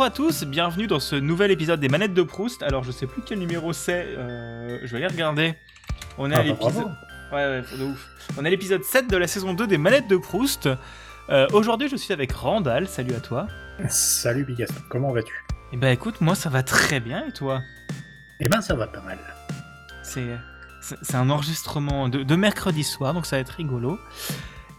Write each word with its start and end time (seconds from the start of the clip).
Bonjour 0.00 0.12
à 0.14 0.16
tous, 0.16 0.44
bienvenue 0.44 0.86
dans 0.86 0.98
ce 0.98 1.14
nouvel 1.14 1.50
épisode 1.50 1.78
des 1.78 1.90
manettes 1.90 2.14
de 2.14 2.22
Proust. 2.22 2.62
Alors 2.62 2.84
je 2.84 2.90
sais 2.90 3.06
plus 3.06 3.20
quel 3.20 3.38
numéro 3.38 3.74
c'est, 3.74 4.06
euh, 4.16 4.78
je 4.82 4.86
vais 4.96 4.96
aller 4.96 5.12
regarder. 5.12 5.54
On 6.16 6.30
est 6.30 6.34
Ah 6.34 6.38
à 6.38 6.42
bah, 6.42 6.48
l'épisode... 6.48 6.86
Ouais, 7.30 7.44
ouais, 7.46 7.62
de 7.78 7.84
ouf. 7.84 8.08
On 8.38 8.44
est 8.46 8.48
à 8.48 8.50
l'épisode 8.50 8.82
7 8.82 9.10
de 9.10 9.18
la 9.18 9.26
saison 9.26 9.52
2 9.52 9.66
des 9.66 9.76
manettes 9.76 10.08
de 10.08 10.16
Proust. 10.16 10.70
Euh, 11.28 11.46
Aujourd'hui 11.52 11.90
je 11.90 11.96
suis 11.96 12.14
avec 12.14 12.32
Randall, 12.32 12.88
salut 12.88 13.12
à 13.12 13.20
toi. 13.20 13.46
Salut 13.90 14.44
Bigaston, 14.44 14.80
comment 14.88 15.12
vas-tu? 15.12 15.44
Et 15.70 15.76
bah 15.76 15.90
écoute, 15.90 16.22
moi 16.22 16.34
ça 16.34 16.48
va 16.48 16.62
très 16.62 17.00
bien 17.00 17.26
et 17.26 17.32
toi? 17.32 17.60
Eh 18.40 18.48
ben 18.48 18.62
ça 18.62 18.74
va 18.74 18.86
pas 18.86 19.02
mal. 19.02 19.18
C'est 20.02 21.14
un 21.14 21.28
enregistrement 21.28 22.08
de, 22.08 22.22
de 22.22 22.36
mercredi 22.36 22.84
soir, 22.84 23.12
donc 23.12 23.26
ça 23.26 23.36
va 23.36 23.40
être 23.40 23.50
rigolo. 23.50 24.00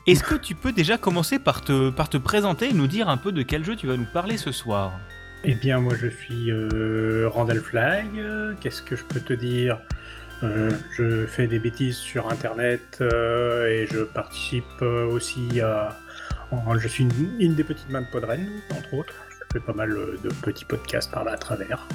Est-ce 0.07 0.23
que 0.23 0.35
tu 0.35 0.55
peux 0.55 0.71
déjà 0.71 0.97
commencer 0.97 1.37
par 1.39 1.61
te, 1.61 1.89
par 1.91 2.09
te 2.09 2.17
présenter 2.17 2.69
et 2.69 2.73
nous 2.73 2.87
dire 2.87 3.07
un 3.09 3.17
peu 3.17 3.31
de 3.31 3.43
quel 3.43 3.63
jeu 3.63 3.75
tu 3.75 3.87
vas 3.87 3.97
nous 3.97 4.07
parler 4.11 4.37
ce 4.37 4.51
soir? 4.51 4.93
Eh 5.43 5.55
bien 5.55 5.79
moi 5.79 5.93
je 5.99 6.07
suis 6.07 6.51
euh, 6.51 7.27
Randall 7.29 7.59
Flag, 7.61 8.07
qu'est-ce 8.59 8.81
que 8.81 8.95
je 8.95 9.03
peux 9.03 9.19
te 9.19 9.33
dire? 9.33 9.79
Euh, 10.43 10.71
Je 10.97 11.25
fais 11.27 11.45
des 11.47 11.59
bêtises 11.59 11.97
sur 11.97 12.29
internet 12.31 12.97
euh, 13.01 13.67
et 13.67 13.87
je 13.91 13.99
participe 13.99 14.81
aussi 14.81 15.61
à... 15.61 15.95
en- 16.51 16.77
je 16.79 16.87
suis 16.87 17.03
une, 17.03 17.39
une 17.39 17.53
des 17.55 17.63
petites 17.63 17.89
mains 17.89 18.01
de 18.01 18.07
Podren, 18.11 18.47
entre 18.71 18.93
autres. 18.95 19.13
Je 19.29 19.45
fais 19.53 19.59
pas 19.59 19.73
mal 19.73 19.89
de 20.23 20.29
petits 20.41 20.65
podcasts 20.65 21.11
par 21.11 21.23
là 21.25 21.33
à 21.33 21.37
travers, 21.37 21.87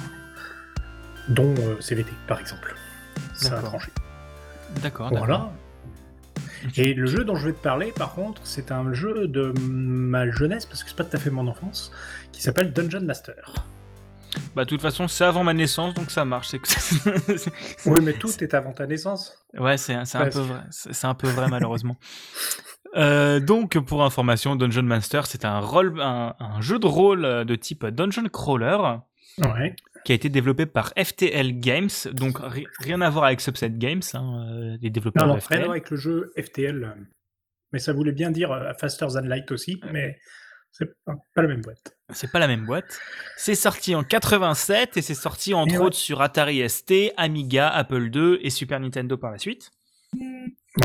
dont 1.27 1.55
CVT 1.81 2.11
par 2.25 2.39
exemple. 2.39 2.73
Ça 3.33 3.47
a 3.47 3.51
D'accord. 3.55 3.69
tranché. 3.69 3.91
D'accord, 4.81 5.09
Voilà. 5.09 5.49
Et 6.75 6.93
le 6.93 7.05
jeu 7.07 7.23
dont 7.23 7.35
je 7.35 7.47
vais 7.47 7.53
te 7.53 7.61
parler, 7.61 7.91
par 7.91 8.13
contre, 8.13 8.41
c'est 8.43 8.71
un 8.71 8.93
jeu 8.93 9.27
de 9.27 9.53
ma 9.59 10.29
jeunesse, 10.29 10.65
parce 10.65 10.83
que 10.83 10.89
c'est 10.89 10.97
pas 10.97 11.03
tout 11.03 11.15
à 11.15 11.19
fait 11.19 11.29
mon 11.29 11.47
enfance, 11.47 11.91
qui 12.31 12.41
s'appelle 12.41 12.73
Dungeon 12.73 13.01
Master. 13.01 13.53
Bah 14.55 14.65
de 14.65 14.69
toute 14.69 14.81
façon 14.81 15.07
c'est 15.07 15.23
avant 15.23 15.43
ma 15.43 15.53
naissance 15.53 15.93
donc 15.93 16.11
ça 16.11 16.25
marche. 16.25 16.51
Oui, 17.85 17.99
mais 18.03 18.13
tout 18.13 18.31
est 18.43 18.53
avant 18.53 18.71
ta 18.71 18.85
naissance. 18.85 19.33
Ouais, 19.57 19.77
c'est 19.77 19.93
un 19.93 20.03
peu 20.03 20.39
vrai. 20.39 20.61
C'est 20.69 21.05
un 21.05 21.15
peu 21.15 21.27
vrai 21.27 21.47
malheureusement. 21.49 21.97
Euh, 22.95 23.41
donc 23.41 23.77
pour 23.79 24.01
information, 24.03 24.55
Dungeon 24.55 24.81
Master 24.83 25.27
c'est 25.27 25.43
un 25.43 25.59
un, 25.59 26.35
un 26.39 26.61
jeu 26.61 26.79
de 26.79 26.87
rôle 26.87 27.45
de 27.45 27.55
type 27.55 27.85
dungeon 27.85 28.29
crawler 28.29 28.77
Ouais. 29.39 29.75
Qui 30.07 30.13
a 30.13 30.15
été 30.15 30.29
développé 30.29 30.65
par 30.65 30.93
FTL 30.97 31.59
Games, 31.59 31.89
donc 32.13 32.37
ri- 32.39 32.65
rien 32.79 33.01
à 33.01 33.09
voir 33.09 33.25
avec 33.25 33.41
Subset 33.41 33.71
Games, 33.71 34.01
hein, 34.13 34.47
euh, 34.49 34.77
les 34.81 34.89
développeurs 34.89 35.27
Non, 35.27 35.33
non, 35.33 35.39
de 35.39 35.43
rien 35.45 35.47
à 35.49 35.59
FTL. 35.59 35.59
voir 35.65 35.71
avec 35.71 35.89
le 35.89 35.97
jeu 35.97 36.31
FTL. 36.37 36.95
Mais 37.73 37.79
ça 37.79 37.91
voulait 37.91 38.13
bien 38.13 38.31
dire 38.31 38.53
euh, 38.53 38.71
Faster 38.79 39.07
Than 39.13 39.23
Light 39.27 39.51
aussi, 39.51 39.81
mais 39.91 40.17
c'est 40.71 40.85
pas 41.05 41.41
la 41.41 41.49
même 41.49 41.59
boîte. 41.61 41.97
C'est 42.13 42.31
pas 42.31 42.39
la 42.39 42.47
même 42.47 42.65
boîte. 42.65 43.01
C'est 43.35 43.53
sorti 43.55 43.95
en 43.95 44.03
87 44.05 44.95
et 44.95 45.01
c'est 45.01 45.13
sorti 45.13 45.53
entre 45.53 45.73
ouais. 45.73 45.77
autres 45.81 45.97
sur 45.97 46.21
Atari 46.21 46.69
ST, 46.69 47.11
Amiga, 47.17 47.67
Apple 47.67 48.09
II 48.15 48.39
et 48.41 48.49
Super 48.49 48.79
Nintendo 48.79 49.17
par 49.17 49.31
la 49.31 49.39
suite. 49.39 49.71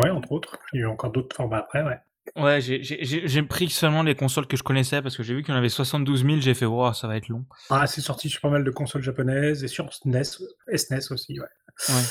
Ouais, 0.02 0.10
entre 0.10 0.32
autres. 0.32 0.58
Il 0.72 0.80
y 0.80 0.82
a 0.82 0.86
eu 0.86 0.88
encore 0.88 1.12
d'autres 1.12 1.36
formats 1.36 1.58
après, 1.58 1.84
ouais. 1.84 1.98
Ouais, 2.36 2.60
j'ai- 2.60 3.42
pris 3.42 3.68
seulement 3.68 4.02
les 4.04 4.14
consoles 4.14 4.46
que 4.46 4.56
je 4.56 4.62
connaissais 4.62 5.02
parce 5.02 5.16
que 5.16 5.22
j'ai 5.24 5.34
vu 5.34 5.42
qu'il 5.42 5.52
y 5.52 5.54
en 5.54 5.58
avait 5.58 5.68
72 5.68 6.24
000, 6.24 6.40
j'ai 6.40 6.54
fait, 6.54 6.66
wow, 6.66 6.92
ça 6.92 7.08
va 7.08 7.16
être 7.16 7.28
long. 7.28 7.44
Ah, 7.68 7.86
c'est 7.86 8.00
sorti 8.00 8.28
sur 8.30 8.40
pas 8.40 8.48
mal 8.50 8.62
de 8.64 8.70
consoles 8.70 9.02
japonaises 9.02 9.64
et 9.64 9.68
sur 9.68 9.92
SNES, 9.92 10.38
SNES 10.74 11.10
aussi, 11.10 11.38
ouais. 11.40 11.46
Ouais. 11.88 12.02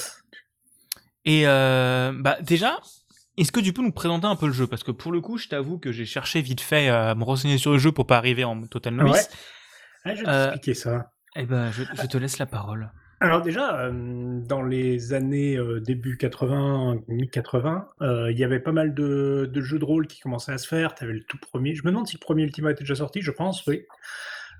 Et 1.26 1.48
euh, 1.48 2.12
bah 2.16 2.38
déjà, 2.42 2.80
est-ce 3.38 3.52
que 3.52 3.60
tu 3.60 3.74
peux 3.74 3.82
nous 3.82 3.92
présenter 3.94 4.26
un 4.28 4.36
peu 4.36 4.48
le 4.48 4.54
jeu? 4.54 4.68
Parce 4.68 4.84
que 4.84 4.92
pour 4.92 5.12
le 5.12 5.22
coup, 5.22 5.38
je 5.38 5.48
t'avoue 5.48 5.78
que 5.80 5.92
j'ai 5.92 6.06
cherché 6.06 6.42
vite 6.42 6.62
fait 6.62 6.90
à 6.90 7.16
me 7.16 7.24
renseigner 7.24 7.58
sur 7.58 7.72
le 7.72 7.78
jeu 7.78 7.92
pour 7.92 8.06
pas 8.08 8.18
arriver 8.18 8.44
en 8.44 8.62
total 8.68 8.96
novice. 8.96 9.14
Ouais. 9.16 9.22
Ah, 10.04 10.16
je 10.16 10.22
vais 10.22 10.28
Euh, 10.28 10.46
t'expliquer 10.52 10.74
ça. 10.74 11.12
Et 11.38 11.46
ben, 11.46 11.72
je, 11.72 11.84
je 11.84 12.06
te 12.08 12.18
laisse 12.18 12.38
la 12.40 12.48
parole. 12.48 12.92
Alors 13.22 13.42
déjà, 13.44 13.80
euh, 13.86 14.40
dans 14.42 14.64
les 14.64 15.14
années 15.14 15.56
euh, 15.56 15.80
début 15.80 16.18
80, 16.18 17.02
mi-80, 17.08 17.86
euh, 18.02 18.32
il 18.32 18.40
y 18.40 18.44
avait 18.44 18.60
pas 18.60 18.72
mal 18.72 18.96
de, 18.96 19.48
de 19.52 19.62
jeux 19.62 19.78
de 19.78 19.86
rôle 19.86 20.08
qui 20.08 20.20
commençaient 20.20 20.52
à 20.54 20.58
se 20.58 20.68
faire. 20.68 20.96
Tu 20.96 21.04
avais 21.04 21.14
le 21.14 21.24
tout 21.24 21.38
premier. 21.38 21.76
Je 21.76 21.84
me 21.84 21.92
demande 21.92 22.08
si 22.08 22.16
le 22.16 22.20
premier 22.20 22.44
Ultima 22.44 22.72
était 22.72 22.82
déjà 22.82 22.96
sorti, 22.96 23.22
je 23.22 23.30
pense, 23.30 23.66
oui. 23.68 23.86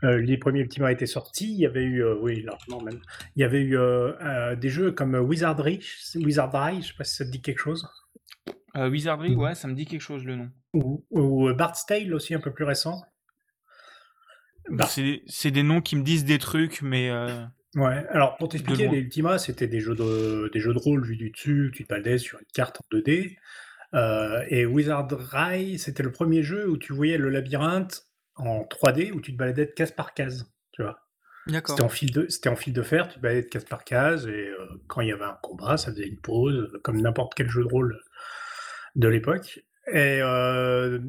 Euh, 0.04 0.20
les 0.22 0.38
premiers 0.38 0.60
Ultima 0.62 0.92
étaient 0.92 1.08
sortis. 1.08 1.52
Il 1.52 1.60
y 1.60 1.66
avait 1.66 1.84
eu, 1.84 2.04
euh, 2.04 2.16
oui, 2.22 2.44
largement 2.44 2.82
même. 2.82 3.00
Il 3.36 3.42
y 3.42 3.44
avait 3.44 3.62
eu 3.62 3.78
euh, 3.78 4.14
euh, 4.22 4.56
des 4.56 4.70
jeux 4.70 4.92
comme 4.92 5.16
Wizardry, 5.16 5.80
Wizardry, 6.16 6.82
je 6.84 6.88
sais 6.90 6.94
pas 6.96 7.04
si 7.04 7.16
ça 7.16 7.26
te 7.26 7.32
dit 7.32 7.42
quelque 7.42 7.60
chose. 7.60 7.88
Euh, 8.78 8.90
Wizardry, 8.90 9.32
Mhm. 9.32 9.40
ouais, 9.40 9.56
ça 9.56 9.68
me 9.68 9.74
dit 9.74 9.86
quelque 9.88 10.02
chose 10.02 10.24
le 10.24 10.36
nom. 10.36 10.50
Ou, 10.74 11.04
ou 11.10 11.52
Bard's 11.54 11.84
Tale 11.88 12.14
aussi, 12.14 12.36
un 12.36 12.40
peu 12.40 12.54
plus 12.54 12.64
récent. 12.66 13.02
Bah. 14.70 14.86
C'est 14.86 15.24
c'est 15.26 15.50
des 15.52 15.64
noms 15.64 15.82
qui 15.82 15.96
me 15.96 16.04
disent 16.04 16.26
des 16.26 16.38
trucs, 16.38 16.82
mais 16.84 17.10
euh, 17.10 17.44
Ouais, 17.76 18.06
alors 18.10 18.38
pour 18.38 18.50
t'expliquer, 18.50 18.86
loin. 18.86 18.94
les 18.94 19.00
Ultima, 19.00 19.38
c'était 19.38 19.68
des 19.68 19.80
jeux 19.80 19.96
de, 19.96 20.50
des 20.52 20.60
jeux 20.60 20.74
de 20.74 20.80
rôle 20.80 21.06
vus 21.06 21.16
du 21.16 21.30
dessus, 21.30 21.72
tu 21.74 21.84
te 21.84 21.90
baladais 21.90 22.18
sur 22.18 22.40
une 22.40 22.46
carte 22.54 22.82
en 22.82 22.98
2D. 22.98 23.38
Euh, 23.94 24.44
et 24.50 24.66
Wizardry, 24.66 25.78
c'était 25.78 26.04
le 26.04 26.12
premier 26.12 26.44
jeu 26.44 26.70
où 26.70 26.78
tu 26.78 26.94
voyais 26.94 27.18
le 27.18 27.30
labyrinthe 27.30 28.08
en 28.36 28.64
3D, 28.64 29.12
où 29.12 29.22
tu 29.22 29.34
te 29.34 29.38
baladais 29.38 29.66
de 29.66 29.72
case 29.72 29.92
par 29.92 30.14
case, 30.14 30.52
tu 30.72 30.82
vois. 30.82 31.00
d'accord. 31.48 31.76
C'était 31.76 31.86
en, 31.86 31.90
fil 31.90 32.12
de, 32.12 32.28
c'était 32.30 32.50
en 32.50 32.56
fil 32.56 32.74
de 32.74 32.82
fer, 32.82 33.08
tu 33.08 33.16
te 33.16 33.20
baladais 33.22 33.44
de 33.44 33.50
case 33.50 33.66
par 33.66 33.84
case, 33.84 34.28
et 34.28 34.48
euh, 34.48 34.66
quand 34.88 35.02
il 35.02 35.10
y 35.10 35.12
avait 35.12 35.26
un 35.26 35.38
combat, 35.42 35.78
ça 35.78 35.92
faisait 35.92 36.08
une 36.08 36.20
pause, 36.20 36.78
comme 36.84 37.02
n'importe 37.02 37.34
quel 37.36 37.50
jeu 37.50 37.64
de 37.64 37.70
rôle 37.70 38.02
de 38.96 39.08
l'époque. 39.08 39.64
Et 39.88 40.20
euh, 40.22 41.00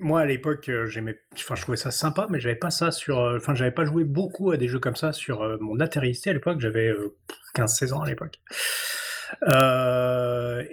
moi, 0.00 0.22
à 0.22 0.26
l'époque, 0.26 0.68
euh, 0.68 0.86
j'aimais, 0.86 1.20
enfin, 1.34 1.54
je 1.54 1.62
trouvais 1.62 1.76
ça 1.76 1.90
sympa, 1.90 2.26
mais 2.30 2.40
j'avais 2.40 2.56
pas 2.56 2.70
ça 2.70 2.90
sur, 2.90 3.20
euh, 3.20 3.36
enfin, 3.36 3.54
j'avais 3.54 3.70
pas 3.70 3.84
joué 3.84 4.04
beaucoup 4.04 4.50
à 4.50 4.56
des 4.56 4.66
jeux 4.66 4.78
comme 4.80 4.96
ça 4.96 5.12
sur 5.12 5.42
euh, 5.42 5.58
mon 5.60 5.78
Atari 5.78 6.18
à 6.26 6.32
l'époque. 6.32 6.60
J'avais 6.60 6.88
euh, 6.88 7.16
15-16 7.54 7.92
ans 7.92 8.02
à 8.02 8.08
l'époque. 8.08 8.40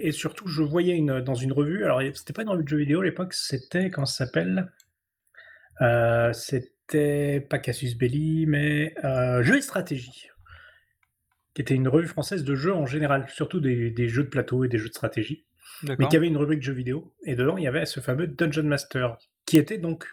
Et 0.00 0.12
surtout, 0.12 0.48
je 0.48 0.62
voyais 0.62 0.96
une, 0.96 1.20
dans 1.20 1.34
une 1.34 1.52
revue. 1.52 1.84
Alors, 1.84 2.00
c'était 2.14 2.32
pas 2.32 2.42
une 2.42 2.48
revue 2.48 2.64
de 2.64 2.68
jeux 2.68 2.78
vidéo 2.78 3.00
à 3.00 3.04
l'époque. 3.04 3.34
C'était 3.34 3.90
comment 3.90 4.06
ça 4.06 4.26
s'appelle? 4.26 4.72
C'était 6.32 7.40
pas 7.40 7.58
Cassius 7.58 7.96
Belli, 7.96 8.46
mais 8.46 8.94
Jeux 9.42 9.58
et 9.58 9.62
stratégie, 9.62 10.28
qui 11.54 11.62
était 11.62 11.74
une 11.74 11.88
revue 11.88 12.08
française 12.08 12.44
de 12.44 12.54
jeux 12.54 12.74
en 12.74 12.86
général, 12.86 13.26
surtout 13.28 13.60
des 13.60 14.08
jeux 14.08 14.24
de 14.24 14.28
plateau 14.28 14.64
et 14.64 14.68
des 14.68 14.78
jeux 14.78 14.88
de 14.88 14.94
stratégie 14.94 15.47
mais 15.82 15.96
qui 16.08 16.16
avait 16.16 16.26
une 16.28 16.36
rubrique 16.36 16.62
jeux 16.62 16.72
vidéo. 16.72 17.14
Et 17.24 17.34
dedans, 17.34 17.56
il 17.56 17.64
y 17.64 17.68
avait 17.68 17.86
ce 17.86 18.00
fameux 18.00 18.26
Dungeon 18.26 18.64
Master, 18.64 19.16
qui 19.46 19.56
était 19.58 19.78
donc 19.78 20.06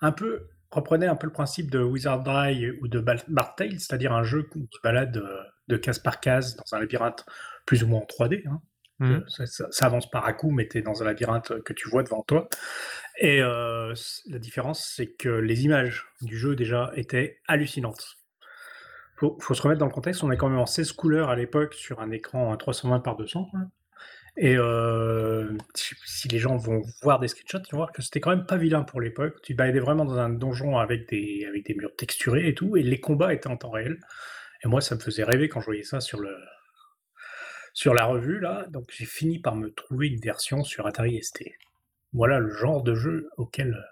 un 0.00 0.12
peu 0.12 0.48
reprenait 0.70 1.06
un 1.06 1.16
peu 1.16 1.26
le 1.26 1.32
principe 1.32 1.70
de 1.70 1.78
Wizardry 1.80 2.70
ou 2.82 2.88
de 2.88 3.00
Bard 3.00 3.54
Tale, 3.56 3.80
c'est-à-dire 3.80 4.12
un 4.12 4.22
jeu 4.22 4.46
qui 4.52 4.68
se 4.70 4.78
balade 4.84 5.16
euh, 5.16 5.38
de 5.68 5.76
case 5.78 5.98
par 5.98 6.20
case 6.20 6.56
dans 6.56 6.76
un 6.76 6.80
labyrinthe 6.80 7.24
plus 7.64 7.82
ou 7.84 7.86
moins 7.88 8.00
en 8.00 8.04
3D. 8.06 8.46
hein. 8.46 8.60
Mhm. 9.00 9.12
Euh, 9.12 9.20
Ça, 9.28 9.46
ça- 9.46 9.68
ça 9.70 9.86
avance 9.86 10.10
par 10.10 10.26
à 10.26 10.32
coup, 10.34 10.50
mais 10.50 10.68
tu 10.68 10.76
es 10.78 10.82
dans 10.82 11.02
un 11.02 11.06
labyrinthe 11.06 11.62
que 11.62 11.72
tu 11.72 11.88
vois 11.88 12.02
devant 12.02 12.22
toi. 12.22 12.48
Et 13.18 13.40
euh, 13.42 13.94
la 14.28 14.38
différence, 14.38 14.92
c'est 14.94 15.06
que 15.14 15.28
les 15.30 15.64
images 15.64 16.04
du 16.20 16.36
jeu 16.36 16.54
déjà 16.54 16.90
étaient 16.96 17.38
hallucinantes. 17.48 18.16
Faut, 19.16 19.36
faut 19.40 19.54
se 19.54 19.62
remettre 19.62 19.80
dans 19.80 19.86
le 19.86 19.92
contexte, 19.92 20.22
on 20.22 20.30
est 20.30 20.36
quand 20.36 20.48
même 20.48 20.58
en 20.58 20.66
16 20.66 20.92
couleurs 20.92 21.28
à 21.30 21.34
l'époque 21.36 21.74
sur 21.74 22.00
un 22.00 22.10
écran 22.10 22.52
à 22.52 22.56
320 22.56 23.00
par 23.00 23.16
200. 23.16 23.48
hein. 23.54 23.70
Et 24.36 24.56
euh, 24.56 25.56
si 25.74 26.28
les 26.28 26.38
gens 26.38 26.56
vont 26.56 26.82
voir 27.02 27.18
des 27.18 27.28
screenshots, 27.28 27.64
ils 27.66 27.72
vont 27.72 27.78
voir 27.78 27.92
que 27.92 28.02
c'était 28.02 28.20
quand 28.20 28.30
même 28.30 28.46
pas 28.46 28.56
vilain 28.56 28.82
pour 28.82 29.00
l'époque. 29.00 29.40
Tu 29.42 29.54
baladais 29.54 29.80
vraiment 29.80 30.04
dans 30.04 30.18
un 30.18 30.28
donjon 30.28 30.78
avec 30.78 31.08
des, 31.08 31.44
avec 31.48 31.66
des 31.66 31.74
murs 31.74 31.94
texturés 31.96 32.48
et 32.48 32.54
tout, 32.54 32.76
et 32.76 32.82
les 32.82 33.00
combats 33.00 33.34
étaient 33.34 33.48
en 33.48 33.56
temps 33.56 33.70
réel. 33.70 33.98
Et 34.64 34.68
moi, 34.68 34.80
ça 34.80 34.94
me 34.94 35.00
faisait 35.00 35.24
rêver 35.24 35.48
quand 35.48 35.60
je 35.60 35.66
voyais 35.66 35.82
ça 35.82 36.00
sur, 36.00 36.20
le, 36.20 36.36
sur 37.74 37.94
la 37.94 38.04
revue, 38.04 38.40
là. 38.40 38.66
Donc 38.70 38.90
j'ai 38.90 39.06
fini 39.06 39.38
par 39.38 39.56
me 39.56 39.72
trouver 39.72 40.08
une 40.08 40.20
version 40.20 40.64
sur 40.64 40.86
Atari 40.86 41.22
ST. 41.22 41.44
Voilà 42.12 42.38
le 42.38 42.50
genre 42.50 42.82
de 42.82 42.94
jeu 42.94 43.30
auquel. 43.36 43.84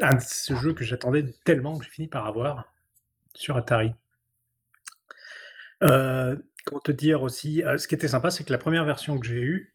Un 0.00 0.14
de 0.14 0.72
que 0.72 0.84
j'attendais 0.84 1.24
tellement 1.44 1.78
que 1.78 1.84
j'ai 1.84 1.90
fini 1.90 2.08
par 2.08 2.26
avoir 2.26 2.72
sur 3.34 3.56
Atari. 3.56 3.94
Euh, 5.82 6.36
comment 6.64 6.80
te 6.80 6.92
dire 6.92 7.22
aussi, 7.22 7.62
euh, 7.62 7.78
ce 7.78 7.88
qui 7.88 7.94
était 7.94 8.08
sympa, 8.08 8.30
c'est 8.30 8.44
que 8.44 8.52
la 8.52 8.58
première 8.58 8.84
version 8.84 9.18
que 9.18 9.26
j'ai 9.26 9.40
eue, 9.40 9.74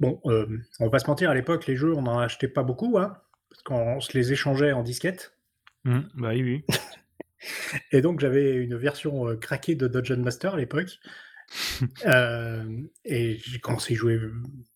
bon, 0.00 0.20
euh, 0.26 0.46
on 0.80 0.84
va 0.86 0.90
pas 0.90 0.98
se 0.98 1.06
mentir, 1.06 1.30
à 1.30 1.34
l'époque, 1.34 1.66
les 1.66 1.76
jeux, 1.76 1.94
on 1.94 2.02
n'en 2.02 2.18
achetait 2.18 2.48
pas 2.48 2.62
beaucoup, 2.62 2.98
hein, 2.98 3.18
parce 3.50 3.62
qu'on 3.62 4.00
se 4.00 4.16
les 4.16 4.32
échangeait 4.32 4.72
en 4.72 4.82
disquette. 4.82 5.34
Mhm. 5.84 6.08
Bah 6.16 6.30
oui, 6.30 6.42
oui. 6.42 6.64
Et 7.92 8.02
donc, 8.02 8.20
j'avais 8.20 8.54
une 8.56 8.76
version 8.76 9.28
euh, 9.28 9.36
craquée 9.36 9.74
de 9.74 9.88
Dungeon 9.88 10.18
Master 10.22 10.54
à 10.54 10.56
l'époque. 10.58 10.98
Et 13.04 13.38
j'ai 13.42 13.58
commencé 13.58 13.92
à 13.92 13.94
y 13.94 13.96
jouer 13.96 14.20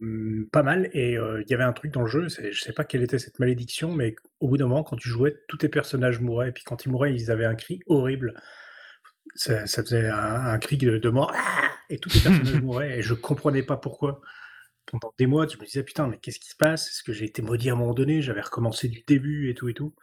mm, 0.00 0.44
pas 0.50 0.62
mal. 0.62 0.90
Et 0.92 1.12
il 1.12 1.44
y 1.48 1.54
avait 1.54 1.62
un 1.64 1.72
truc 1.72 1.92
dans 1.92 2.00
le 2.00 2.08
jeu, 2.08 2.28
c'est- 2.28 2.52
je 2.52 2.60
sais 2.60 2.72
pas 2.72 2.84
quelle 2.84 3.02
était 3.02 3.18
cette 3.18 3.38
malédiction, 3.38 3.92
mais 3.92 4.16
au 4.40 4.48
bout 4.48 4.56
d'un 4.56 4.66
moment, 4.66 4.82
quand 4.82 4.96
tu 4.96 5.08
jouais, 5.08 5.36
tous 5.48 5.58
tes 5.58 5.68
personnages 5.68 6.20
mouraient. 6.20 6.48
Et 6.48 6.52
puis 6.52 6.64
quand 6.64 6.84
ils 6.84 6.90
mouraient, 6.90 7.14
ils 7.14 7.30
avaient 7.30 7.44
un 7.44 7.54
cri 7.54 7.80
horrible. 7.86 8.34
Ça, 9.34 9.66
ça 9.66 9.82
faisait 9.82 10.08
un, 10.08 10.46
un 10.46 10.58
cri 10.58 10.76
de, 10.76 10.98
de 10.98 11.08
mort. 11.08 11.32
Ah 11.34 11.74
et 11.90 11.98
tous 11.98 12.12
les 12.14 12.20
personnages 12.20 12.60
mouraient. 12.62 12.98
Et 12.98 13.02
je 13.02 13.14
comprenais 13.14 13.62
pas 13.62 13.76
pourquoi. 13.76 14.20
Pendant 14.86 15.14
des 15.18 15.26
mois, 15.26 15.46
je 15.46 15.56
me 15.56 15.64
disais, 15.64 15.82
putain, 15.82 16.06
mais 16.06 16.18
qu'est-ce 16.18 16.38
qui 16.38 16.50
se 16.50 16.56
passe? 16.56 16.88
Est-ce 16.88 17.02
que 17.02 17.12
j'ai 17.12 17.24
été 17.24 17.40
maudit 17.42 17.70
à 17.70 17.72
un 17.72 17.76
moment 17.76 17.94
donné? 17.94 18.20
J'avais 18.20 18.42
recommencé 18.42 18.88
du 18.88 19.02
début 19.06 19.50
et 19.50 19.54
tout 19.54 19.68
et 19.68 19.74
tout. 19.74 19.94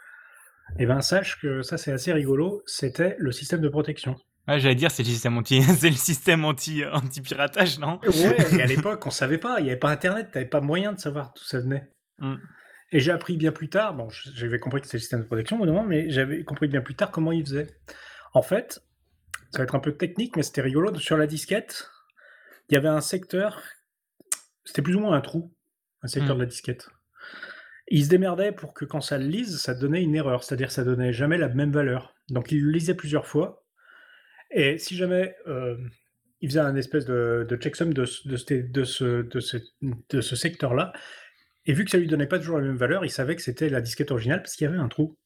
Eh 0.79 0.85
ben, 0.85 1.01
sache 1.01 1.39
que 1.39 1.61
ça, 1.61 1.77
c'est 1.77 1.91
assez 1.91 2.13
rigolo. 2.13 2.63
C'était 2.65 3.15
le 3.19 3.31
système 3.31 3.61
de 3.61 3.69
protection. 3.69 4.15
Ouais, 4.47 4.59
j'allais 4.59 4.75
dire, 4.75 4.89
c'est 4.89 5.03
le 5.03 5.09
système 5.09 5.37
anti, 5.37 5.61
c'est 5.77 5.89
le 5.89 5.95
système 5.95 6.45
anti, 6.45 6.83
anti 6.91 7.21
piratage, 7.21 7.77
non? 7.77 7.99
Ouais, 8.03 8.57
et 8.57 8.61
à 8.61 8.65
l'époque, 8.67 9.05
on 9.05 9.11
savait 9.11 9.37
pas. 9.37 9.59
Il 9.59 9.65
n'y 9.65 9.69
avait 9.69 9.79
pas 9.79 9.91
Internet, 9.91 10.31
t'avais 10.31 10.45
pas 10.45 10.61
moyen 10.61 10.93
de 10.93 10.99
savoir 10.99 11.33
d'où 11.35 11.43
ça 11.43 11.59
venait. 11.59 11.91
Mm. 12.17 12.35
Et 12.93 12.99
j'ai 12.99 13.11
appris 13.11 13.37
bien 13.37 13.51
plus 13.51 13.69
tard. 13.69 13.93
Bon, 13.93 14.09
j'avais 14.09 14.59
compris 14.59 14.81
que 14.81 14.87
c'était 14.87 14.97
le 14.97 15.01
système 15.01 15.21
de 15.21 15.25
protection 15.25 15.57
moment, 15.57 15.83
mais 15.83 16.09
j'avais 16.09 16.43
compris 16.43 16.67
bien 16.67 16.81
plus 16.81 16.95
tard 16.95 17.11
comment 17.11 17.31
il 17.31 17.45
faisait. 17.45 17.67
En 18.33 18.41
fait, 18.41 18.81
ça 19.51 19.59
va 19.59 19.63
être 19.65 19.75
un 19.75 19.79
peu 19.79 19.93
technique, 19.93 20.35
mais 20.35 20.43
c'était 20.43 20.61
rigolo. 20.61 20.93
Sur 20.99 21.17
la 21.17 21.27
disquette, 21.27 21.89
il 22.69 22.73
y 22.75 22.77
avait 22.77 22.87
un 22.87 23.01
secteur. 23.01 23.61
C'était 24.63 24.81
plus 24.81 24.95
ou 24.95 24.99
moins 24.99 25.15
un 25.15 25.21
trou, 25.21 25.53
un 26.03 26.07
secteur 26.07 26.35
Mm. 26.35 26.39
de 26.39 26.43
la 26.43 26.49
disquette. 26.49 26.89
Il 27.87 28.05
se 28.05 28.09
démerdait 28.09 28.51
pour 28.53 28.73
que 28.73 28.85
quand 28.85 29.01
ça 29.01 29.17
le 29.17 29.25
lise, 29.25 29.57
ça 29.59 29.73
donnait 29.73 30.01
une 30.03 30.15
erreur, 30.15 30.43
c'est-à-dire 30.43 30.71
ça 30.71 30.83
donnait 30.83 31.11
jamais 31.13 31.37
la 31.37 31.49
même 31.49 31.71
valeur. 31.71 32.13
Donc 32.29 32.51
il 32.51 32.63
le 32.63 32.71
lisait 32.71 32.95
plusieurs 32.95 33.25
fois, 33.27 33.65
et 34.51 34.77
si 34.77 34.95
jamais 34.95 35.35
euh, 35.47 35.75
il 36.39 36.49
faisait 36.49 36.59
un 36.61 36.75
espèce 36.75 37.05
de, 37.05 37.45
de 37.49 37.55
checksum 37.57 37.93
de, 37.93 38.05
ce- 38.05 38.27
de, 38.29 38.37
ce- 38.37 38.53
de 38.53 38.83
ce, 38.85 39.21
de 39.23 39.39
ce, 39.41 39.57
de 40.09 40.21
ce 40.21 40.35
secteur-là, 40.35 40.93
et 41.65 41.73
vu 41.73 41.83
que 41.85 41.91
ça 41.91 41.97
lui 41.97 42.07
donnait 42.07 42.27
pas 42.27 42.39
toujours 42.39 42.57
la 42.59 42.65
même 42.65 42.77
valeur, 42.77 43.03
il 43.03 43.11
savait 43.11 43.35
que 43.35 43.41
c'était 43.41 43.69
la 43.69 43.81
disquette 43.81 44.11
originale 44.11 44.41
parce 44.41 44.55
qu'il 44.55 44.65
y 44.65 44.67
avait 44.69 44.79
un 44.79 44.87
trou. 44.87 45.17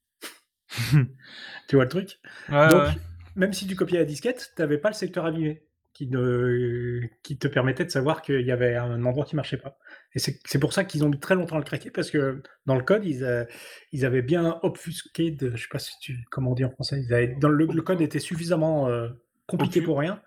tu 1.67 1.75
vois 1.75 1.85
le 1.85 1.89
truc? 1.89 2.17
Ouais, 2.49 2.69
Donc, 2.69 2.83
ouais. 2.83 2.93
Même 3.35 3.53
si 3.53 3.67
tu 3.67 3.75
copiais 3.75 3.99
la 3.99 4.05
disquette, 4.05 4.51
tu 4.55 4.61
n'avais 4.61 4.77
pas 4.77 4.89
le 4.89 4.95
secteur 4.95 5.25
abîmé 5.25 5.63
qui, 5.93 6.07
ne- 6.07 6.99
qui 7.23 7.37
te 7.37 7.47
permettait 7.47 7.85
de 7.85 7.89
savoir 7.89 8.21
qu'il 8.21 8.41
y 8.45 8.51
avait 8.51 8.75
un 8.75 9.03
endroit 9.05 9.23
qui 9.25 9.35
marchait 9.35 9.57
pas. 9.57 9.77
Et 10.13 10.19
c'est 10.19 10.59
pour 10.59 10.73
ça 10.73 10.83
qu'ils 10.83 11.03
ont 11.05 11.09
mis 11.09 11.19
très 11.19 11.35
longtemps 11.35 11.55
à 11.55 11.59
le 11.59 11.63
craquer 11.65 11.89
parce 11.89 12.11
que 12.11 12.41
dans 12.65 12.75
le 12.75 12.83
code, 12.83 13.05
ils, 13.05 13.23
euh, 13.23 13.45
ils 13.93 14.05
avaient 14.05 14.21
bien 14.21 14.59
obfusqué, 14.63 15.31
de, 15.31 15.55
je 15.55 15.61
sais 15.63 15.69
pas 15.71 15.79
si 15.79 15.97
tu, 15.99 16.17
comment 16.31 16.51
on 16.51 16.53
dit 16.55 16.65
en 16.65 16.69
français, 16.71 17.01
ils 17.01 17.13
avaient- 17.13 17.35
dans 17.39 17.49
le, 17.49 17.65
le 17.65 17.81
code 17.81 18.01
était 18.01 18.19
suffisamment 18.19 18.89
euh, 18.89 19.09
compliqué 19.47 19.81
pour 19.81 19.99
rien, 19.99 20.21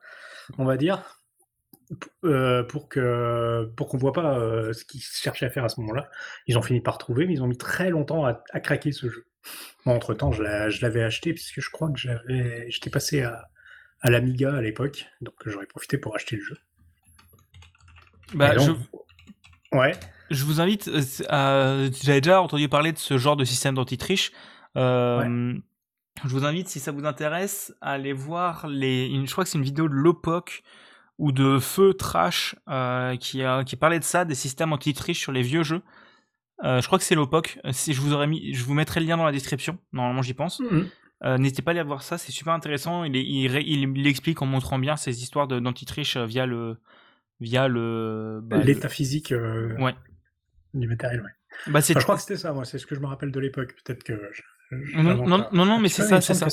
on 0.57 0.65
va 0.65 0.77
dire, 0.79 1.03
euh, 2.25 2.63
pour 2.65 2.89
que 2.89 3.71
pour 3.77 3.89
qu'on 3.89 3.97
voit 3.97 4.13
pas 4.13 4.39
euh, 4.39 4.73
ce 4.75 4.85
qu'ils 4.85 5.01
cherchaient 5.01 5.47
à 5.47 5.51
faire 5.51 5.65
à 5.65 5.69
ce 5.71 5.81
moment-là. 5.81 6.11
Ils 6.47 6.59
ont 6.59 6.63
fini 6.63 6.81
par 6.81 6.99
trouver, 6.99 7.27
mais 7.27 7.33
ils 7.35 7.43
ont 7.43 7.47
mis 7.47 7.57
très 7.57 7.91
longtemps 7.91 8.27
à, 8.27 8.43
à 8.51 8.61
craquer 8.61 8.93
ce 8.93 9.09
jeu. 9.09 9.25
Moi, 9.85 9.95
entre 9.95 10.15
temps, 10.15 10.33
je 10.33 10.43
l'a- 10.43 10.71
je 10.71 10.83
l'avais 10.83 11.03
acheté 11.03 11.33
puisque 11.33 11.61
je 11.61 11.71
crois 11.71 11.91
que 11.91 11.99
j'avais, 11.99 12.71
j'étais 12.71 12.91
passé 12.91 13.23
à, 13.23 13.49
à 14.01 14.11
l'Amiga 14.11 14.55
à 14.55 14.61
l'époque, 14.61 15.07
donc 15.21 15.35
j'aurais 15.47 15.67
profité 15.67 15.99
pour 15.99 16.15
acheter 16.15 16.37
le 16.37 16.43
jeu. 16.43 16.57
Bah, 18.35 18.57
je, 18.59 18.73
Ouais. 19.73 19.93
je 20.31 20.45
vous 20.45 20.61
invite 20.61 20.89
euh, 20.89 21.03
à. 21.29 21.77
J'avais 22.03 22.21
déjà 22.21 22.41
entendu 22.43 22.69
parler 22.69 22.93
de 22.93 22.99
ce 22.99 23.17
genre 23.19 23.37
de 23.37 23.45
système 23.45 23.75
d'anti-triche. 23.75 24.33
Euh, 24.77 25.55
Je 26.25 26.29
vous 26.31 26.45
invite, 26.45 26.69
si 26.69 26.81
ça 26.81 26.91
vous 26.93 27.05
intéresse, 27.07 27.73
à 27.81 27.93
aller 27.93 28.13
voir 28.13 28.67
les. 28.67 29.07
une- 29.07 29.27
je 29.27 29.33
crois 29.33 29.45
que 29.45 29.51
c'est 29.51 29.59
une 29.59 29.65
vidéo 29.65 29.89
de 29.89 29.95
Lopoc 29.95 30.63
ou 31.19 31.33
de 31.33 31.59
Feu 31.59 31.95
Trash 31.95 32.55
euh, 32.69 33.17
qui, 33.17 33.43
a, 33.43 33.65
qui 33.65 33.77
parlait 33.77 33.99
de 33.99 34.05
ça, 34.05 34.25
des 34.25 34.35
systèmes 34.35 34.73
anti-triche 34.73 35.21
sur 35.21 35.33
les 35.33 35.43
vieux 35.43 35.63
jeux. 35.63 35.83
Euh, 36.65 36.81
je 36.81 36.87
crois 36.87 36.99
que 36.99 37.05
c'est 37.05 37.15
Lopoc. 37.15 37.59
Euh, 37.65 37.73
Si 37.73 37.93
je 37.93 38.01
vous 38.01 38.13
aurais 38.13 38.27
mis, 38.27 38.53
je 38.55 38.65
vous 38.65 38.75
mettrai 38.75 39.01
le 39.01 39.07
lien 39.07 39.17
dans 39.17 39.25
la 39.25 39.33
description. 39.33 39.79
Normalement, 39.93 40.23
j'y 40.23 40.35
pense. 40.35 40.61
Mhm. 40.61 40.89
Euh, 41.25 41.39
N'hésitez 41.39 41.63
pas 41.63 41.71
à 41.71 41.75
aller 41.75 41.83
voir 41.83 42.03
ça, 42.03 42.17
c'est 42.19 42.33
super 42.33 42.53
intéressant. 42.53 43.05
Il, 43.05 43.17
est- 43.17 43.25
il, 43.25 43.49
ré- 43.49 43.65
il, 43.67 43.97
il 43.97 44.07
explique 44.07 44.41
en 44.43 44.47
montrant 44.47 44.79
bien 44.79 44.97
ces 44.97 45.23
histoires 45.23 45.49
d'anti-triche 45.49 46.17
via 46.17 46.47
le 46.47 46.77
via 47.41 47.69
le. 47.69 48.41
bah, 48.43 48.59
L'état 48.59 48.89
physique 48.89 49.33
Ouais. 49.79 49.95
du 50.75 50.87
matériel. 50.89 51.21
Ouais. 51.23 51.31
Bah 51.73 51.79
Enfin, 51.81 51.95
je 51.99 52.03
crois 52.05 52.15
que 52.17 52.21
c'était 52.23 52.37
ça, 52.37 52.53
moi, 52.53 52.65
c'est 52.65 52.79
ce 52.79 52.87
que 52.87 52.95
je 52.95 53.01
me 53.01 53.07
rappelle 53.07 53.33
de 53.33 53.41
l'époque. 53.41 53.75
Peut-être 53.85 54.03
que. 54.05 54.15
je- 54.33 54.43
je- 54.85 54.97
non, 54.97 55.65
non, 55.65 55.79
mais 55.79 55.89
c'est 55.89 56.03
ça, 56.03 56.21
c'est 56.21 56.35
ça. 56.35 56.49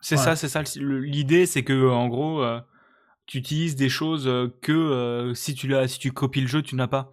C'est 0.00 0.16
Ouais. 0.16 0.22
ça, 0.22 0.34
c'est 0.36 0.48
ça. 0.48 0.62
L'idée, 0.80 1.46
c'est 1.46 1.62
que 1.62 1.88
en 1.88 2.08
gros, 2.08 2.42
euh, 2.42 2.60
tu 3.26 3.38
utilises 3.38 3.76
des 3.76 3.88
choses 3.88 4.24
que 4.62 4.72
euh, 4.72 5.34
si 5.34 5.54
tu 5.54 5.72
si 5.86 5.98
tu 5.98 6.10
copies 6.12 6.40
le 6.40 6.48
jeu, 6.48 6.62
tu 6.62 6.74
n'as 6.74 6.88
pas. 6.88 7.12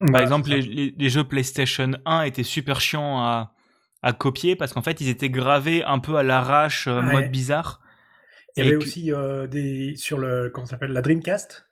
Par 0.00 0.08
Voilà, 0.10 0.22
exemple, 0.24 0.50
les, 0.50 0.62
ça. 0.62 0.68
les- 0.68 0.94
les 0.96 1.08
jeux 1.08 1.24
PlayStation 1.24 1.92
1 2.04 2.22
étaient 2.22 2.42
super 2.42 2.80
chiants 2.80 3.18
à, 3.20 3.54
à 4.02 4.12
copier 4.12 4.56
parce 4.56 4.72
qu'en 4.72 4.82
fait, 4.82 5.00
ils 5.00 5.08
étaient 5.08 5.30
gravés 5.30 5.82
un 5.84 5.98
peu 5.98 6.16
à 6.16 6.22
l'arrache, 6.22 6.88
euh, 6.88 7.00
Ouais. 7.02 7.12
mode 7.12 7.30
bizarre. 7.30 7.80
Il 8.56 8.64
y 8.64 8.66
avait 8.68 8.76
que- 8.76 8.82
aussi 8.84 9.12
euh, 9.12 9.46
des 9.46 9.96
sur 9.96 10.18
le 10.18 10.50
comment 10.52 10.66
s'appelle 10.66 10.92
la 10.92 11.02
Dreamcast. 11.02 11.66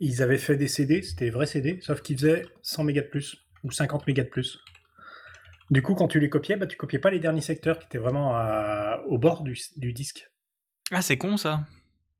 Ils 0.00 0.22
avaient 0.22 0.38
fait 0.38 0.56
des 0.56 0.68
CD, 0.68 1.02
c'était 1.02 1.24
des 1.26 1.30
vrais 1.30 1.46
CD, 1.46 1.78
sauf 1.80 2.02
qu'ils 2.02 2.16
faisaient 2.18 2.46
100 2.62 2.84
mégas 2.84 3.02
de 3.02 3.08
plus 3.08 3.36
ou 3.64 3.70
50 3.70 4.06
mégas 4.06 4.24
de 4.24 4.28
plus. 4.28 4.58
Du 5.70 5.82
coup, 5.82 5.94
quand 5.94 6.06
tu 6.08 6.20
les 6.20 6.28
copiais, 6.30 6.56
bah, 6.56 6.66
tu 6.66 6.76
copiais 6.76 6.98
pas 7.00 7.10
les 7.10 7.18
derniers 7.18 7.40
secteurs 7.40 7.78
qui 7.78 7.86
étaient 7.86 7.98
vraiment 7.98 8.36
à- 8.36 9.02
au 9.08 9.18
bord 9.18 9.42
du, 9.42 9.58
du 9.76 9.92
disque. 9.92 10.30
Ah, 10.92 11.02
c'est 11.02 11.16
con 11.18 11.36
ça. 11.36 11.64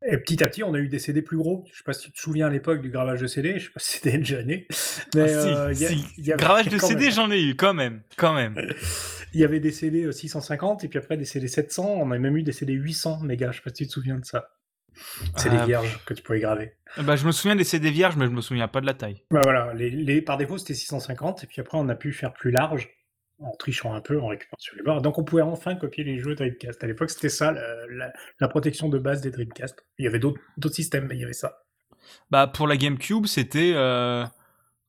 Et 0.08 0.18
petit 0.18 0.42
à 0.44 0.48
petit, 0.48 0.62
on 0.62 0.72
a 0.74 0.78
eu 0.78 0.88
des 0.88 0.98
CD 0.98 1.20
plus 1.22 1.36
gros. 1.36 1.64
Je 1.72 1.78
sais 1.78 1.82
pas 1.84 1.92
si 1.92 2.06
tu 2.06 2.12
te 2.12 2.18
souviens 2.20 2.46
à 2.46 2.50
l'époque 2.50 2.80
du 2.80 2.90
gravage 2.90 3.20
de 3.20 3.26
CD. 3.26 3.58
Je 3.58 3.64
sais 3.66 3.70
pas 3.72 3.80
si 3.80 3.92
c'était 3.98 4.18
déjà 4.18 4.42
né. 4.42 4.66
Mais 5.14 5.22
Ah, 5.22 5.28
si, 5.28 5.48
euh, 5.48 5.72
y 5.72 5.86
a- 5.86 6.34
y 6.34 6.36
Gravage 6.36 6.68
de 6.68 6.78
CD, 6.78 7.10
j'en 7.10 7.30
ai 7.30 7.42
eu 7.42 7.56
quand 7.56 7.74
même, 7.74 8.02
quand 8.16 8.34
même. 8.34 8.54
Il 9.34 9.40
y 9.40 9.44
avait 9.44 9.60
des 9.60 9.72
CD 9.72 10.04
euh, 10.04 10.12
650 10.12 10.84
et 10.84 10.88
puis 10.88 10.98
après 10.98 11.16
des 11.16 11.24
CD 11.24 11.48
700. 11.48 11.84
On 11.98 12.10
a 12.12 12.18
même 12.18 12.36
eu 12.36 12.42
des 12.42 12.52
CD 12.52 12.72
800 12.74 13.20
mégas. 13.22 13.50
Je 13.52 13.56
sais 13.56 13.62
pas 13.62 13.70
si 13.70 13.82
tu 13.82 13.86
te 13.88 13.92
souviens 13.92 14.18
de 14.18 14.24
ça. 14.24 14.48
C'est 15.36 15.50
des 15.50 15.56
Ah, 15.58 15.66
vierges 15.66 15.98
que 16.06 16.14
tu 16.14 16.22
pouvais 16.22 16.40
graver. 16.40 16.72
Bah, 17.02 17.16
je 17.16 17.26
me 17.26 17.32
souviens 17.32 17.54
des 17.56 17.64
CD 17.64 17.90
vierges, 17.90 18.16
mais 18.16 18.24
je 18.26 18.30
me 18.30 18.40
souviens 18.40 18.68
pas 18.68 18.80
de 18.80 18.86
la 18.86 18.94
taille. 18.94 19.22
Bah 19.30 19.40
voilà, 19.42 19.74
les, 19.74 19.90
les- 19.90 20.22
par 20.22 20.38
défaut 20.38 20.56
c'était 20.56 20.72
650 20.72 21.44
et 21.44 21.46
puis 21.46 21.60
après 21.60 21.76
on 21.76 21.88
a 21.90 21.94
pu 21.94 22.12
faire 22.12 22.32
plus 22.32 22.50
large 22.50 22.88
en 23.38 23.52
trichant 23.56 23.92
un 23.94 24.00
peu, 24.00 24.20
en 24.20 24.28
récupérant 24.28 24.56
sur 24.58 24.76
les 24.76 24.82
bords. 24.82 25.02
Donc 25.02 25.18
on 25.18 25.24
pouvait 25.24 25.42
enfin 25.42 25.74
copier 25.76 26.04
les 26.04 26.18
jeux 26.18 26.34
Dreamcast. 26.34 26.82
À 26.82 26.86
l'époque 26.86 27.10
c'était 27.10 27.28
ça 27.28 27.52
la, 27.52 27.62
la- 27.90 28.12
la 28.40 28.48
protection 28.48 28.88
de 28.88 28.98
base 28.98 29.20
des 29.20 29.30
Dreamcast. 29.30 29.84
Il 29.98 30.04
y 30.04 30.08
avait 30.08 30.18
d'autres 30.18 30.38
systèmes, 30.72 31.06
mais 31.08 31.16
il 31.16 31.20
y 31.20 31.24
avait 31.24 31.32
ça. 31.32 31.62
Bah, 32.30 32.46
pour 32.46 32.66
la 32.66 32.76
GameCube, 32.76 33.26
c'était 33.26 33.72
euh, 33.74 34.24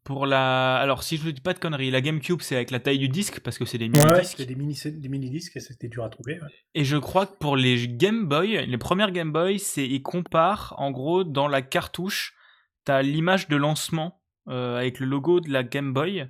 pour 0.04 0.26
la. 0.28 0.76
Alors, 0.78 1.04
si 1.04 1.18
je 1.18 1.26
ne 1.26 1.32
dis 1.32 1.42
pas 1.42 1.54
de 1.54 1.60
conneries, 1.60 1.90
la 1.92 2.00
GameCube, 2.02 2.42
c'est 2.42 2.56
avec 2.56 2.70
la 2.72 2.80
taille 2.80 3.00
du 3.00 3.10
disque 3.10 3.40
parce 3.40 3.58
que 3.58 3.66
c'est 3.66 3.78
des 3.80 3.86
Ouais, 3.90 4.00
mini-disques. 4.00 4.38
c'était 4.38 4.46
des 4.46 4.56
mini 4.56 4.80
des 4.86 5.10
mini 5.10 5.30
disques 5.30 5.58
et 5.58 5.60
c'était 5.60 5.88
dur 5.88 6.04
à 6.04 6.10
trouver. 6.10 6.34
ouais. 6.40 6.48
Et 6.76 6.86
je 6.86 6.96
crois 6.98 7.26
que 7.26 7.36
pour 7.38 7.58
les 7.58 7.88
Game 7.88 8.28
Boy, 8.28 8.66
les 8.66 8.78
premières 8.78 9.12
Game 9.12 9.32
Boy, 9.32 9.58
c'est 9.60 9.86
ils 9.88 10.04
comparent 10.04 10.76
en 10.78 10.92
gros 10.92 11.24
dans 11.24 11.48
la 11.48 11.62
cartouche, 11.62 12.36
t'as 12.86 13.02
l'image 13.02 13.48
de 13.48 13.56
lancement 13.58 14.22
euh, 14.48 14.78
avec 14.78 15.00
le 15.00 15.08
logo 15.08 15.40
de 15.40 15.50
la 15.50 15.64
Game 15.64 15.94
Boy. 15.94 16.30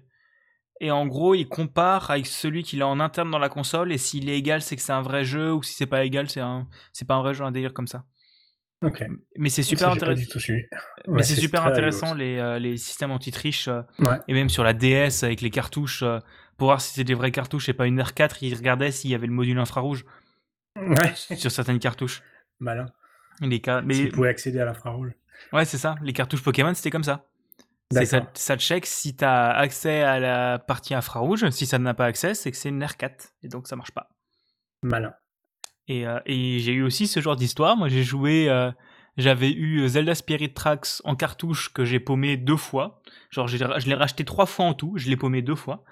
Et 0.80 0.92
en 0.92 1.08
gros, 1.08 1.34
ils 1.36 1.48
comparent 1.48 2.12
avec 2.12 2.28
celui 2.28 2.64
qu'il 2.64 2.82
a 2.82 2.88
en 2.88 3.00
interne 3.00 3.32
dans 3.32 3.40
la 3.40 3.50
console. 3.50 3.92
Et 3.92 3.98
s'il 3.98 4.30
est 4.30 4.38
égal, 4.38 4.62
c'est 4.62 4.76
que 4.76 4.82
c'est 4.82 4.92
un 4.94 5.02
vrai 5.02 5.24
jeu. 5.26 5.52
Ou 5.54 5.64
si 5.64 5.74
c'est 5.74 5.88
pas 5.88 6.04
égal, 6.06 6.30
c'est 6.30 6.40
un, 6.42 6.68
pas 7.08 7.16
un 7.16 7.22
vrai 7.22 7.34
jeu, 7.34 7.44
un 7.44 7.52
délire 7.52 7.74
comme 7.74 7.88
ça. 7.88 8.04
Ok. 8.84 9.04
Mais 9.38 9.50
c'est 9.50 9.64
super 9.64 9.98
tout 9.98 10.40
suivi. 10.40 10.62
Mais 11.08 11.14
Ouais, 11.14 11.24
c'est 11.24 11.34
super 11.36 11.66
intéressant 11.66 12.14
les, 12.14 12.38
euh, 12.38 12.60
les 12.60 12.78
systèmes 12.78 13.10
anti-triche. 13.12 13.68
euh, 13.70 13.82
Ouais. 13.98 14.18
Et 14.28 14.34
même 14.34 14.50
sur 14.50 14.64
la 14.64 14.74
DS 14.74 15.24
avec 15.24 15.42
les 15.42 15.50
cartouches. 15.50 16.04
euh, 16.04 16.20
pour 16.58 16.68
voir 16.68 16.80
si 16.82 16.90
c'était 16.92 17.04
des 17.04 17.14
vraies 17.16 17.32
cartouches 17.32 17.70
et 17.70 17.74
pas 17.74 17.86
une 17.88 18.00
R4, 18.02 18.38
ils 18.42 18.56
regardaient 18.56 18.92
s'il 18.92 19.10
y 19.12 19.16
avait 19.16 19.28
le 19.28 19.34
module 19.34 19.58
infrarouge. 19.60 20.06
Ouais. 20.76 21.14
sur 21.16 21.50
certaines 21.52 21.80
cartouches. 21.80 22.22
Malin. 22.60 22.86
Les 23.42 23.62
ca- 23.64 23.82
mais 23.82 23.94
S'ils 23.96 24.12
pouvaient 24.12 24.30
accéder 24.30 24.60
à 24.60 24.66
l'infrarouge. 24.66 25.12
Ouais, 25.54 25.66
c'est 25.66 25.78
ça. 25.80 25.96
Les 26.04 26.14
cartouches 26.14 26.44
Pokémon, 26.44 26.74
c'était 26.76 26.90
comme 26.92 27.04
ça. 27.04 27.26
C'est 27.92 28.06
ça, 28.34 28.58
check 28.58 28.86
si 28.86 29.16
t'as 29.16 29.52
accès 29.52 30.02
à 30.04 30.20
la 30.20 30.60
partie 30.60 30.94
infrarouge. 30.94 31.50
Si 31.52 31.66
ça 31.66 31.80
n'a 31.80 31.94
pas 31.94 32.06
accès, 32.06 32.34
c'est 32.34 32.52
que 32.52 32.58
c'est 32.58 32.70
une 32.70 32.84
R4. 32.84 33.32
Et 33.44 33.48
donc 33.48 33.68
ça 33.68 33.76
marche 33.76 33.92
pas. 33.92 34.10
Malin. 34.84 35.14
Et, 35.88 36.06
euh, 36.06 36.20
et 36.26 36.60
j'ai 36.60 36.74
eu 36.74 36.84
aussi 36.84 37.08
ce 37.08 37.22
genre 37.22 37.36
d'histoire. 37.38 37.78
Moi, 37.78 37.88
j'ai 37.88 38.04
joué. 38.04 38.50
euh, 38.50 38.72
J'avais 39.16 39.52
eu 39.52 39.88
Zelda 39.88 40.14
Spirit 40.16 40.54
Tracks 40.54 41.02
en 41.06 41.16
cartouche 41.16 41.72
que 41.74 41.86
j'ai 41.86 42.00
paumé 42.02 42.36
deux 42.38 42.58
fois. 42.58 43.02
Genre, 43.32 43.48
je 43.48 43.58
l'ai 43.88 43.96
racheté 43.96 44.26
trois 44.26 44.46
fois 44.46 44.66
en 44.66 44.74
tout. 44.74 44.94
Je 44.98 45.10
l'ai 45.10 45.16
paumé 45.18 45.42
deux 45.42 45.56
fois. 45.56 45.84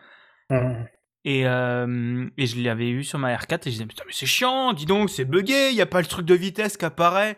Et, 1.24 1.48
euh, 1.48 2.30
et 2.38 2.46
je 2.46 2.62
l'avais 2.62 2.90
eu 2.90 3.04
sur 3.04 3.18
ma 3.18 3.34
R4 3.36 3.54
et 3.54 3.60
je 3.66 3.70
disais 3.72 3.86
putain 3.88 4.04
mais 4.06 4.14
c'est 4.14 4.28
chiant, 4.28 4.74
dis 4.74 4.86
donc 4.86 5.10
c'est 5.10 5.26
buggé, 5.26 5.70
il 5.72 5.76
y 5.76 5.82
a 5.82 5.88
pas 5.88 6.00
le 6.00 6.06
truc 6.06 6.24
de 6.24 6.36
vitesse 6.36 6.78
qui 6.78 6.86
apparaît. 6.86 7.36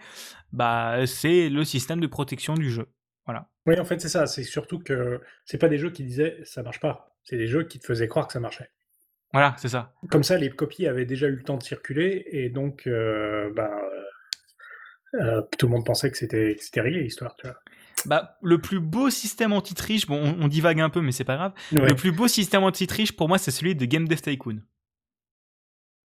Bah 0.51 1.07
c'est 1.07 1.47
le 1.47 1.63
système 1.63 2.01
de 2.01 2.07
protection 2.07 2.55
du 2.55 2.69
jeu. 2.69 2.89
Oui, 3.67 3.77
en 3.77 3.86
fait, 3.86 4.00
c'est 4.00 4.09
ça. 4.09 4.25
C'est 4.25 4.43
surtout 4.43 4.79
que 4.79 5.21
c'est 5.45 5.57
pas 5.57 5.67
des 5.67 5.77
jeux 5.77 5.91
qui 5.91 6.03
disaient 6.03 6.39
ça 6.45 6.63
marche 6.63 6.79
pas. 6.79 7.13
C'est 7.24 7.38
des 7.38 7.47
jeux 7.47 7.63
qui 7.63 7.79
te 7.79 7.86
faisaient 7.86 8.07
croire 8.07 8.25
que 8.27 8.33
ça 8.33 8.39
marchait. 8.39 8.71
Voilà, 9.33 9.55
c'est 9.57 9.67
ça. 9.67 9.93
Comme 10.09 10.24
ça, 10.24 10.38
les 10.38 10.50
copies 10.50 10.88
avaient 10.88 11.05
déjà 11.05 11.27
eu 11.27 11.36
le 11.36 11.43
temps 11.43 11.57
de 11.57 11.63
circuler 11.63 12.25
et 12.31 12.50
donc, 12.50 12.88
euh, 12.88 13.51
bah, 13.53 13.77
euh, 15.15 15.41
tout 15.57 15.67
le 15.67 15.74
monde 15.74 15.86
pensait 15.86 16.09
que 16.09 16.17
c'était 16.17 16.55
que 16.55 16.63
c'était 16.63 16.79
réglé 16.79 17.01
l'histoire. 17.01 17.36
Tu 17.36 17.47
vois. 17.47 17.57
Bah, 18.05 18.38
le 18.41 18.59
plus 18.59 18.79
beau 18.79 19.09
système 19.09 19.51
anti-triche, 19.51 20.07
bon, 20.07 20.15
on, 20.15 20.45
on 20.45 20.47
divague 20.47 20.79
un 20.79 20.89
peu, 20.89 21.01
mais 21.01 21.12
c'est 21.12 21.25
pas 21.25 21.36
grave. 21.36 21.53
Ouais. 21.74 21.89
Le 21.89 21.95
plus 21.95 22.13
beau 22.13 22.29
système 22.29 22.63
anti-triche, 22.63 23.17
pour 23.17 23.27
moi, 23.27 23.38
c'est 23.38 23.51
celui 23.51 23.75
de 23.75 23.86
Game 23.86 24.07
Dev 24.07 24.21
Tycoon. 24.21 24.62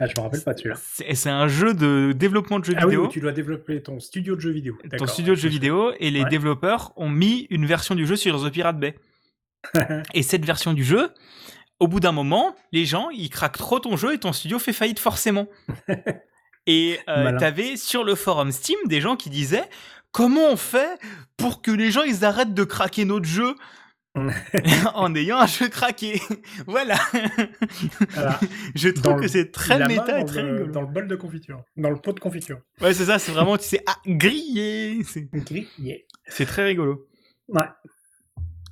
Ah, 0.02 0.06
je 0.09 0.12
me 0.21 0.23
rappelle 0.25 0.42
pas 0.42 0.56
celui-là. 0.56 0.75
C'est 1.14 1.30
un 1.30 1.47
jeu 1.47 1.75
de 1.75 2.12
développement 2.12 2.59
de 2.59 2.64
jeux 2.64 2.75
Ah 2.76 2.87
oui, 2.87 2.90
vidéo, 2.90 3.04
où 3.04 3.09
tu 3.09 3.21
dois 3.21 3.30
développer 3.30 3.80
ton 3.82 4.00
studio 4.00 4.35
de 4.35 4.40
jeux 4.40 4.50
vidéo. 4.50 4.76
ton 4.99 5.06
studio 5.06 5.35
de 5.35 5.38
jeux 5.38 5.49
je- 5.49 5.52
vidéo, 5.52 5.92
et 6.00 6.11
les 6.11 6.25
Ouais. 6.25 6.28
développeurs 6.30 6.92
ont 6.97 7.09
mis 7.09 7.47
une 7.50 7.66
version 7.66 7.94
du 7.94 8.04
jeu 8.06 8.16
sur 8.16 8.44
The 8.44 8.50
Pirate 8.50 8.80
Bay. 8.80 8.97
et 10.14 10.23
cette 10.25 10.44
version 10.44 10.73
du 10.73 10.82
jeu, 10.82 11.11
au 11.78 11.87
bout 11.87 12.00
d'un 12.00 12.11
moment, 12.12 12.56
les 12.73 12.85
gens, 12.85 13.11
ils 13.11 13.30
craquent 13.30 13.59
trop 13.59 13.78
ton 13.78 13.97
jeu 13.97 14.12
et 14.14 14.18
ton 14.18 14.32
studio 14.32 14.59
fait 14.59 14.73
faillite 14.73 14.99
forcément. 14.99 15.47
et 16.66 16.99
euh, 17.09 17.38
t'avais 17.38 17.76
sur 17.76 18.02
le 18.02 18.14
forum 18.16 18.50
Steam 18.52 18.78
des 18.87 19.00
gens 19.00 19.14
qui 19.16 19.30
disaient 19.30 19.68
comment 20.11 20.49
on 20.50 20.56
fait 20.56 20.99
pour 21.37 21.62
que 21.62 21.71
les 21.71 21.90
gens 21.92 22.02
ils 22.02 22.25
arrêtent 22.25 22.54
de 22.54 22.64
craquer 22.64 23.04
notre 23.04 23.26
jeu? 23.26 23.54
en 24.95 25.14
ayant 25.14 25.38
un 25.38 25.47
jeu 25.47 25.69
craqué. 25.69 26.21
voilà. 26.66 26.97
je 28.75 28.88
trouve 28.90 29.21
que 29.21 29.28
c'est 29.28 29.50
très 29.50 29.87
méta 29.87 30.21
et 30.21 30.25
très 30.25 30.42
rigolo. 30.42 30.66
Dans 30.66 30.83
le 30.83 30.87
bol 30.87 31.09
de 31.09 31.16
confiture. 31.16 31.62
Dans 31.76 31.90
le 31.90 31.97
pot 31.97 32.12
de 32.12 32.21
confiture. 32.21 32.61
Ouais, 32.81 32.92
c'est 32.92 33.07
ça, 33.07 33.19
c'est 33.19 33.33
vraiment, 33.33 33.57
tu 33.57 33.64
sais, 33.64 33.83
ah, 33.87 33.97
grillé. 34.07 35.02
Grillé. 35.33 36.07
C'est 36.26 36.47
très 36.47 36.64
rigolo. 36.64 37.09
Ouais. 37.49 37.64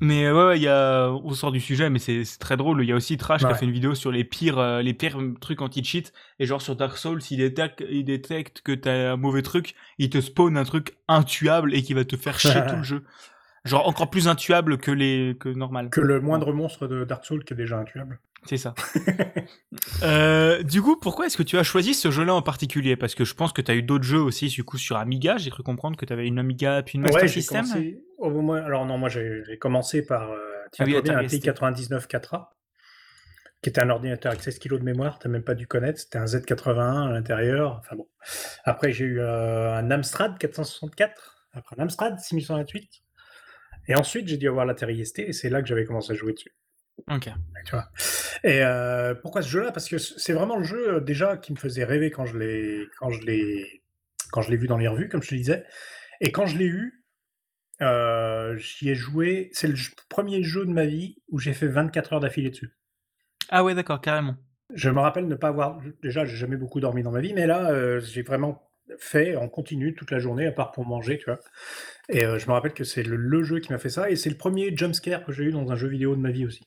Mais 0.03 0.31
ouais, 0.31 0.57
il 0.57 0.63
y 0.63 0.69
a, 0.69 1.11
on 1.11 1.33
sort 1.35 1.53
du 1.53 1.61
sujet, 1.61 1.91
mais 1.91 1.99
c'est 1.99 2.25
très 2.39 2.57
drôle. 2.57 2.83
Il 2.83 2.89
y 2.89 2.93
a 2.93 2.97
aussi 2.97 3.19
Trash 3.19 3.41
qui 3.41 3.47
a 3.47 3.55
fait 3.55 3.67
une 3.67 3.73
vidéo 3.73 3.95
sur 3.95 4.11
les 4.11 4.25
pires, 4.25 4.59
euh, 4.59 4.81
les 4.81 4.95
pires 4.95 5.19
trucs 5.41 5.61
anti-cheat. 5.61 6.15
Et 6.39 6.47
genre 6.47 6.63
sur 6.63 6.75
Dark 6.75 6.97
Souls, 6.97 7.21
il 7.31 7.37
détecte, 7.37 7.85
il 7.91 8.05
détecte 8.05 8.63
que 8.63 8.73
t'as 8.73 9.13
un 9.13 9.17
mauvais 9.17 9.43
truc, 9.43 9.75
il 9.99 10.09
te 10.09 10.19
spawn 10.19 10.57
un 10.57 10.65
truc 10.65 10.97
intuable 11.07 11.75
et 11.75 11.83
qui 11.83 11.93
va 11.93 12.07
te 12.07 12.17
faire 12.17 12.41
chier 12.41 12.63
tout 12.67 12.77
le 12.77 12.83
jeu. 12.83 13.05
Genre 13.65 13.87
encore 13.87 14.09
plus 14.09 14.27
intuable 14.27 14.79
que 14.79 14.91
les, 14.91 15.37
que 15.39 15.49
normal. 15.49 15.91
Que 15.91 16.01
le 16.01 16.21
moindre 16.21 16.53
monstre 16.53 16.87
de 16.87 17.05
Dark 17.05 17.25
Souls 17.25 17.45
qui 17.45 17.53
est 17.53 17.57
déjà 17.57 17.79
intuable. 17.79 18.19
C'est 18.47 18.57
ça. 18.57 18.75
euh, 20.03 20.63
du 20.63 20.81
coup, 20.81 20.97
pourquoi 20.97 21.27
est-ce 21.27 21.37
que 21.37 21.43
tu 21.43 21.59
as 21.59 21.63
choisi 21.63 21.93
ce 21.93 22.11
jeu-là 22.11 22.35
en 22.35 22.41
particulier? 22.41 22.97
Parce 22.97 23.15
que 23.15 23.25
je 23.25 23.35
pense 23.35 23.53
que 23.53 23.61
tu 23.61 23.71
as 23.71 23.75
eu 23.75 23.83
d'autres 23.83 24.05
jeux 24.05 24.21
aussi, 24.21 24.49
du 24.49 24.65
coup, 24.65 24.79
sur 24.79 24.97
Amiga. 24.97 25.37
J'ai 25.37 25.51
cru 25.51 25.63
comprendre 25.63 25.99
que 25.99 26.07
tu 26.07 26.13
avais 26.13 26.27
une 26.27 26.39
Amiga 26.39 26.83
puis 26.83 26.97
une 26.97 27.03
Master 27.03 27.29
System. 27.29 27.67
alors 28.65 28.87
non, 28.87 28.97
moi 28.97 29.09
j'ai 29.09 29.59
commencé 29.61 30.03
par 30.03 30.31
euh, 30.31 30.39
ah 30.79 30.85
un 30.85 30.87
T99 30.87 32.09
4A, 32.09 32.47
qui 33.63 33.69
était 33.69 33.81
un 33.81 33.91
ordinateur 33.91 34.33
avec 34.33 34.43
16 34.43 34.59
kg 34.59 34.79
de 34.79 34.85
mémoire, 34.85 35.19
tu 35.19 35.29
même 35.29 35.43
pas 35.43 35.55
dû 35.55 35.67
connaître. 35.67 35.99
C'était 35.99 36.19
un 36.19 36.25
Z81 36.25 37.09
à 37.09 37.13
l'intérieur. 37.13 37.77
Enfin 37.81 37.97
bon. 37.97 38.09
Après, 38.65 38.93
j'ai 38.93 39.05
eu 39.05 39.21
euh, 39.21 39.75
un 39.75 39.91
Amstrad 39.91 40.39
464, 40.39 41.47
après 41.53 41.77
un 41.79 41.83
Amstrad 41.83 42.19
6128. 42.19 43.03
Et 43.89 43.95
ensuite, 43.95 44.29
j'ai 44.29 44.37
dû 44.37 44.49
avoir 44.49 44.67
l'Atari 44.67 45.05
ST, 45.05 45.21
et 45.21 45.33
c'est 45.33 45.51
là 45.51 45.63
que 45.63 45.69
j'avais 45.69 45.85
commencé 45.85 46.13
à 46.13 46.15
jouer 46.15 46.33
dessus. 46.33 46.55
Ok. 47.09 47.31
Tu 47.65 47.71
vois. 47.71 47.89
Et 48.45 48.63
euh, 48.63 49.15
pourquoi 49.15 49.43
ce 49.43 49.49
jeu-là? 49.49 49.73
Parce 49.73 49.89
que 49.89 49.99
c'est 49.99 50.33
vraiment 50.33 50.57
le 50.57 50.65
jeu 50.65 50.95
euh, 50.95 51.01
déjà 51.01 51.37
qui 51.37 51.53
me 51.53 51.59
faisait 51.59 51.85
rêver 51.85 52.11
quand 52.11 52.27
je 52.27 52.39
l'ai 52.39 52.87
quand 52.99 53.11
je 53.11 53.23
l'ai 53.23 53.83
quand 54.31 54.43
je 54.43 54.51
l'ai 54.51 54.57
vu 54.57 54.67
dans 54.67 54.77
les 54.77 54.89
revues, 54.89 55.09
comme 55.09 55.23
je 55.23 55.31
te 55.31 55.35
disais. 55.35 55.65
Et 56.21 56.31
quand 56.31 56.47
je 56.47 56.59
l'ai 56.59 56.67
eu, 56.67 57.05
euh, 57.83 58.57
j'y 58.59 58.91
ai 58.91 58.95
joué. 58.95 59.51
C'est 59.53 59.69
le 59.69 59.77
premier 60.09 60.43
jeu 60.43 60.65
de 60.67 60.71
ma 60.71 60.85
vie 60.85 61.17
où 61.29 61.39
j'ai 61.39 61.53
fait 61.53 61.69
24 61.69 62.15
heures 62.15 62.21
d'affilée 62.21 62.51
dessus. 62.51 62.71
Ah 63.49 63.65
ouais, 63.65 63.75
d'accord, 63.75 64.01
carrément. 64.01 64.37
Je 64.73 64.91
me 64.91 65.01
rappelle 65.01 65.27
ne 65.27 65.35
pas 65.35 65.49
avoir. 65.49 65.81
Déjà, 66.03 66.25
j'ai 66.25 66.37
jamais 66.37 66.57
beaucoup 66.57 66.81
dormi 66.81 67.03
dans 67.03 67.11
ma 67.11 67.21
vie, 67.21 67.35
mais 67.35 67.47
là, 67.47 67.99
j'ai 67.99 68.23
vraiment 68.23 68.70
fait 68.99 69.37
en 69.37 69.49
continu 69.49 69.95
toute 69.95 70.11
la 70.11 70.19
journée, 70.19 70.47
à 70.47 70.53
part 70.53 70.73
pour 70.73 70.87
manger, 70.87 71.19
tu 71.19 71.27
vois. 71.27 71.41
Et 72.09 72.21
je 72.21 72.47
me 72.47 72.53
rappelle 72.53 72.73
que 72.73 72.85
c'est 72.85 73.03
le, 73.03 73.17
le, 73.17 73.43
jeu 73.43 73.61
qui 73.61 73.73
m'a 73.73 73.79
fait 73.79 73.91
ça, 73.91 74.11
et 74.11 74.17
c'est 74.17 74.31
le 74.31 74.37
premier 74.37 74.77
jumpscare 74.77 75.25
que 75.25 75.33
j'ai 75.33 75.45
eu 75.45 75.53
dans 75.53 75.71
un 75.71 75.77
jeu 75.77 75.89
vidéo 75.89 76.17
de 76.17 76.21
ma 76.21 76.31
vie 76.31 76.47
aussi. 76.47 76.67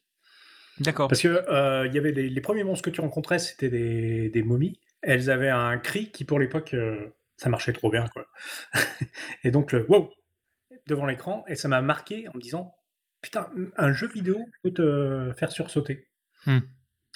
D'accord. 0.79 1.07
Parce 1.07 1.21
que 1.21 1.27
euh, 1.27 1.87
il 1.87 1.93
y 1.93 1.97
avait 1.97 2.11
les, 2.11 2.41
premiers 2.41 2.63
monstres 2.63 2.83
que 2.83 2.89
tu 2.89 3.01
rencontrais, 3.01 3.39
c'était 3.39 3.69
des, 3.69 4.29
des, 4.29 4.43
momies. 4.43 4.79
Elles 5.01 5.29
avaient 5.29 5.49
un 5.49 5.77
cri 5.77 6.11
qui, 6.11 6.25
pour 6.25 6.39
l'époque, 6.39 6.73
euh, 6.73 7.15
ça 7.37 7.49
marchait 7.49 7.73
trop 7.73 7.91
bien, 7.91 8.07
quoi. 8.07 8.25
et 9.43 9.51
donc, 9.51 9.71
le 9.71 9.85
wow 9.87 10.11
devant 10.87 11.05
l'écran, 11.05 11.45
et 11.47 11.55
ça 11.55 11.67
m'a 11.67 11.81
marqué 11.81 12.27
en 12.27 12.31
me 12.35 12.41
disant, 12.41 12.75
putain, 13.21 13.49
un 13.77 13.93
jeu 13.93 14.07
vidéo 14.07 14.37
peut 14.63 14.73
te 14.73 15.31
faire 15.37 15.51
sursauter. 15.51 16.07
Hmm. 16.45 16.59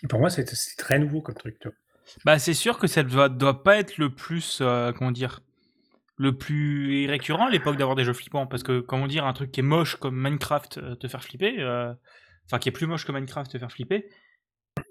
Et 0.04 0.08
pour 0.08 0.20
moi, 0.20 0.30
c'est 0.30 0.46
très 0.78 1.00
nouveau 1.00 1.22
comme 1.22 1.36
truc. 1.36 1.58
Tu 1.60 1.68
vois. 1.68 1.78
Bah, 2.26 2.40
c'est 2.40 2.54
sûr 2.54 2.78
que 2.78 2.88
ça 2.88 3.04
doit, 3.04 3.30
doit 3.30 3.64
pas 3.64 3.78
être 3.78 3.98
le 3.98 4.14
plus, 4.14 4.60
euh, 4.62 4.92
comment 4.92 5.12
dire, 5.12 5.42
le 6.16 6.38
plus 6.38 7.08
récurrent 7.08 7.48
à 7.48 7.50
l'époque 7.50 7.78
d'avoir 7.78 7.96
des 7.96 8.04
jeux 8.04 8.14
flippants, 8.14 8.48
parce 8.48 8.64
que 8.64 8.80
comment 8.80 9.08
dire, 9.08 9.26
un 9.26 9.34
truc 9.34 9.52
qui 9.52 9.60
est 9.60 9.64
moche 9.64 9.98
comme 9.98 10.20
Minecraft 10.20 10.98
te 11.00 11.08
faire 11.08 11.24
flipper 11.24 11.64
enfin 12.48 12.60
qui 12.60 12.70
est 12.70 12.72
plus 12.72 12.88
moche 12.88 13.06
que 13.06 13.12
Minecraft 13.12 13.52
te 13.52 13.58
faire 13.58 13.72
flipper. 13.72 14.10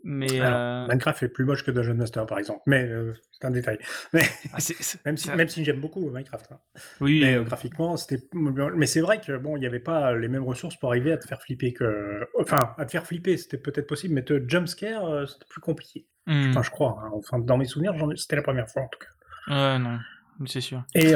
Mais 0.02 0.40
euh, 0.40 0.86
Minecraft 0.88 1.22
est 1.22 1.28
plus 1.28 1.44
moche 1.44 1.64
que 1.64 1.70
Dungeon 1.70 1.94
Master 1.94 2.26
par 2.26 2.40
exemple, 2.40 2.62
mais 2.66 2.84
euh, 2.84 3.14
c'est 3.30 3.46
un 3.46 3.52
détail. 3.52 3.78
Mais 4.12 4.22
ah, 4.52 4.58
même, 5.04 5.16
si, 5.16 5.30
même 5.30 5.48
si 5.48 5.64
j'aime 5.64 5.80
beaucoup 5.80 6.10
Minecraft. 6.10 6.52
Hein. 6.52 6.60
Oui. 7.00 7.20
Mais 7.20 7.36
euh, 7.36 7.44
graphiquement, 7.44 7.96
c'était. 7.96 8.22
Mais 8.32 8.86
c'est 8.86 9.00
vrai 9.00 9.20
que 9.20 9.36
bon, 9.36 9.56
il 9.56 9.60
n'y 9.60 9.66
avait 9.66 9.78
pas 9.78 10.16
les 10.16 10.28
mêmes 10.28 10.42
ressources 10.42 10.76
pour 10.76 10.90
arriver 10.90 11.12
à 11.12 11.18
te 11.18 11.26
faire 11.26 11.40
flipper 11.40 11.72
que. 11.72 12.26
Enfin, 12.38 12.74
à 12.78 12.84
te 12.84 12.90
faire 12.90 13.06
flipper, 13.06 13.36
c'était 13.36 13.58
peut-être 13.58 13.86
possible, 13.86 14.14
mais 14.14 14.24
te 14.24 14.42
jumpscare, 14.48 15.28
c'était 15.28 15.46
plus 15.48 15.60
compliqué. 15.60 16.08
Hmm. 16.26 16.50
Enfin, 16.50 16.62
je 16.62 16.70
crois. 16.70 16.98
Hein. 17.02 17.10
Enfin, 17.14 17.38
dans 17.38 17.56
mes 17.56 17.66
souvenirs, 17.66 17.94
c'était 18.16 18.36
la 18.36 18.42
première 18.42 18.68
fois 18.68 18.82
en 18.82 18.88
tout 18.88 18.98
cas. 18.98 19.06
Ouais, 19.48 19.78
non, 19.78 19.98
c'est 20.46 20.60
sûr. 20.60 20.84
Et, 20.94 21.12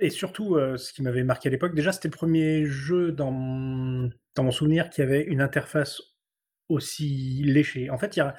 et 0.00 0.10
surtout, 0.10 0.58
ce 0.76 0.92
qui 0.92 1.02
m'avait 1.02 1.22
marqué 1.22 1.48
à 1.48 1.52
l'époque, 1.52 1.74
déjà, 1.74 1.92
c'était 1.92 2.08
le 2.08 2.16
premier 2.16 2.66
jeu 2.66 3.12
dans 3.12 4.10
dans 4.34 4.44
mon 4.44 4.50
souvenir 4.50 4.90
qu'il 4.90 5.04
y 5.04 5.06
avait 5.06 5.22
une 5.22 5.40
interface 5.40 6.02
aussi 6.68 7.42
léchée. 7.44 7.90
En 7.90 7.98
fait, 7.98 8.16
il 8.16 8.32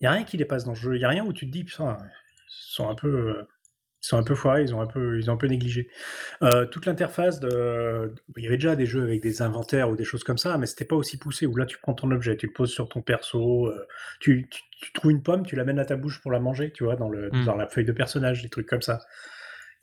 n'y 0.00 0.06
a, 0.06 0.10
rien 0.10 0.24
qui 0.24 0.36
dépasse 0.36 0.64
dans 0.64 0.72
le 0.72 0.76
jeu. 0.76 0.94
Il 0.96 0.98
n'y 0.98 1.04
a 1.04 1.08
rien 1.08 1.24
où 1.24 1.32
tu 1.32 1.46
te 1.46 1.50
dis, 1.50 1.64
putain, 1.64 1.98
ils 2.00 2.44
sont 2.48 2.88
un 2.88 2.94
peu. 2.94 3.46
Ils 4.02 4.06
sont 4.06 4.16
un 4.16 4.22
peu 4.22 4.34
foirés, 4.34 4.62
ils 4.62 4.74
ont 4.74 4.80
un 4.80 4.86
peu, 4.86 5.18
ils 5.18 5.30
ont 5.30 5.34
un 5.34 5.36
peu 5.36 5.46
négligé. 5.46 5.88
Euh, 6.42 6.64
toute 6.66 6.86
l'interface 6.86 7.38
de, 7.38 8.14
il 8.36 8.44
y 8.44 8.46
avait 8.46 8.56
déjà 8.56 8.74
des 8.74 8.86
jeux 8.86 9.02
avec 9.02 9.22
des 9.22 9.42
inventaires 9.42 9.90
ou 9.90 9.96
des 9.96 10.04
choses 10.04 10.24
comme 10.24 10.38
ça, 10.38 10.56
mais 10.56 10.66
c'était 10.66 10.86
pas 10.86 10.96
aussi 10.96 11.18
poussé. 11.18 11.46
Où 11.46 11.54
là, 11.56 11.66
tu 11.66 11.78
prends 11.78 11.94
ton 11.94 12.10
objet, 12.10 12.36
tu 12.36 12.46
le 12.46 12.52
poses 12.52 12.70
sur 12.70 12.88
ton 12.88 13.02
perso, 13.02 13.66
euh, 13.66 13.86
tu, 14.18 14.48
trouves 14.94 15.10
une 15.10 15.22
pomme, 15.22 15.44
tu 15.44 15.54
l'amènes 15.54 15.78
à 15.78 15.84
ta 15.84 15.96
bouche 15.96 16.20
pour 16.22 16.32
la 16.32 16.40
manger, 16.40 16.70
tu 16.70 16.84
vois, 16.84 16.96
dans 16.96 17.10
le, 17.10 17.30
mmh. 17.30 17.44
dans 17.44 17.56
la 17.56 17.66
feuille 17.66 17.84
de 17.84 17.92
personnage, 17.92 18.42
des 18.42 18.48
trucs 18.48 18.68
comme 18.68 18.82
ça. 18.82 19.00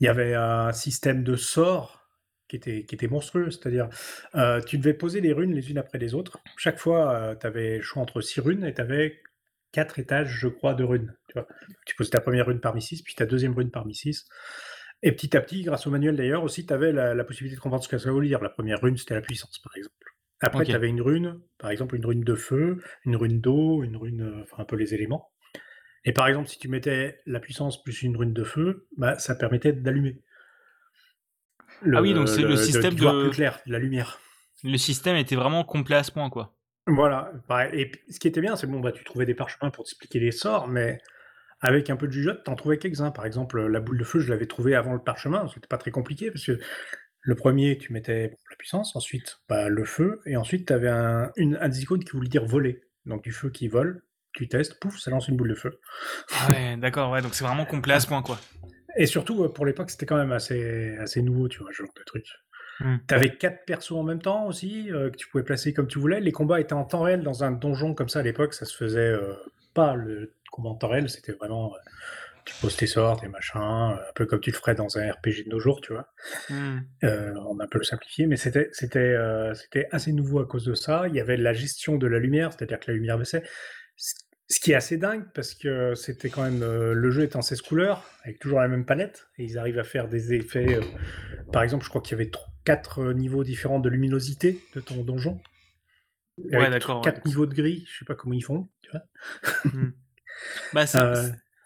Il 0.00 0.04
y 0.04 0.08
avait 0.08 0.34
un 0.34 0.72
système 0.72 1.22
de 1.22 1.36
sorts 1.36 1.98
qui 2.48 2.56
était, 2.56 2.84
qui 2.84 2.94
était 2.94 3.06
monstrueux. 3.06 3.50
C'est-à-dire, 3.50 3.88
euh, 4.34 4.60
tu 4.60 4.78
devais 4.78 4.94
poser 4.94 5.20
les 5.20 5.32
runes 5.32 5.54
les 5.54 5.70
unes 5.70 5.78
après 5.78 5.98
les 5.98 6.14
autres. 6.14 6.38
Chaque 6.56 6.78
fois, 6.78 7.12
euh, 7.12 7.34
tu 7.36 7.46
avais 7.46 7.76
le 7.76 7.82
choix 7.82 8.02
entre 8.02 8.20
six 8.20 8.40
runes 8.40 8.64
et 8.64 8.74
tu 8.74 8.80
avais 8.80 9.20
quatre 9.72 9.98
étages, 9.98 10.28
je 10.28 10.48
crois, 10.48 10.74
de 10.74 10.84
runes. 10.84 11.14
Tu, 11.28 11.34
vois. 11.34 11.46
tu 11.86 11.94
posais 11.94 12.10
ta 12.10 12.20
première 12.20 12.46
rune 12.46 12.60
parmi 12.60 12.82
six, 12.82 13.02
puis 13.02 13.14
ta 13.14 13.26
deuxième 13.26 13.54
rune 13.54 13.70
parmi 13.70 13.94
six. 13.94 14.26
Et 15.02 15.12
petit 15.12 15.36
à 15.36 15.40
petit, 15.40 15.62
grâce 15.62 15.86
au 15.86 15.90
manuel 15.90 16.16
d'ailleurs, 16.16 16.42
aussi, 16.42 16.66
tu 16.66 16.72
avais 16.72 16.92
la, 16.92 17.24
possibilité 17.24 17.56
de 17.56 17.60
comprendre 17.60 17.84
ce 17.84 17.88
que 17.88 17.98
ça 17.98 18.10
veut 18.10 18.26
dire. 18.26 18.42
La 18.42 18.48
première 18.48 18.80
rune, 18.80 18.96
c'était 18.96 19.14
la 19.14 19.20
puissance, 19.20 19.58
par 19.58 19.76
exemple. 19.76 19.94
Après, 20.40 20.64
tu 20.64 20.72
avais 20.72 20.88
une 20.88 21.00
rune, 21.00 21.40
par 21.58 21.70
exemple, 21.70 21.96
une 21.96 22.06
rune 22.06 22.22
de 22.22 22.34
feu, 22.34 22.80
une 23.04 23.16
rune 23.16 23.40
d'eau, 23.40 23.82
une 23.82 23.96
rune, 23.96 24.22
euh, 24.22 24.42
enfin, 24.42 24.62
un 24.62 24.64
peu 24.64 24.76
les 24.76 24.94
éléments. 24.94 25.32
Et 26.04 26.12
par 26.12 26.28
exemple, 26.28 26.48
si 26.48 26.58
tu 26.58 26.68
mettais 26.68 27.20
la 27.26 27.40
puissance 27.40 27.82
plus 27.82 28.02
une 28.02 28.16
rune 28.16 28.32
de 28.32 28.44
feu, 28.44 28.86
bah, 28.96 29.18
ça 29.18 29.34
permettait 29.34 29.72
d'allumer 29.72 30.22
ah 31.94 32.02
oui, 32.02 32.14
donc 32.14 32.28
c'est 32.28 32.42
le, 32.42 32.56
système 32.56 32.94
de, 32.94 33.22
plus 33.22 33.30
clair, 33.30 33.60
la 33.66 33.78
lumière. 33.78 34.20
Le 34.64 34.76
système 34.76 35.16
était 35.16 35.36
vraiment 35.36 35.64
complet 35.64 35.96
à 35.96 36.02
ce 36.02 36.10
point, 36.10 36.28
quoi. 36.30 36.54
Voilà. 36.88 37.32
Et 37.72 37.92
ce 38.10 38.18
qui 38.18 38.28
était 38.28 38.40
bien, 38.40 38.56
c'est 38.56 38.66
bon, 38.66 38.80
bah, 38.80 38.92
tu 38.92 39.04
trouvais 39.04 39.26
des 39.26 39.34
parchemins 39.34 39.70
pour 39.70 39.84
t'expliquer 39.84 40.20
les 40.20 40.32
sorts, 40.32 40.68
mais 40.68 41.00
avec 41.60 41.90
un 41.90 41.96
peu 41.96 42.06
de 42.06 42.12
jugeote, 42.12 42.44
t'en 42.44 42.54
trouvais 42.56 42.78
quelques-uns. 42.78 43.10
Par 43.10 43.26
exemple, 43.26 43.64
la 43.66 43.80
boule 43.80 43.98
de 43.98 44.04
feu, 44.04 44.20
je 44.20 44.30
l'avais 44.30 44.46
trouvé 44.46 44.74
avant 44.74 44.94
le 44.94 44.98
parchemin. 44.98 45.46
C'était 45.52 45.66
pas 45.66 45.78
très 45.78 45.90
compliqué 45.90 46.30
parce 46.30 46.46
que 46.46 46.58
le 47.20 47.34
premier, 47.34 47.76
tu 47.76 47.92
mettais 47.92 48.30
la 48.50 48.56
puissance, 48.56 48.96
ensuite 48.96 49.38
bah, 49.48 49.68
le 49.68 49.84
feu, 49.84 50.20
et 50.24 50.36
ensuite 50.36 50.66
tu 50.66 50.72
avais 50.72 50.88
un, 50.88 51.30
une, 51.36 51.58
un 51.60 51.70
icône 51.70 52.02
qui 52.02 52.12
voulait 52.12 52.28
dire 52.28 52.46
voler. 52.46 52.80
Donc 53.04 53.22
du 53.22 53.32
feu 53.32 53.50
qui 53.50 53.68
vole, 53.68 54.02
tu 54.32 54.48
testes, 54.48 54.78
pouf, 54.80 54.98
ça 54.98 55.10
lance 55.10 55.28
une 55.28 55.36
boule 55.36 55.50
de 55.50 55.54
feu. 55.54 55.78
Ah 56.30 56.50
ouais, 56.50 56.76
d'accord, 56.78 57.10
ouais, 57.10 57.20
donc 57.20 57.34
c'est 57.34 57.44
vraiment 57.44 57.66
complet 57.66 57.94
à 57.94 58.00
ce 58.00 58.06
point, 58.06 58.22
quoi. 58.22 58.38
Et 58.96 59.06
surtout, 59.06 59.44
euh, 59.44 59.52
pour 59.52 59.66
l'époque, 59.66 59.90
c'était 59.90 60.06
quand 60.06 60.16
même 60.16 60.32
assez, 60.32 60.96
assez 60.98 61.22
nouveau, 61.22 61.48
tu 61.48 61.58
vois, 61.60 61.70
ce 61.72 61.82
genre 61.82 61.92
de 61.96 62.02
truc. 62.04 62.26
Hmm. 62.80 62.96
Tu 63.06 63.14
avais 63.14 63.36
quatre 63.36 63.64
persos 63.64 63.92
en 63.92 64.02
même 64.02 64.20
temps 64.20 64.46
aussi, 64.46 64.90
euh, 64.90 65.10
que 65.10 65.16
tu 65.16 65.28
pouvais 65.28 65.44
placer 65.44 65.72
comme 65.72 65.88
tu 65.88 65.98
voulais. 65.98 66.20
Les 66.20 66.32
combats 66.32 66.60
étaient 66.60 66.74
en 66.74 66.84
temps 66.84 67.02
réel 67.02 67.22
dans 67.22 67.44
un 67.44 67.50
donjon 67.50 67.94
comme 67.94 68.08
ça 68.08 68.20
à 68.20 68.22
l'époque, 68.22 68.54
ça 68.54 68.64
se 68.64 68.76
faisait 68.76 69.00
euh, 69.00 69.34
pas 69.74 69.94
le 69.94 70.34
combat 70.50 70.70
en 70.70 70.74
temps 70.74 70.88
réel, 70.88 71.08
c'était 71.08 71.32
vraiment. 71.32 71.72
tu 72.44 72.54
poses 72.60 72.76
tes 72.76 72.86
sorts, 72.86 73.20
tes 73.20 73.28
machins, 73.28 73.60
un 73.60 74.12
peu 74.14 74.26
comme 74.26 74.40
tu 74.40 74.50
le 74.50 74.56
ferais 74.56 74.74
dans 74.74 74.96
un 74.96 75.10
RPG 75.10 75.44
de 75.44 75.50
nos 75.50 75.60
jours, 75.60 75.80
tu 75.80 75.92
vois. 75.92 76.08
Hmm. 76.50 76.80
on 77.02 77.58
a 77.58 77.64
un 77.64 77.68
peu 77.68 77.78
le 77.78 77.84
simplifié, 77.84 78.26
mais 78.26 78.36
c'était 78.36 78.68
c'était 78.72 79.16
c'était 79.54 79.88
assez 79.90 80.12
nouveau 80.12 80.40
à 80.40 80.46
cause 80.46 80.64
de 80.64 80.74
ça. 80.74 81.04
Il 81.08 81.14
y 81.14 81.20
avait 81.20 81.36
la 81.36 81.52
gestion 81.52 81.96
de 81.96 82.06
la 82.06 82.18
lumière, 82.18 82.52
c'est-à-dire 82.52 82.78
que 82.80 82.90
la 82.90 82.94
lumière 82.94 83.18
baissait. 83.18 83.42
Ce 84.50 84.60
qui 84.60 84.72
est 84.72 84.74
assez 84.74 84.96
dingue 84.96 85.24
parce 85.34 85.52
que 85.54 85.94
c'était 85.94 86.30
quand 86.30 86.42
même 86.42 86.62
euh, 86.62 86.94
le 86.94 87.10
jeu 87.10 87.22
est 87.22 87.36
en 87.36 87.42
16 87.42 87.60
couleurs 87.60 88.02
avec 88.24 88.38
toujours 88.38 88.60
la 88.60 88.68
même 88.68 88.86
palette 88.86 89.28
et 89.36 89.44
ils 89.44 89.58
arrivent 89.58 89.78
à 89.78 89.84
faire 89.84 90.08
des 90.08 90.32
effets. 90.32 90.76
Euh, 90.76 90.82
par 91.52 91.62
exemple, 91.62 91.84
je 91.84 91.90
crois 91.90 92.00
qu'il 92.00 92.16
y 92.16 92.20
avait 92.20 92.30
quatre 92.64 93.00
euh, 93.00 93.12
niveaux 93.12 93.44
différents 93.44 93.78
de 93.78 93.90
luminosité 93.90 94.58
de 94.74 94.80
ton 94.80 95.02
donjon. 95.02 95.38
Ouais, 96.38 96.70
d'accord. 96.70 97.02
Quatre 97.02 97.26
niveaux 97.26 97.44
de 97.44 97.54
gris, 97.54 97.84
je 97.92 97.98
sais 97.98 98.04
pas 98.06 98.14
comment 98.14 98.32
ils 98.32 98.44
font. 98.44 98.70
Tu 98.80 98.90
vois 98.90 99.02
hmm. 99.64 99.92
bah, 100.72 100.86
ça, 100.86 101.12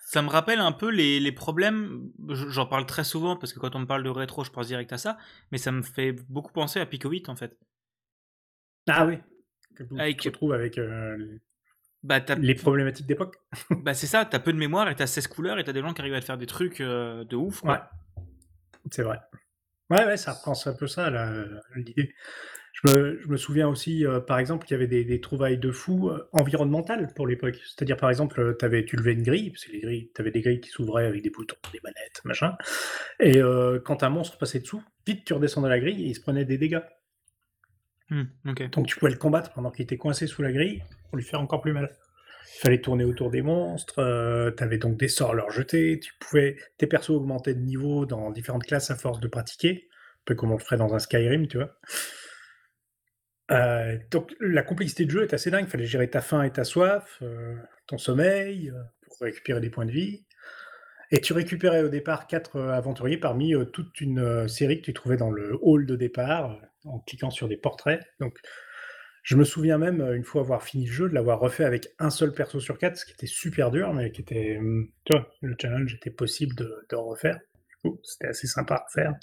ça, 0.06 0.22
me 0.22 0.28
rappelle 0.28 0.58
un 0.58 0.72
peu 0.72 0.90
les, 0.90 1.20
les 1.20 1.32
problèmes. 1.32 2.10
J'en 2.30 2.66
parle 2.66 2.86
très 2.86 3.04
souvent 3.04 3.36
parce 3.36 3.52
que 3.52 3.60
quand 3.60 3.76
on 3.76 3.80
me 3.80 3.86
parle 3.86 4.02
de 4.02 4.08
rétro, 4.08 4.42
je 4.42 4.50
pense 4.50 4.66
direct 4.66 4.92
à 4.92 4.98
ça. 4.98 5.18
Mais 5.52 5.58
ça 5.58 5.70
me 5.70 5.82
fait 5.82 6.12
beaucoup 6.28 6.52
penser 6.52 6.80
à 6.80 6.86
Pico 6.86 7.10
8 7.10 7.28
en 7.28 7.36
fait. 7.36 7.56
Ah 8.88 9.06
oui. 9.06 9.18
Que 9.76 9.84
tu 9.84 10.00
avec... 10.00 10.22
retrouves 10.22 10.52
avec 10.52 10.80
Bah, 12.02 12.20
les 12.38 12.54
problématiques 12.54 13.06
d'époque. 13.06 13.36
bah 13.70 13.94
c'est 13.94 14.06
ça, 14.06 14.24
t'as 14.24 14.40
peu 14.40 14.52
de 14.52 14.58
mémoire 14.58 14.88
et 14.88 14.96
t'as 14.96 15.06
16 15.06 15.28
couleurs 15.28 15.58
et 15.58 15.64
t'as 15.64 15.72
des 15.72 15.80
gens 15.80 15.94
qui 15.94 16.00
arrivent 16.00 16.14
à 16.14 16.20
te 16.20 16.24
faire 16.24 16.38
des 16.38 16.46
trucs 16.46 16.80
euh, 16.80 17.24
de 17.24 17.36
ouf. 17.36 17.60
Quoi. 17.60 17.72
Ouais, 17.72 18.24
c'est 18.90 19.02
vrai. 19.02 19.18
Ouais, 19.90 20.04
ouais, 20.06 20.16
ça 20.16 20.32
reprend 20.32 20.54
un 20.66 20.72
peu 20.72 20.86
ça, 20.86 21.10
l'idée. 21.76 22.14
Je 22.72 22.90
me, 22.90 23.20
je 23.20 23.28
me 23.28 23.36
souviens 23.36 23.68
aussi, 23.68 24.06
euh, 24.06 24.20
par 24.20 24.38
exemple, 24.38 24.66
qu'il 24.66 24.74
y 24.74 24.76
avait 24.76 24.86
des, 24.86 25.04
des 25.04 25.20
trouvailles 25.20 25.58
de 25.58 25.70
fous 25.70 26.08
euh, 26.08 26.28
environnementales 26.32 27.12
pour 27.14 27.26
l'époque. 27.26 27.56
C'est-à-dire, 27.64 27.96
par 27.96 28.08
exemple, 28.08 28.40
euh, 28.40 28.52
t'avais, 28.54 28.84
tu 28.84 28.96
levais 28.96 29.12
une 29.12 29.22
grille, 29.22 29.50
parce 29.50 29.66
que 29.66 29.72
les 29.72 29.80
grilles, 29.80 30.10
tu 30.14 30.20
avais 30.20 30.30
des 30.30 30.40
grilles 30.40 30.60
qui 30.60 30.70
s'ouvraient 30.70 31.06
avec 31.06 31.22
des 31.22 31.30
boutons, 31.30 31.56
des 31.72 31.80
manettes, 31.84 32.22
machin. 32.24 32.56
Et 33.20 33.40
quand 33.84 34.02
un 34.02 34.08
monstre 34.08 34.38
passait 34.38 34.60
dessous, 34.60 34.82
vite 35.06 35.24
tu 35.24 35.34
redescendais 35.34 35.68
la 35.68 35.78
grille 35.78 36.02
et 36.04 36.08
il 36.08 36.14
se 36.14 36.20
prenait 36.20 36.44
des 36.44 36.58
dégâts. 36.58 36.80
Hmm. 38.10 38.24
Donc 38.72 38.86
tu 38.86 38.98
pouvais 38.98 39.10
le 39.10 39.18
combattre 39.18 39.52
pendant 39.52 39.70
qu'il 39.70 39.84
était 39.84 39.96
coincé 39.96 40.26
sous 40.26 40.42
la 40.42 40.52
grille 40.52 40.82
pour 41.08 41.16
lui 41.16 41.24
faire 41.24 41.40
encore 41.40 41.60
plus 41.60 41.72
mal. 41.72 41.90
Il 42.56 42.60
fallait 42.60 42.80
tourner 42.80 43.04
autour 43.04 43.30
des 43.30 43.42
monstres, 43.42 44.52
tu 44.56 44.62
avais 44.62 44.78
donc 44.78 44.98
des 44.98 45.08
sorts 45.08 45.30
à 45.30 45.34
leur 45.34 45.50
jeter, 45.50 45.98
tu 45.98 46.12
pouvais, 46.20 46.56
tes 46.76 46.86
persos 46.86 47.10
augmentaient 47.10 47.54
de 47.54 47.60
niveau 47.60 48.04
dans 48.04 48.30
différentes 48.30 48.64
classes 48.64 48.90
à 48.90 48.96
force 48.96 49.20
de 49.20 49.28
pratiquer, 49.28 49.88
un 49.90 50.22
peu 50.26 50.34
comme 50.34 50.50
on 50.50 50.56
le 50.56 50.62
ferait 50.62 50.76
dans 50.76 50.94
un 50.94 50.98
Skyrim, 50.98 51.48
tu 51.48 51.56
vois. 51.56 51.78
Euh, 53.50 53.98
donc 54.10 54.34
la 54.40 54.62
complexité 54.62 55.04
de 55.04 55.10
jeu 55.10 55.22
est 55.22 55.34
assez 55.34 55.50
dingue, 55.50 55.64
il 55.66 55.70
fallait 55.70 55.86
gérer 55.86 56.08
ta 56.08 56.20
faim 56.20 56.42
et 56.42 56.50
ta 56.50 56.64
soif, 56.64 57.18
euh, 57.22 57.56
ton 57.86 57.98
sommeil, 57.98 58.70
euh, 58.70 58.82
pour 59.02 59.16
récupérer 59.20 59.60
des 59.60 59.70
points 59.70 59.86
de 59.86 59.90
vie. 59.90 60.24
Et 61.10 61.20
tu 61.20 61.34
récupérais 61.34 61.82
au 61.82 61.88
départ 61.88 62.26
quatre 62.26 62.56
euh, 62.56 62.72
aventuriers 62.72 63.18
parmi 63.18 63.54
euh, 63.54 63.66
toute 63.66 64.00
une 64.00 64.18
euh, 64.18 64.48
série 64.48 64.80
que 64.80 64.86
tu 64.86 64.94
trouvais 64.94 65.18
dans 65.18 65.30
le 65.30 65.58
hall 65.60 65.84
de 65.84 65.94
départ, 65.94 66.52
euh, 66.52 66.56
en 66.84 67.00
cliquant 67.00 67.30
sur 67.30 67.48
des 67.48 67.56
portraits. 67.56 68.02
Donc 68.20 68.38
je 69.22 69.36
me 69.36 69.44
souviens 69.44 69.78
même, 69.78 70.00
euh, 70.00 70.16
une 70.16 70.24
fois 70.24 70.42
avoir 70.42 70.62
fini 70.64 70.86
le 70.86 70.92
jeu, 70.92 71.08
de 71.08 71.14
l'avoir 71.14 71.40
refait 71.40 71.64
avec 71.64 71.88
un 71.98 72.10
seul 72.10 72.32
perso 72.32 72.60
sur 72.60 72.78
quatre, 72.78 72.96
ce 72.96 73.04
qui 73.06 73.12
était 73.12 73.26
super 73.26 73.70
dur, 73.70 73.92
mais 73.94 74.10
qui 74.12 74.20
était... 74.22 74.58
hum, 74.58 74.88
Tu 75.04 75.12
vois, 75.12 75.28
le 75.42 75.54
challenge 75.60 75.94
était 75.94 76.10
possible 76.10 76.54
de, 76.56 76.86
de 76.90 76.96
refaire. 76.96 77.38
Du 77.70 77.76
coup, 77.90 78.00
c'était 78.04 78.28
assez 78.28 78.46
sympa 78.48 78.74
à 78.76 78.84
refaire. 78.84 79.14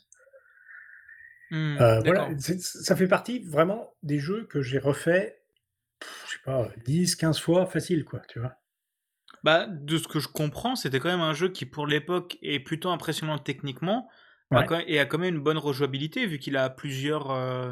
Hmm, 1.52 1.78
Euh, 1.82 2.00
voilà, 2.02 2.30
ça 2.60 2.96
fait 2.96 3.08
partie 3.08 3.40
vraiment 3.40 3.94
des 4.04 4.20
jeux 4.20 4.46
que 4.46 4.62
j'ai 4.62 4.78
refait, 4.80 5.42
pff, 6.00 6.26
je 6.28 6.34
sais 6.34 6.44
pas, 6.46 6.70
10, 6.86 7.16
15 7.16 7.40
fois 7.40 7.66
facile, 7.68 8.06
quoi, 8.06 8.22
tu 8.30 8.40
vois. 8.40 8.56
Bah, 9.44 9.68
de 9.68 9.98
ce 9.98 10.08
que 10.08 10.20
je 10.20 10.28
comprends, 10.28 10.76
c'était 10.76 11.00
quand 11.00 11.10
même 11.10 11.22
un 11.22 11.34
jeu 11.34 11.50
qui, 11.50 11.66
pour 11.66 11.88
l'époque, 11.88 12.38
est 12.42 12.60
plutôt 12.60 12.90
impressionnant 12.90 13.38
techniquement 13.38 14.10
Ouais. 14.52 14.84
et 14.88 15.00
a 15.00 15.06
quand 15.06 15.18
même 15.20 15.36
une 15.36 15.42
bonne 15.44 15.58
rejouabilité, 15.58 16.26
vu 16.26 16.40
qu'il 16.40 16.58
a 16.58 16.70
plusieurs, 16.70 17.32
euh, 17.32 17.72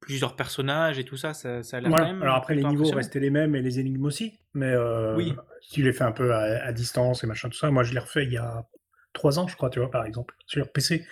plusieurs 0.00 0.36
personnages 0.36 0.98
et 0.98 1.04
tout 1.04 1.16
ça. 1.16 1.32
Ça, 1.34 1.62
ça 1.62 1.78
a 1.78 1.80
l'air 1.80 1.90
Voilà. 1.90 2.04
quand 2.06 2.12
même. 2.12 2.22
Alors 2.22 2.34
après, 2.36 2.54
les 2.54 2.64
niveaux 2.64 2.90
restaient 2.90 3.20
les 3.20 3.30
mêmes 3.30 3.54
et 3.54 3.62
les 3.62 3.80
énigmes 3.80 4.04
aussi, 4.04 4.38
mais 4.54 4.70
euh, 4.72 5.16
Oui. 5.16 5.34
si 5.62 5.70
tu 5.74 5.82
les 5.82 5.92
fais 5.92 6.04
un 6.04 6.12
peu 6.12 6.34
à, 6.34 6.64
à 6.64 6.72
distance 6.72 7.24
et 7.24 7.26
machin, 7.26 7.48
tout 7.48 7.56
ça, 7.56 7.70
moi 7.70 7.82
je 7.82 7.92
l'ai 7.94 8.00
refait 8.00 8.24
il 8.24 8.32
y 8.32 8.36
a 8.38 8.66
3 9.14 9.38
ans, 9.38 9.46
je 9.48 9.56
crois, 9.56 9.70
tu 9.70 9.78
vois, 9.78 9.90
par 9.90 10.04
exemple, 10.04 10.34
sur 10.46 10.70
PC. 10.70 11.06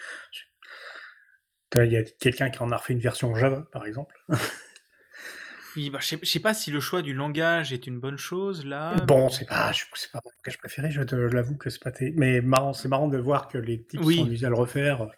Il 1.76 1.84
y 1.92 1.96
a 1.96 2.02
quelqu'un 2.02 2.50
qui 2.50 2.58
en 2.60 2.70
a 2.72 2.76
refait 2.76 2.92
une 2.94 2.98
version 2.98 3.34
Java, 3.34 3.64
par 3.72 3.86
exemple. 3.86 4.18
Oui, 5.76 5.90
bah, 5.90 5.98
je 6.00 6.06
sais- 6.06 6.18
je 6.22 6.28
sais 6.28 6.40
pas 6.40 6.54
si 6.54 6.70
le 6.70 6.80
choix 6.80 7.02
du 7.02 7.12
langage 7.14 7.72
est 7.72 7.86
une 7.86 7.98
bonne 8.00 8.16
chose 8.18 8.64
là. 8.64 8.96
Bon, 9.06 9.28
c'est 9.28 9.46
pas, 9.46 9.72
je- 9.72 9.84
c'est 9.94 10.10
pas 10.10 10.20
mon 10.24 10.30
langage 10.30 10.58
préféré, 10.58 10.90
je 10.90 11.02
te 11.02 11.14
l'avoue 11.14 11.56
que 11.56 11.70
c'est 11.70 11.82
pas 11.82 11.92
tes... 11.92 12.12
Mais 12.12 12.40
marrant, 12.40 12.72
c'est 12.72 12.88
marrant 12.88 13.08
de 13.08 13.18
voir 13.18 13.48
que 13.48 13.58
les 13.58 13.82
types 13.84 14.00
Oui. 14.02 14.16
sont 14.16 14.24
amusés 14.24 14.46
à 14.46 14.48
le 14.48 14.56
refaire 14.56 15.02
euh, 15.02 15.08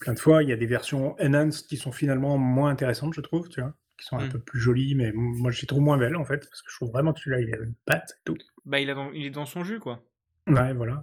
plein 0.00 0.12
de 0.14 0.18
fois. 0.18 0.42
Il 0.42 0.48
y 0.48 0.52
a 0.52 0.56
des 0.56 0.66
versions 0.66 1.16
enhanced 1.20 1.66
qui 1.68 1.76
sont 1.76 1.92
finalement 1.92 2.36
moins 2.38 2.70
intéressantes, 2.70 3.14
je 3.14 3.20
trouve, 3.20 3.48
tu 3.48 3.60
vois, 3.60 3.74
qui 3.98 4.04
sont 4.06 4.18
un 4.18 4.26
Mm. 4.26 4.30
peu 4.30 4.38
plus 4.40 4.60
jolies, 4.60 4.94
mais 4.94 5.08
m- 5.08 5.14
moi 5.16 5.50
je 5.50 5.60
les 5.60 5.66
trouve 5.66 5.80
moins 5.82 5.96
belles 5.96 6.16
en 6.16 6.24
fait, 6.24 6.48
parce 6.48 6.60
que 6.62 6.70
je 6.70 6.76
trouve 6.76 6.90
vraiment 6.90 7.12
que 7.12 7.20
celui-là 7.20 7.40
il 7.40 7.54
a 7.54 7.58
une 7.58 7.74
patte 7.86 8.10
et 8.18 8.22
tout. 8.24 8.36
Bah, 8.64 8.80
il, 8.80 8.90
a 8.90 8.94
dans- 8.94 9.12
il 9.12 9.24
est 9.26 9.30
dans 9.30 9.46
son 9.46 9.64
jus, 9.64 9.78
quoi. 9.78 10.02
Ouais, 10.48 10.72
voilà. 10.74 11.02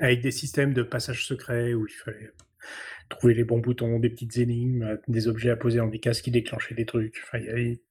Avec 0.00 0.20
des 0.20 0.30
systèmes 0.32 0.72
de 0.74 0.82
passage 0.82 1.24
secret 1.26 1.72
où 1.74 1.86
il 1.86 1.92
fallait 1.92 2.30
trouver 3.08 3.34
les 3.34 3.44
bons 3.44 3.58
boutons, 3.58 3.98
des 3.98 4.10
petites 4.10 4.36
énigmes, 4.38 4.82
euh, 4.82 4.96
des 5.08 5.28
objets 5.28 5.50
à 5.50 5.56
poser 5.56 5.78
dans 5.78 5.86
des 5.86 6.00
cases 6.00 6.20
qui 6.22 6.30
déclenchaient 6.30 6.74
des 6.74 6.86
trucs. 6.86 7.20
Enfin, 7.24 7.38
il 7.38 7.44
y 7.46 7.48
avait- 7.50 7.82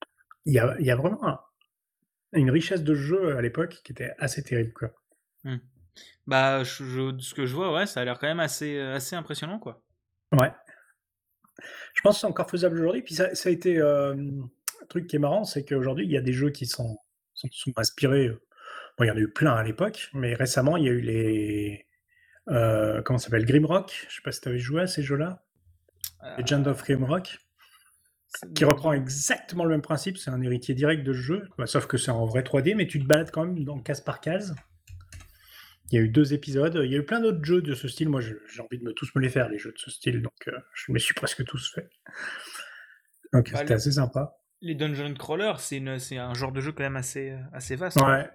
il 0.45 0.53
y 0.53 0.59
a, 0.59 0.75
il 0.79 0.85
y 0.85 0.91
a 0.91 0.95
vraiment 0.95 1.25
un- 1.27 1.39
une 2.33 2.51
richesse 2.51 2.83
de 2.83 2.95
jeu 2.95 3.37
à 3.37 3.41
l'époque 3.41 3.81
qui 3.83 3.91
était 3.93 4.11
assez 4.19 4.43
terrible, 4.43 4.73
quoi. 4.73 4.93
Bah, 6.27 6.63
je, 6.63 6.83
je- 6.83 7.11
de 7.11 7.21
ce 7.21 7.33
que 7.33 7.45
je 7.45 7.55
vois, 7.55 7.71
ouais, 7.73 7.85
ça 7.85 8.01
a 8.01 8.05
l'air 8.05 8.19
quand 8.19 8.27
même 8.27 8.39
assez, 8.41 8.77
assez 8.79 9.15
impressionnant, 9.15 9.59
quoi. 9.59 9.81
Ouais. 10.33 10.51
Je 11.93 12.01
pense 12.01 12.15
que 12.15 12.21
c'est 12.21 12.27
encore 12.27 12.49
faisable 12.49 12.79
aujourd'hui. 12.79 13.01
Puis 13.01 13.15
ça, 13.15 13.33
ça 13.35 13.47
a 13.49 13.51
été 13.51 13.77
euh, 13.79 14.13
un 14.13 14.85
truc 14.89 15.07
qui 15.07 15.15
est 15.15 15.19
marrant, 15.19 15.45
c'est 15.45 15.63
qu'aujourd'hui, 15.63 16.05
il 16.05 16.11
y 16.11 16.17
a 16.17 16.21
des 16.21 16.33
jeux 16.33 16.49
qui 16.49 16.65
sont, 16.65 16.97
sont, 17.33 17.47
sont 17.51 17.71
inspirés. 17.77 18.27
euh, 18.27 18.41
Bon, 18.97 19.03
il 19.03 19.07
y 19.07 19.11
en 19.11 19.15
a 19.15 19.19
eu 19.19 19.29
plein 19.31 19.53
à 19.53 19.63
l'époque, 19.63 20.09
mais 20.13 20.35
récemment, 20.35 20.77
il 20.77 20.85
y 20.85 20.89
a 20.89 20.91
eu 20.91 21.01
les. 21.01 21.85
Euh, 22.49 23.01
comment 23.01 23.17
ça 23.17 23.25
s'appelle? 23.25 23.45
Grimrock. 23.45 24.05
Je 24.09 24.15
sais 24.15 24.21
pas 24.21 24.31
si 24.31 24.41
tu 24.41 24.49
avais 24.49 24.59
joué 24.59 24.81
à 24.81 24.87
ces 24.87 25.03
jeux-là. 25.03 25.43
Legend 26.37 26.67
of 26.67 26.83
Grimrock. 26.83 27.39
Qui 28.53 28.65
reprend 28.65 28.91
exactement 28.91 29.63
le 29.63 29.69
même 29.69 29.81
principe. 29.81 30.17
C'est 30.17 30.29
un 30.31 30.41
héritier 30.41 30.75
direct 30.75 31.03
de 31.03 31.13
ce 31.13 31.19
jeu. 31.19 31.49
Bah, 31.57 31.67
sauf 31.67 31.87
que 31.87 31.97
c'est 31.97 32.11
en 32.11 32.25
vrai 32.25 32.41
3D, 32.41 32.75
mais 32.75 32.87
tu 32.87 32.99
te 32.99 33.05
balades 33.05 33.31
quand 33.31 33.45
même 33.45 33.63
dans 33.63 33.79
case 33.79 34.01
par 34.01 34.19
case. 34.19 34.55
Il 35.91 35.95
y 35.95 36.01
a 36.01 36.01
eu 36.01 36.09
deux 36.09 36.33
épisodes. 36.33 36.81
Il 36.83 36.91
y 36.91 36.95
a 36.95 36.97
eu 36.97 37.05
plein 37.05 37.21
d'autres 37.21 37.43
jeux 37.43 37.61
de 37.61 37.73
ce 37.75 37.87
style. 37.87 38.09
Moi, 38.09 38.21
j'ai 38.21 38.61
envie 38.61 38.79
de 38.79 38.83
me 38.83 38.91
tous 38.93 39.13
me 39.15 39.21
les 39.21 39.29
faire, 39.29 39.49
les 39.49 39.59
jeux 39.59 39.71
de 39.71 39.77
ce 39.77 39.91
style. 39.91 40.21
Donc, 40.21 40.47
euh, 40.47 40.57
je 40.73 40.91
me 40.91 40.99
suis 40.99 41.13
presque 41.13 41.45
tous 41.45 41.71
fait. 41.73 41.89
Donc, 43.31 43.51
Bah, 43.51 43.59
c'était 43.59 43.75
assez 43.75 43.91
sympa. 43.91 44.37
Les 44.61 44.73
dungeon 44.75 45.13
crawlers, 45.13 45.59
c'est 45.59 46.17
un 46.17 46.33
genre 46.33 46.51
de 46.51 46.59
jeu 46.59 46.71
quand 46.71 46.83
même 46.83 46.95
assez, 46.95 47.31
euh, 47.31 47.39
assez 47.53 47.75
vaste. 47.75 48.01
Ouais. 48.01 48.27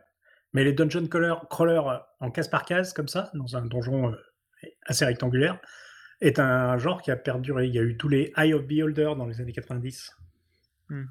Mais 0.53 0.65
les 0.65 0.73
dungeon 0.73 1.07
crawler, 1.07 1.35
crawler 1.49 1.81
euh, 1.87 1.99
en 2.21 2.31
case 2.31 2.49
par 2.49 2.65
case, 2.65 2.93
comme 2.93 3.09
ça, 3.09 3.31
dans 3.35 3.57
un 3.57 3.65
donjon 3.67 4.13
euh, 4.13 4.17
assez 4.87 5.05
rectangulaire, 5.05 5.59
est 6.21 6.39
un 6.39 6.77
genre 6.79 7.01
qui 7.03 7.11
a 7.11 7.17
perduré. 7.17 7.67
Il 7.67 7.75
y 7.75 7.79
a 7.79 7.83
eu 7.83 7.97
tous 7.97 8.09
les 8.09 8.33
Eye 8.37 8.53
of 8.53 8.67
Beholder 8.67 9.13
dans 9.17 9.27
les 9.27 9.41
années 9.41 9.53
90, 9.53 10.17
Hmm. 10.89 11.05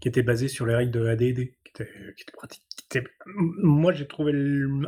qui 0.00 0.08
étaient 0.08 0.22
basés 0.22 0.48
sur 0.48 0.64
les 0.64 0.74
règles 0.74 0.92
de 0.92 1.06
AD&D, 1.06 1.54
qui 1.62 1.70
étaient, 1.70 2.14
qui 2.16 2.22
étaient 2.22 2.32
pratiques. 2.32 2.64
qui 2.88 2.98
étaient- 2.98 3.06
Moi, 3.26 3.92
j'ai 3.92 4.08
trouvé 4.08 4.32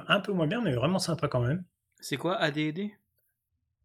un 0.08 0.20
peu 0.20 0.32
moins 0.32 0.46
bien, 0.46 0.62
mais 0.62 0.74
vraiment 0.74 0.98
sympa 0.98 1.28
quand 1.28 1.40
même. 1.42 1.62
C'est 2.00 2.16
quoi 2.16 2.36
AD&D 2.36 2.94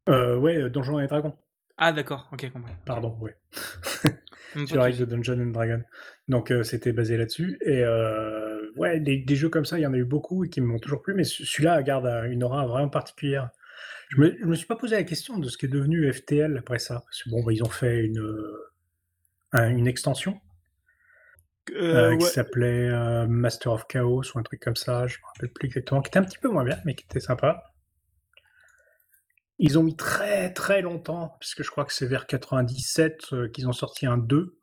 Euh, 0.08 0.38
ouais, 0.38 0.56
euh, 0.58 0.70
Donjons 0.70 1.00
et 1.02 1.08
Dragons, 1.08 1.36
Ah, 1.76 1.92
d'accord, 1.92 2.30
ok, 2.32 2.50
compris. 2.52 2.72
pardon, 2.86 3.18
ouais. 3.20 3.36
Sur 4.68 4.78
les 4.78 4.82
règles 4.84 5.00
de 5.00 5.06
Dungeon 5.06 5.42
and 5.42 5.48
Dragon. 5.52 5.84
Donc 6.30 6.50
euh, 6.52 6.64
c'était 6.64 6.94
basé 6.94 7.18
là-dessus. 7.18 7.58
Et 7.62 7.84
euh, 7.84 8.47
ouais, 8.78 9.00
des, 9.00 9.18
des 9.18 9.36
jeux 9.36 9.50
comme 9.50 9.66
ça, 9.66 9.78
il 9.78 9.82
y 9.82 9.88
en 9.88 9.94
a 9.94 9.98
eu 9.98 10.06
beaucoup 10.06 10.46
et 10.46 10.50
qui 10.50 10.62
m'ont 10.62 10.80
toujours 10.80 11.02
plu, 11.02 11.14
mais 11.14 11.24
ce- 11.24 11.46
celui-là 11.46 11.82
garde 11.84 12.06
euh, 12.06 12.24
une 12.24 12.44
aura 12.44 12.66
vraiment 12.68 12.90
particulière. 12.90 13.50
Je 14.10 14.18
me, 14.22 14.38
je 14.40 14.46
me 14.46 14.56
suis 14.56 14.66
pas 14.68 14.76
posé 14.78 14.96
la 14.96 15.04
question 15.04 15.38
de 15.38 15.50
ce 15.50 15.58
qui 15.58 15.66
est 15.66 15.70
devenu 15.70 16.12
FTL 16.12 16.58
après 16.58 16.80
ça. 16.80 17.02
Parce 17.02 17.24
que 17.24 17.30
bon, 17.30 17.44
bah, 17.44 17.52
ils 17.54 17.64
ont 17.64 17.70
fait 17.70 18.06
une, 18.06 18.20
euh, 18.20 18.72
un- 19.52 19.70
une 19.70 19.88
extension 19.88 20.40
Euh, 21.76 22.12
euh, 22.12 22.18
qui 22.18 22.26
s'appelait 22.26 23.28
Master 23.28 23.74
of 23.74 23.88
Chaos 23.88 24.24
ou 24.34 24.40
un 24.40 24.44
truc 24.44 24.62
comme 24.62 24.78
ça, 24.78 25.06
je 25.08 25.18
me 25.18 25.26
rappelle 25.34 25.50
plus 25.52 25.68
exactement, 25.68 26.02
qui 26.02 26.08
était 26.08 26.20
un 26.20 26.24
petit 26.24 26.38
peu 26.38 26.48
moins 26.50 26.64
bien, 26.64 26.78
mais 26.86 26.96
qui 26.96 27.04
était 27.04 27.20
sympa. 27.20 27.62
Ils 29.60 29.78
ont 29.80 29.84
mis 29.84 29.96
très 29.98 30.54
très 30.54 30.82
longtemps, 30.82 31.36
puisque 31.40 31.64
je 31.64 31.70
crois 31.72 31.84
que 31.84 31.92
c'est 31.94 32.06
vers 32.06 32.28
97 32.28 33.34
euh, 33.34 33.50
qu'ils 33.50 33.68
ont 33.68 33.74
sorti 33.74 34.06
un 34.06 34.18
2. 34.18 34.56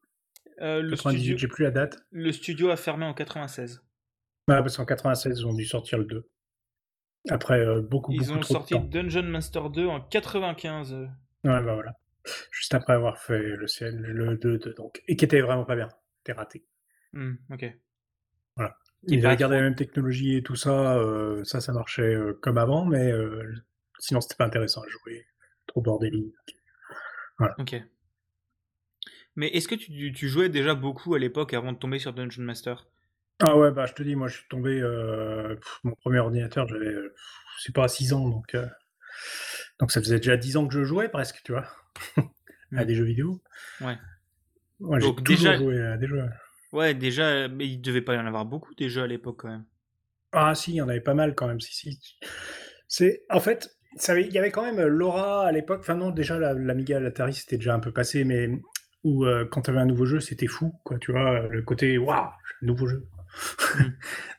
Euh, 0.62 0.80
le, 0.82 0.90
98, 0.90 1.18
studio, 1.18 1.36
j'ai 1.36 1.48
plus 1.48 1.64
la 1.64 1.72
date. 1.72 1.98
le 2.12 2.30
studio 2.32 2.70
a 2.70 2.76
fermé 2.76 3.04
en 3.04 3.12
96. 3.12 3.82
Ouais, 4.48 4.56
parce 4.58 4.76
qu'en 4.76 4.84
96, 4.84 5.38
ils 5.40 5.46
ont 5.46 5.54
dû 5.54 5.64
sortir 5.64 5.98
le 5.98 6.04
2. 6.04 6.28
Après 7.30 7.60
euh, 7.60 7.80
beaucoup, 7.80 8.12
Ils 8.12 8.18
beaucoup 8.20 8.32
ont 8.32 8.40
trop 8.40 8.54
sorti 8.54 8.74
de 8.74 8.78
temps. 8.80 8.84
Dungeon 8.84 9.22
Master 9.22 9.70
2 9.70 9.86
en 9.86 10.00
95. 10.00 10.92
euh. 10.92 11.06
Ouais, 11.44 11.62
bah 11.62 11.74
voilà. 11.74 11.92
Juste 12.50 12.74
après 12.74 12.92
avoir 12.94 13.18
fait 13.18 13.38
le, 13.38 13.66
CL 13.66 13.96
le 13.96 14.36
2, 14.36 14.58
de- 14.58 14.72
donc. 14.72 15.02
Et 15.08 15.16
qui 15.16 15.24
était 15.24 15.40
vraiment 15.40 15.64
pas 15.64 15.76
bien. 15.76 15.88
C'était 16.18 16.32
raté. 16.32 16.64
Hum, 17.14 17.38
ok. 17.50 17.64
Ils 19.06 19.20
pas 19.20 19.28
avaient 19.28 19.36
gardé 19.36 19.56
la 19.56 19.62
même 19.62 19.74
technologie 19.74 20.36
et 20.36 20.42
tout 20.42 20.56
ça. 20.56 20.96
euh, 20.96 21.44
ça, 21.44 21.60
ça 21.60 21.72
marchait 21.74 22.14
euh, 22.14 22.38
comme 22.40 22.56
avant, 22.56 22.86
mais 22.86 23.12
sinon, 23.98 24.22
c'était 24.22 24.36
pas 24.36 24.46
intéressant 24.46 24.80
à 24.82 24.88
jouer. 24.88 25.26
Trop 25.66 25.82
bordélique. 25.82 26.34
Ok. 27.58 27.74
Mais 29.36 29.48
est-ce 29.48 29.68
que 29.68 29.74
tu, 29.74 30.12
tu 30.12 30.28
jouais 30.28 30.48
déjà 30.48 30.74
beaucoup 30.74 31.14
à 31.14 31.18
l'époque 31.18 31.52
avant 31.54 31.72
de 31.72 31.78
tomber 31.78 31.98
sur 31.98 32.12
Dungeon 32.14 32.42
Master? 32.44 32.86
Ah 33.40 33.56
ouais, 33.56 33.72
bah 33.72 33.86
je 33.86 33.92
te 33.94 34.02
dis, 34.02 34.14
moi, 34.16 34.28
je 34.28 34.36
suis 34.38 34.48
tombé. 34.48 34.80
euh, 34.80 35.56
mon 35.82 35.94
premier 35.96 36.18
ordinateur, 36.20 36.66
j'avais, 36.68 36.86
euh, 36.86 37.14
je 37.58 37.64
sais 37.64 37.72
pas, 37.72 37.88
6 37.88 38.12
ans, 38.12 38.28
donc. 38.28 38.54
euh, 38.54 38.66
donc 39.80 39.90
ça 39.92 40.00
faisait 40.00 40.16
déjà 40.18 40.36
10 40.36 40.56
ans 40.56 40.66
que 40.68 40.74
je 40.74 40.84
jouais 40.84 41.08
presque, 41.08 41.40
tu 41.44 41.52
vois, 41.52 41.66
à 42.16 42.82
Mm. 42.82 42.84
des 42.84 42.94
jeux 42.94 43.04
vidéo. 43.04 43.42
Ouais. 43.80 43.96
J'ai 44.80 45.00
Donc 45.00 45.24
toujours 45.24 45.26
déjà- 45.52 45.56
joué 45.56 45.80
à 45.80 45.96
des 45.96 46.06
jeux. 46.08 46.22
Ouais, 46.72 46.94
déjà, 46.94 47.48
mais 47.48 47.66
il 47.68 47.80
devait 47.80 48.00
pas 48.02 48.14
y 48.14 48.18
en 48.18 48.26
avoir 48.26 48.44
beaucoup 48.44 48.74
des 48.74 48.88
jeux 48.88 49.02
à 49.02 49.06
l'époque 49.06 49.40
quand 49.40 49.48
même. 49.48 49.64
Ah 50.32 50.54
si, 50.56 50.72
il 50.72 50.76
y 50.76 50.82
en 50.82 50.88
avait 50.88 51.00
pas 51.00 51.14
mal 51.14 51.34
quand 51.36 51.46
même. 51.46 51.60
Si, 51.60 51.72
si. 51.72 52.18
C'est 52.88 53.24
en 53.30 53.38
fait, 53.40 53.70
ça 53.96 54.12
avait- 54.12 54.26
il 54.26 54.32
y 54.32 54.38
avait 54.38 54.50
quand 54.50 54.64
même 54.64 54.84
l'aura 54.84 55.46
à 55.46 55.52
l'époque. 55.52 55.80
Enfin 55.80 55.94
non, 55.94 56.10
déjà 56.10 56.38
la- 56.38 56.54
l'Amiga, 56.54 56.98
l'Atari, 56.98 57.34
c'était 57.34 57.56
déjà 57.56 57.74
un 57.74 57.80
peu 57.80 57.92
passé, 57.92 58.24
mais 58.24 58.50
où 59.04 59.24
euh, 59.24 59.44
quand 59.44 59.62
tu 59.62 59.70
avais 59.70 59.78
un 59.80 59.86
nouveau 59.86 60.06
jeu, 60.06 60.18
c'était 60.20 60.48
fou, 60.48 60.72
quoi. 60.84 60.98
Tu 60.98 61.12
vois, 61.12 61.46
le 61.48 61.62
côté 61.62 61.96
waouh, 61.98 62.28
nouveau 62.62 62.88
jeu. 62.88 63.06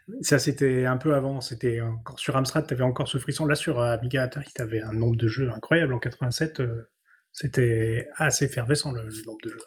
Mmh. 0.08 0.14
ça, 0.22 0.40
c'était 0.40 0.86
un 0.86 0.98
peu 0.98 1.16
avant. 1.16 1.42
C'était 1.42 1.82
encore 1.82 2.20
sur 2.20 2.36
Amstrad, 2.36 2.68
tu 2.68 2.74
avais 2.74 2.84
encore 2.84 3.08
ce 3.08 3.18
frisson. 3.18 3.46
Là, 3.46 3.56
sur 3.56 3.80
Amiga 3.82 4.24
Atari, 4.24 4.52
tu 4.56 4.62
avais 4.62 4.82
un 4.82 4.94
nombre 4.94 5.16
de 5.16 5.28
jeux 5.28 5.50
incroyable. 5.52 5.94
En 5.94 6.00
87, 6.00 6.60
euh, 6.60 6.90
c'était 7.32 8.08
assez 8.16 8.46
effervescent 8.46 8.92
le, 8.92 9.04
nombre 9.26 9.42
de 9.44 9.50
jeux. 9.50 9.60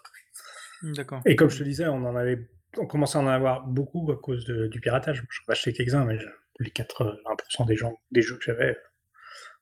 Mmh, 0.82 0.92
d'accord. 0.92 1.22
Et 1.26 1.36
comme 1.36 1.50
je 1.50 1.58
te 1.58 1.64
disais, 1.64 1.86
on 1.86 2.04
en 2.04 2.16
avait, 2.16 2.48
on 2.76 2.86
commençait 2.86 3.18
à 3.18 3.20
en 3.20 3.26
avoir 3.26 3.66
beaucoup 3.66 4.10
à 4.12 4.16
cause 4.16 4.44
du 4.44 4.80
piratage. 4.80 5.24
Je 5.28 5.40
vais 5.46 5.52
acheter 5.52 5.72
quelques-uns, 5.72 6.04
mais 6.04 6.18
les 6.60 6.70
80% 6.70 7.66
des 7.66 7.76
gens, 7.76 8.00
des 8.10 8.22
jeux 8.22 8.36
que 8.36 8.44
j'avais, 8.44 8.76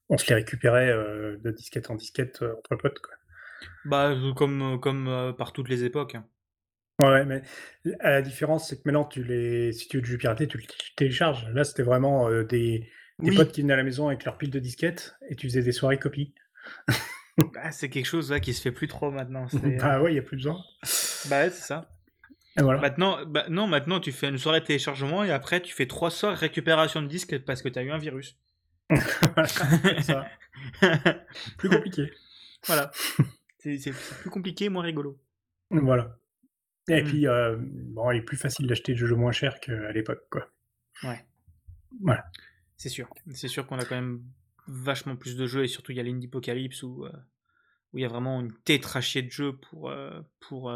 on 0.08 0.18
se 0.18 0.28
les 0.28 0.34
récupérait 0.34 0.90
euh, 0.90 1.36
de 1.38 1.50
disquette 1.50 1.90
en 1.90 1.94
disquette 1.94 2.42
euh, 2.42 2.54
entre 2.58 2.76
potes. 2.76 3.00
Quoi. 3.00 3.14
Bah, 3.84 4.14
comme, 4.36 4.80
comme 4.80 5.34
par 5.36 5.52
toutes 5.52 5.68
les 5.68 5.84
époques. 5.84 6.14
Hein. 6.14 6.26
Ouais, 6.98 7.24
mais 7.24 7.42
la 7.84 8.22
différence, 8.22 8.68
c'est 8.68 8.76
que 8.76 8.82
maintenant, 8.86 9.04
tu 9.04 9.22
les 9.22 9.72
si 9.72 9.88
tu 9.88 9.98
veux 9.98 10.02
du 10.02 10.16
piraté, 10.16 10.46
tu 10.46 10.56
le 10.56 10.64
télécharges. 10.96 11.46
Là, 11.52 11.64
c'était 11.64 11.82
vraiment, 11.82 12.30
des 12.42 12.88
potes 13.36 13.52
qui 13.52 13.62
venaient 13.62 13.74
à 13.74 13.76
la 13.76 13.82
maison 13.82 14.08
avec 14.08 14.24
leur 14.24 14.38
pile 14.38 14.50
de 14.50 14.58
disquettes 14.58 15.16
et 15.28 15.36
tu 15.36 15.48
faisais 15.48 15.62
des 15.62 15.72
soirées 15.72 15.98
copies. 15.98 16.34
Bah, 17.52 17.70
c'est 17.70 17.90
quelque 17.90 18.06
chose, 18.06 18.34
qui 18.40 18.54
se 18.54 18.62
fait 18.62 18.72
plus 18.72 18.88
trop 18.88 19.10
maintenant, 19.10 19.46
Bah, 19.80 20.00
ouais, 20.00 20.12
il 20.12 20.16
y 20.16 20.18
a 20.18 20.22
plus 20.22 20.36
besoin. 20.36 20.58
Bah, 21.28 21.42
ouais, 21.42 21.50
c'est 21.50 21.66
ça. 21.66 21.90
Et 22.58 22.62
voilà. 22.62 22.80
Maintenant 22.80 23.18
bah, 23.26 23.44
non, 23.50 23.66
maintenant 23.66 24.00
tu 24.00 24.12
fais 24.12 24.28
une 24.28 24.38
soirée 24.38 24.60
de 24.60 24.64
téléchargement 24.64 25.22
et 25.24 25.30
après 25.30 25.60
tu 25.60 25.74
fais 25.74 25.86
trois 25.86 26.10
soirées 26.10 26.36
récupération 26.36 27.02
de 27.02 27.06
disques 27.06 27.38
parce 27.44 27.60
que 27.60 27.68
tu 27.68 27.78
as 27.78 27.82
eu 27.82 27.90
un 27.90 27.98
virus. 27.98 28.38
ça. 30.00 30.26
Plus 31.58 31.68
compliqué. 31.68 32.10
Voilà. 32.66 32.90
C'est 33.58 33.92
plus 34.20 34.30
compliqué, 34.30 34.68
moins 34.68 34.84
rigolo. 34.84 35.18
Voilà. 35.70 36.16
Et 36.88 37.02
mmh. 37.02 37.04
puis, 37.04 37.26
euh, 37.26 37.56
bon, 37.58 38.10
il 38.12 38.18
est 38.18 38.22
plus 38.22 38.36
facile 38.36 38.66
d'acheter 38.66 38.92
des 38.92 38.98
jeux 38.98 39.16
moins 39.16 39.32
chers 39.32 39.60
qu'à 39.60 39.92
l'époque, 39.92 40.24
quoi. 40.30 40.48
Ouais. 41.02 41.24
Voilà. 42.00 42.24
C'est 42.76 42.88
sûr. 42.88 43.08
C'est 43.32 43.48
sûr 43.48 43.66
qu'on 43.66 43.78
a 43.78 43.84
quand 43.84 43.96
même 43.96 44.22
vachement 44.68 45.16
plus 45.16 45.36
de 45.36 45.46
jeux 45.46 45.64
et 45.64 45.68
surtout 45.68 45.92
il 45.92 45.96
y 45.96 46.00
a 46.00 46.02
l'Indiepocalypse 46.02 46.82
où, 46.82 47.04
euh, 47.04 47.12
où 47.92 47.98
il 47.98 48.02
y 48.02 48.04
a 48.04 48.08
vraiment 48.08 48.40
une 48.40 48.52
tétrachier 48.64 49.22
de 49.22 49.30
jeux 49.30 49.56
pour. 49.56 49.90
Euh, 49.90 50.20
pour, 50.40 50.72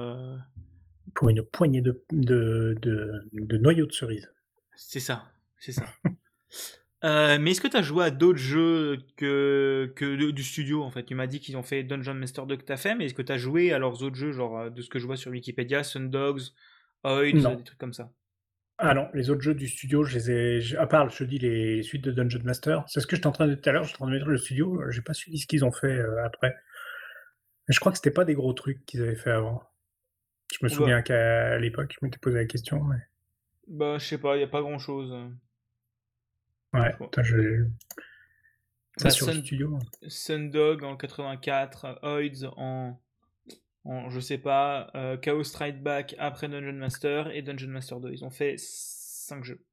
pour 1.15 1.29
une 1.29 1.43
poignée 1.43 1.83
de, 1.83 2.05
de, 2.13 2.77
de, 2.81 3.29
de 3.33 3.59
noyaux 3.59 3.87
de 3.87 3.93
cerise. 3.93 4.33
C'est 4.77 5.01
ça. 5.01 5.31
C'est 5.59 5.73
ça. 5.73 5.87
Euh, 7.03 7.39
mais 7.41 7.53
est-ce 7.53 7.63
que 7.63 7.69
tu 7.69 7.77
as 7.77 7.83
joué 7.83 8.05
à 8.05 8.11
d'autres 8.11 8.39
jeux 8.39 8.99
que, 9.17 9.91
que 9.97 10.31
du 10.31 10.45
studio 10.45 10.83
en 10.83 10.91
fait? 10.91 11.05
Tu 11.05 11.15
m'as 11.15 11.27
dit 11.27 11.41
qu'ils 11.41 11.57
ont 11.57 11.63
fait 11.63 11.83
Dungeon 11.83 12.15
Master 12.15 12.47
2 12.47 12.57
que 12.59 12.65
tu 12.65 12.73
as 12.73 12.77
fait, 12.77 12.95
mais 12.95 13.07
est-ce 13.07 13.15
que 13.15 13.23
tu 13.23 13.33
as 13.33 13.39
joué 13.39 13.73
à 13.73 13.79
leurs 13.79 14.03
autres 14.03 14.17
jeux, 14.17 14.33
genre 14.33 14.59
euh, 14.59 14.71
de 14.71 14.83
ce 14.83 14.91
que 14.91 14.99
je 14.99 15.07
vois 15.07 15.17
sur 15.17 15.31
Wikipédia, 15.31 15.83
Sundogs, 15.83 16.43
Oid, 17.05 17.37
des 17.37 17.65
trucs 17.65 17.79
comme 17.79 17.95
ça? 17.95 18.13
Ah 18.77 18.95
non, 18.95 19.09
les 19.15 19.31
autres 19.31 19.43
jeux 19.43 19.55
du 19.55 19.69
studio, 19.69 20.05
je 20.05 20.15
les 20.15 20.31
ai. 20.31 20.77
À 20.77 20.87
part, 20.87 21.09
je 21.11 21.19
te 21.19 21.25
dis, 21.25 21.39
les 21.39 21.83
suites 21.83 22.05
de 22.05 22.13
Dungeon 22.13 22.41
Master, 22.45 22.85
c'est 22.87 23.01
ce 23.01 23.07
que 23.07 23.17
j'étais 23.17 23.27
en 23.27 23.33
train 23.33 23.47
de 23.47 23.55
dire 23.55 23.63
tout 23.63 23.69
à 23.69 23.73
l'heure, 23.73 23.85
j'étais 23.85 23.97
en 23.97 24.07
train 24.07 24.09
de 24.09 24.13
mettre 24.13 24.29
le 24.29 24.39
studio, 24.39 24.83
j'ai 24.91 25.03
pas 25.03 25.15
suivi 25.15 25.39
ce 25.39 25.47
qu'ils 25.47 25.65
ont 25.65 25.73
fait 25.73 25.99
euh, 25.99 26.25
après. 26.25 26.55
Mais 27.69 27.75
je 27.75 27.81
crois 27.81 27.93
que 27.93 27.99
c'était 27.99 28.11
pas 28.11 28.25
des 28.25 28.35
gros 28.35 28.53
trucs 28.53 28.85
qu'ils 28.85 29.03
avaient 29.03 29.17
fait 29.17 29.31
avant. 29.31 29.63
Je 30.53 30.59
me 30.63 30.69
souviens 30.69 31.01
qu'à 31.03 31.59
l'époque, 31.59 31.95
je 31.99 32.05
m'étais 32.05 32.19
posé 32.19 32.39
la 32.39 32.45
question. 32.45 32.83
Mais... 32.83 32.97
Bah, 33.69 33.97
je 33.99 34.05
sais 34.05 34.19
pas, 34.19 34.37
il 34.37 34.41
y 34.41 34.45
a 34.45 34.49
pas 34.49 34.63
grand 34.63 34.79
chose. 34.79 35.15
Ouais, 36.73 36.95
je. 37.19 37.67
Ça 38.97 39.11
sur 39.11 39.27
Sun, 39.27 39.43
studio. 39.43 39.77
Hein. 39.77 40.09
Sundog 40.09 40.85
en 40.85 40.97
84, 40.97 42.01
Oids 42.03 42.53
en, 42.57 43.01
en 43.85 44.11
je 44.11 44.21
sais 44.21 44.39
pas, 44.39 44.91
euh, 44.95 45.17
Chaos 45.17 45.45
Strike 45.45 45.83
Back 45.83 46.15
après 46.19 46.49
Dungeon 46.49 46.75
Master 46.75 47.31
et 47.31 47.43
Dungeon 47.43 47.71
Master 47.71 48.01
2. 48.01 48.13
Ils 48.13 48.25
ont 48.25 48.31
fait 48.31 48.57
5 48.59 49.45
jeux. 49.45 49.65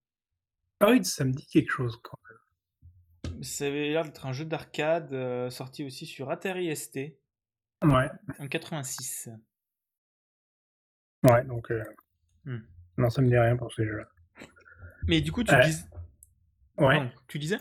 Oids, 0.81 1.03
ça 1.03 1.25
me 1.25 1.31
dit 1.31 1.45
quelque 1.47 1.71
chose 1.71 1.99
quand 2.03 2.19
même. 2.29 3.43
Ça 3.43 3.65
avait 3.65 3.89
l'air 3.89 4.03
d'être 4.03 4.25
un 4.25 4.33
jeu 4.33 4.45
d'arcade 4.45 5.13
euh, 5.13 5.49
sorti 5.49 5.83
aussi 5.83 6.05
sur 6.05 6.29
Atari 6.31 6.75
ST. 6.75 6.97
Ouais. 7.83 8.09
En 8.39 8.47
86. 8.47 9.29
Ouais, 11.23 11.43
donc. 11.43 11.71
Euh... 11.71 11.83
Hmm. 12.45 12.59
Non, 12.97 13.09
ça 13.09 13.21
me 13.21 13.27
dit 13.27 13.37
rien 13.37 13.55
pour 13.57 13.71
ces 13.73 13.85
jeux-là. 13.85 14.07
Mais 15.07 15.21
du 15.21 15.31
coup, 15.31 15.43
tu 15.43 15.53
dis 15.63 15.75
Ouais. 16.77 17.01
tu 17.27 17.39
disais? 17.39 17.59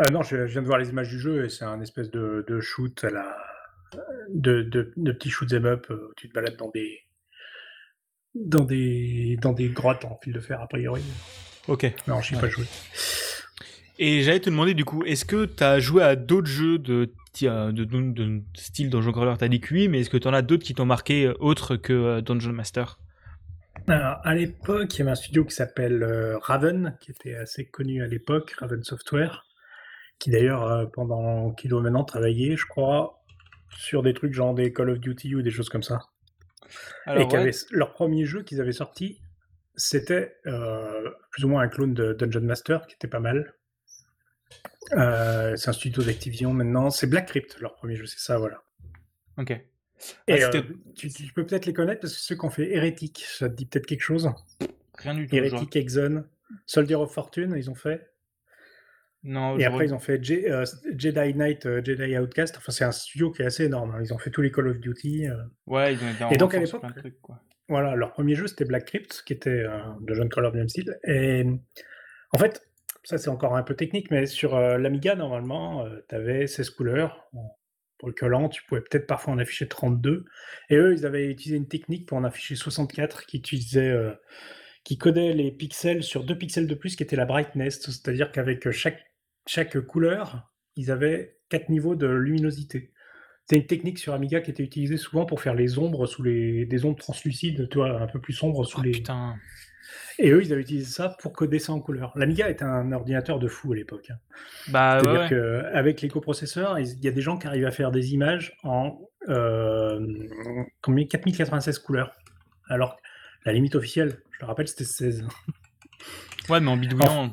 Euh, 0.00 0.04
Non, 0.12 0.22
je, 0.22 0.36
viens 0.36 0.62
de 0.62 0.66
voir 0.66 0.78
les 0.78 0.90
images 0.90 1.08
du 1.08 1.18
jeu 1.18 1.44
et 1.44 1.48
c'est 1.48 1.64
un 1.64 1.80
espèce 1.80 2.10
de, 2.10 2.44
de 2.46 2.60
shoot 2.60 3.04
à 3.04 3.10
la. 3.10 3.36
de, 4.28 4.62
de, 4.62 4.92
de 4.96 5.12
petits 5.12 5.30
shoot 5.30 5.48
them 5.48 5.66
up 5.66 5.86
euh, 5.90 6.08
où 6.10 6.14
tu 6.16 6.28
te 6.28 6.34
balades 6.34 6.56
dans 6.56 6.70
des. 6.70 7.00
dans 8.34 8.64
des. 8.64 9.36
dans 9.40 9.52
des 9.52 9.68
grottes 9.68 10.04
en 10.04 10.18
fil 10.22 10.32
de 10.32 10.40
fer, 10.40 10.60
a 10.60 10.68
priori. 10.68 11.02
Ok. 11.68 11.92
Non, 12.06 12.20
je 12.20 12.34
n'ai 12.34 12.40
pas 12.40 12.48
joué. 12.48 12.64
Et 13.98 14.22
j'allais 14.22 14.40
te 14.40 14.48
demander 14.48 14.72
du 14.72 14.86
coup, 14.86 15.04
est-ce 15.04 15.26
que 15.26 15.44
tu 15.44 15.62
as 15.62 15.78
joué 15.78 16.02
à 16.02 16.16
d'autres 16.16 16.46
jeux 16.46 16.78
de, 16.78 17.12
de 17.42 18.42
style 18.54 18.88
Dungeon 18.88 19.12
Crawler 19.12 19.34
T'as 19.38 19.48
dit 19.48 19.60
que 19.60 19.88
mais 19.88 20.00
est-ce 20.00 20.08
que 20.08 20.16
tu 20.16 20.26
en 20.26 20.32
as 20.32 20.40
d'autres 20.40 20.64
qui 20.64 20.74
t'ont 20.74 20.86
marqué 20.86 21.26
euh, 21.26 21.34
autres 21.38 21.76
que 21.76 22.20
Dungeon 22.20 22.52
Master? 22.52 22.98
Alors, 23.90 24.20
à 24.24 24.34
l'époque, 24.34 24.94
il 24.94 24.98
y 25.00 25.02
avait 25.02 25.10
un 25.10 25.16
studio 25.16 25.44
qui 25.44 25.54
s'appelle 25.54 26.02
euh, 26.02 26.38
Raven, 26.38 26.96
qui 27.00 27.10
était 27.10 27.34
assez 27.34 27.66
connu 27.66 28.02
à 28.02 28.06
l'époque, 28.06 28.52
Raven 28.58 28.82
Software, 28.84 29.46
qui 30.18 30.30
d'ailleurs, 30.30 30.64
euh, 30.64 30.86
pendant 30.86 31.52
qui 31.52 31.68
doit 31.68 31.80
maintenant 31.80 32.04
travailler, 32.04 32.56
je 32.56 32.66
crois, 32.66 33.20
sur 33.76 34.02
des 34.02 34.14
trucs 34.14 34.32
genre 34.32 34.54
des 34.54 34.72
Call 34.72 34.90
of 34.90 35.00
Duty 35.00 35.34
ou 35.34 35.42
des 35.42 35.50
choses 35.50 35.68
comme 35.68 35.82
ça. 35.82 36.00
et 37.08 37.26
qui 37.26 37.36
leur 37.72 37.92
premier 37.92 38.24
jeu 38.24 38.42
qu'ils 38.42 38.60
avaient 38.60 38.72
sorti, 38.72 39.20
c'était 39.74 40.36
euh, 40.46 41.10
plus 41.30 41.44
ou 41.44 41.48
moins 41.48 41.62
un 41.62 41.68
clone 41.68 41.94
de 41.94 42.12
Dungeon 42.12 42.42
Master, 42.42 42.86
qui 42.86 42.94
était 42.94 43.08
pas 43.08 43.20
mal. 43.20 43.54
c'est 44.90 45.68
un 45.68 45.72
studio 45.72 46.02
d'Activision 46.02 46.52
maintenant. 46.52 46.90
C'est 46.90 47.06
Black 47.06 47.26
Crypt, 47.26 47.58
leur 47.60 47.74
premier 47.74 47.96
jeu, 47.96 48.06
c'est 48.06 48.20
ça, 48.20 48.38
voilà. 48.38 48.62
Ok. 49.36 49.60
Et 50.26 50.42
euh, 50.42 50.62
tu, 50.94 51.08
peux 51.34 51.46
peut-être 51.46 51.66
les 51.66 51.72
connaître 51.72 52.00
parce 52.00 52.14
que 52.14 52.20
ceux 52.20 52.34
qui 52.34 52.44
ont 52.44 52.50
fait 52.50 52.70
Hérétique, 52.70 53.24
ça 53.26 53.48
te 53.48 53.54
dit 53.54 53.66
peut-être 53.66 53.86
quelque 53.86 54.02
chose 54.02 54.30
Rien 54.96 55.14
du 55.14 55.26
tout. 55.26 55.36
Hérétique, 55.36 55.76
Exxon, 55.76 56.24
Soldier 56.66 56.96
of 56.96 57.12
Fortune, 57.12 57.54
ils 57.56 57.70
ont 57.70 57.74
fait. 57.74 58.10
Non, 59.22 59.58
et 59.58 59.64
après, 59.64 59.84
ils 59.84 59.94
ont 59.94 59.98
fait 59.98 60.18
euh, 60.48 60.64
Jedi 60.96 61.34
Knight, 61.34 61.66
euh, 61.66 61.82
Jedi 61.84 62.16
Outcast. 62.16 62.56
Enfin, 62.56 62.72
c'est 62.72 62.84
un 62.84 62.92
studio 62.92 63.30
qui 63.30 63.42
est 63.42 63.46
assez 63.46 63.64
énorme. 63.64 63.94
Hein. 63.94 64.00
Ils 64.02 64.14
ont 64.14 64.18
fait 64.18 64.30
tous 64.30 64.40
les 64.40 64.50
Call 64.50 64.68
of 64.68 64.78
Duty. 64.78 65.26
Ouais, 65.66 65.92
ils 65.92 66.02
ont 66.02 66.10
été 66.10 66.34
Et 66.34 66.38
donc, 66.38 66.54
à 66.54 66.58
l'époque, 66.58 66.82
voilà, 67.68 67.94
leur 67.94 68.12
premier 68.12 68.34
jeu, 68.34 68.46
c'était 68.46 68.64
Black 68.64 68.86
Crypt, 68.86 69.22
qui 69.26 69.32
était 69.34 69.64
de 70.00 70.14
John 70.14 70.28
même 70.54 70.68
style. 70.68 70.98
Et 71.04 71.44
en 72.32 72.38
fait, 72.38 72.66
ça, 73.04 73.18
c'est 73.18 73.28
encore 73.28 73.56
un 73.56 73.62
peu 73.62 73.74
technique, 73.74 74.10
mais 74.10 74.26
sur 74.26 74.58
l'Amiga, 74.58 75.14
normalement, 75.14 75.86
tu 76.08 76.14
avais 76.14 76.46
16 76.46 76.70
couleurs 76.70 77.30
pour 78.00 78.08
le 78.08 78.14
collant, 78.14 78.48
tu 78.48 78.62
pouvais 78.64 78.80
peut-être 78.80 79.06
parfois 79.06 79.34
en 79.34 79.38
afficher 79.38 79.68
32. 79.68 80.24
Et 80.70 80.76
eux, 80.76 80.94
ils 80.94 81.04
avaient 81.04 81.26
utilisé 81.26 81.56
une 81.58 81.68
technique 81.68 82.08
pour 82.08 82.16
en 82.16 82.24
afficher 82.24 82.56
64 82.56 83.26
qui 83.26 83.36
utilisait, 83.36 83.90
euh, 83.90 84.14
qui 84.84 84.96
codait 84.96 85.34
les 85.34 85.52
pixels 85.52 86.02
sur 86.02 86.24
deux 86.24 86.36
pixels 86.36 86.66
de 86.66 86.74
plus, 86.74 86.96
qui 86.96 87.02
était 87.02 87.14
la 87.14 87.26
brightness. 87.26 87.82
C'est-à-dire 87.82 88.32
qu'avec 88.32 88.70
chaque, 88.70 89.04
chaque 89.46 89.78
couleur, 89.80 90.50
ils 90.76 90.90
avaient 90.90 91.36
quatre 91.50 91.68
niveaux 91.68 91.94
de 91.94 92.06
luminosité. 92.06 92.90
C'est 93.44 93.56
une 93.56 93.66
technique 93.66 93.98
sur 93.98 94.14
Amiga 94.14 94.40
qui 94.40 94.50
était 94.50 94.62
utilisée 94.62 94.96
souvent 94.96 95.26
pour 95.26 95.42
faire 95.42 95.54
les 95.54 95.78
ombres 95.78 96.06
sous 96.06 96.22
les 96.22 96.64
des 96.64 96.86
ombres 96.86 96.98
translucides, 96.98 97.68
tu 97.68 97.78
vois, 97.78 98.00
un 98.00 98.06
peu 98.06 98.20
plus 98.20 98.32
sombres 98.32 98.64
sous 98.64 98.80
oh, 98.80 98.82
les. 98.82 98.92
Putain. 98.92 99.36
Et 100.18 100.30
eux, 100.30 100.42
ils 100.42 100.52
avaient 100.52 100.62
utilisé 100.62 100.90
ça 100.90 101.16
pour 101.20 101.32
coder 101.32 101.58
ça 101.58 101.72
en 101.72 101.80
couleur. 101.80 102.12
L'Amiga 102.16 102.48
était 102.50 102.64
un 102.64 102.92
ordinateur 102.92 103.38
de 103.38 103.48
fou 103.48 103.72
à 103.72 103.76
l'époque. 103.76 104.10
Bah, 104.68 104.98
C'est-à-dire 105.00 105.28
qu'avec 105.28 106.02
les 106.02 106.08
coprocesseurs, 106.08 106.78
il 106.78 107.04
y 107.04 107.08
a 107.08 107.12
des 107.12 107.20
gens 107.22 107.38
qui 107.38 107.46
arrivent 107.46 107.66
à 107.66 107.70
faire 107.70 107.90
des 107.90 108.12
images 108.12 108.56
en 108.62 109.00
euh, 109.28 110.00
4096 110.82 111.78
couleurs. 111.78 112.12
Alors, 112.68 112.98
la 113.44 113.52
limite 113.52 113.74
officielle, 113.74 114.20
je 114.32 114.40
le 114.40 114.46
rappelle, 114.46 114.68
c'était 114.68 114.84
16. 114.84 115.26
Ouais, 116.48 116.60
mais 116.60 116.70
en 116.70 116.76
bidouillant. 116.76 117.32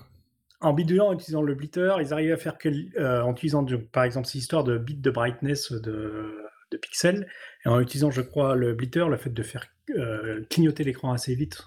En, 0.62 0.74
bidouillant, 0.74 1.08
en 1.08 1.14
utilisant 1.14 1.42
le 1.42 1.56
blitter, 1.56 1.96
ils 2.02 2.14
arrivaient 2.14 2.34
à 2.34 2.38
faire 2.38 2.58
que, 2.58 2.70
euh, 3.00 3.22
en 3.22 3.32
utilisant, 3.32 3.66
par 3.92 4.04
exemple, 4.04 4.28
cette 4.28 4.36
histoire 4.36 4.64
de 4.64 4.78
bits 4.78 4.96
de 4.96 5.10
brightness 5.12 5.72
de, 5.72 6.38
de 6.72 6.78
pixels, 6.78 7.28
et 7.66 7.70
en 7.70 7.80
utilisant, 7.80 8.12
je 8.12 8.22
crois, 8.22 8.56
le 8.56 8.74
blitter, 8.74 9.06
le 9.10 9.18
fait 9.18 9.30
de 9.30 9.44
faire 9.44 9.66
euh, 9.96 10.44
clignoter 10.50 10.84
l'écran 10.84 11.14
assez 11.14 11.36
vite 11.36 11.64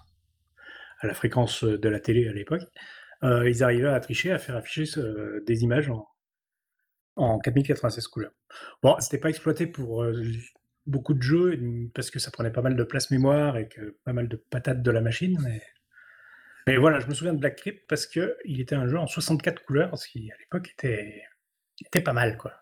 à 1.00 1.06
la 1.06 1.14
fréquence 1.14 1.64
de 1.64 1.88
la 1.88 2.00
télé 2.00 2.28
à 2.28 2.32
l'époque, 2.32 2.62
euh, 3.22 3.48
ils 3.48 3.62
arrivaient 3.62 3.88
à 3.88 4.00
tricher, 4.00 4.32
à 4.32 4.38
faire 4.38 4.56
afficher 4.56 4.84
des 5.46 5.62
images 5.62 5.90
en, 5.90 6.06
en 7.16 7.38
4096 7.38 8.08
couleurs. 8.08 8.32
Bon, 8.82 8.96
c'était 9.00 9.18
pas 9.18 9.28
exploité 9.28 9.66
pour 9.66 10.02
euh, 10.02 10.22
beaucoup 10.86 11.14
de 11.14 11.22
jeux 11.22 11.58
parce 11.94 12.10
que 12.10 12.18
ça 12.18 12.30
prenait 12.30 12.50
pas 12.50 12.62
mal 12.62 12.76
de 12.76 12.82
place 12.82 13.10
mémoire 13.10 13.56
et 13.56 13.68
que 13.68 13.96
pas 14.04 14.12
mal 14.12 14.28
de 14.28 14.36
patates 14.36 14.82
de 14.82 14.90
la 14.90 15.00
machine, 15.00 15.38
mais, 16.66 16.76
voilà, 16.76 17.00
je 17.00 17.08
me 17.08 17.14
souviens 17.14 17.34
de 17.34 17.38
Black 17.38 17.56
Crypt 17.56 17.84
parce 17.88 18.06
que 18.06 18.36
il 18.44 18.60
était 18.60 18.76
un 18.76 18.86
jeu 18.86 18.96
en 18.96 19.08
64 19.08 19.64
couleurs, 19.64 19.98
ce 19.98 20.06
qui 20.06 20.30
à 20.30 20.36
l'époque 20.38 20.70
était, 20.70 21.24
était 21.84 22.00
pas 22.00 22.12
mal, 22.12 22.36
quoi. 22.36 22.52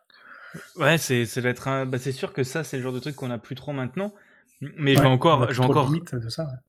Ouais, 0.77 0.97
c'est, 0.97 1.25
être 1.45 1.85
bah, 1.85 1.99
c'est 1.99 2.13
sûr 2.13 2.33
que 2.33 2.43
ça, 2.43 2.65
c'est 2.65 2.79
le 2.79 2.83
genre 2.83 2.95
de 2.95 3.01
truc 3.01 3.15
qu'on 3.17 3.31
a 3.31 3.37
plus 3.37 3.55
trop 3.55 3.73
maintenant. 3.73 4.15
Mais 4.61 4.95
j'ai 4.97 5.05
encore, 5.05 5.53
j'ai 5.53 5.63
encore, 5.63 5.93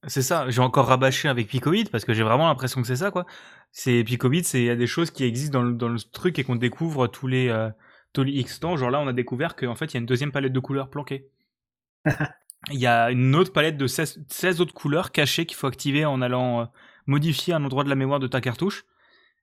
c'est 0.05 0.21
ça, 0.21 0.49
j'ai 0.49 0.61
encore 0.61 0.87
rabâché 0.87 1.27
avec 1.27 1.47
Picobit 1.47 1.85
parce 1.85 2.05
que 2.05 2.13
j'ai 2.13 2.21
vraiment 2.21 2.47
l'impression 2.47 2.81
que 2.81 2.87
c'est 2.87 2.95
ça, 2.95 3.09
quoi. 3.09 3.25
C'est 3.71 4.03
Picobit, 4.03 4.43
c'est 4.43 4.59
il 4.59 4.65
y 4.65 4.69
a 4.69 4.75
des 4.75 4.85
choses 4.87 5.09
qui 5.09 5.23
existent 5.23 5.59
dans 5.59 5.65
le, 5.65 5.73
dans 5.73 5.89
le 5.89 5.99
truc 5.99 6.37
et 6.37 6.43
qu'on 6.43 6.55
découvre 6.55 7.07
tous 7.07 7.25
les, 7.25 7.49
euh, 7.49 7.69
tous 8.13 8.23
les 8.23 8.33
X 8.33 8.59
temps. 8.59 8.77
Genre 8.77 8.91
là, 8.91 8.99
on 8.99 9.07
a 9.07 9.13
découvert 9.13 9.55
qu'en 9.55 9.73
fait, 9.73 9.85
il 9.85 9.93
y 9.95 9.97
a 9.97 10.01
une 10.01 10.05
deuxième 10.05 10.31
palette 10.31 10.53
de 10.53 10.59
couleurs 10.59 10.89
planquée. 10.89 11.29
Il 12.71 12.79
y 12.79 12.87
a 12.87 13.09
une 13.09 13.35
autre 13.35 13.53
palette 13.53 13.77
de 13.77 13.87
16, 13.87 14.25
16 14.27 14.59
autres 14.59 14.73
couleurs 14.73 15.13
cachées 15.13 15.45
qu'il 15.45 15.55
faut 15.55 15.67
activer 15.67 16.05
en 16.05 16.21
allant 16.21 16.61
euh, 16.61 16.65
modifier 17.07 17.53
un 17.53 17.63
endroit 17.63 17.85
de 17.85 17.89
la 17.89 17.95
mémoire 17.95 18.19
de 18.19 18.27
ta 18.27 18.41
cartouche. 18.41 18.83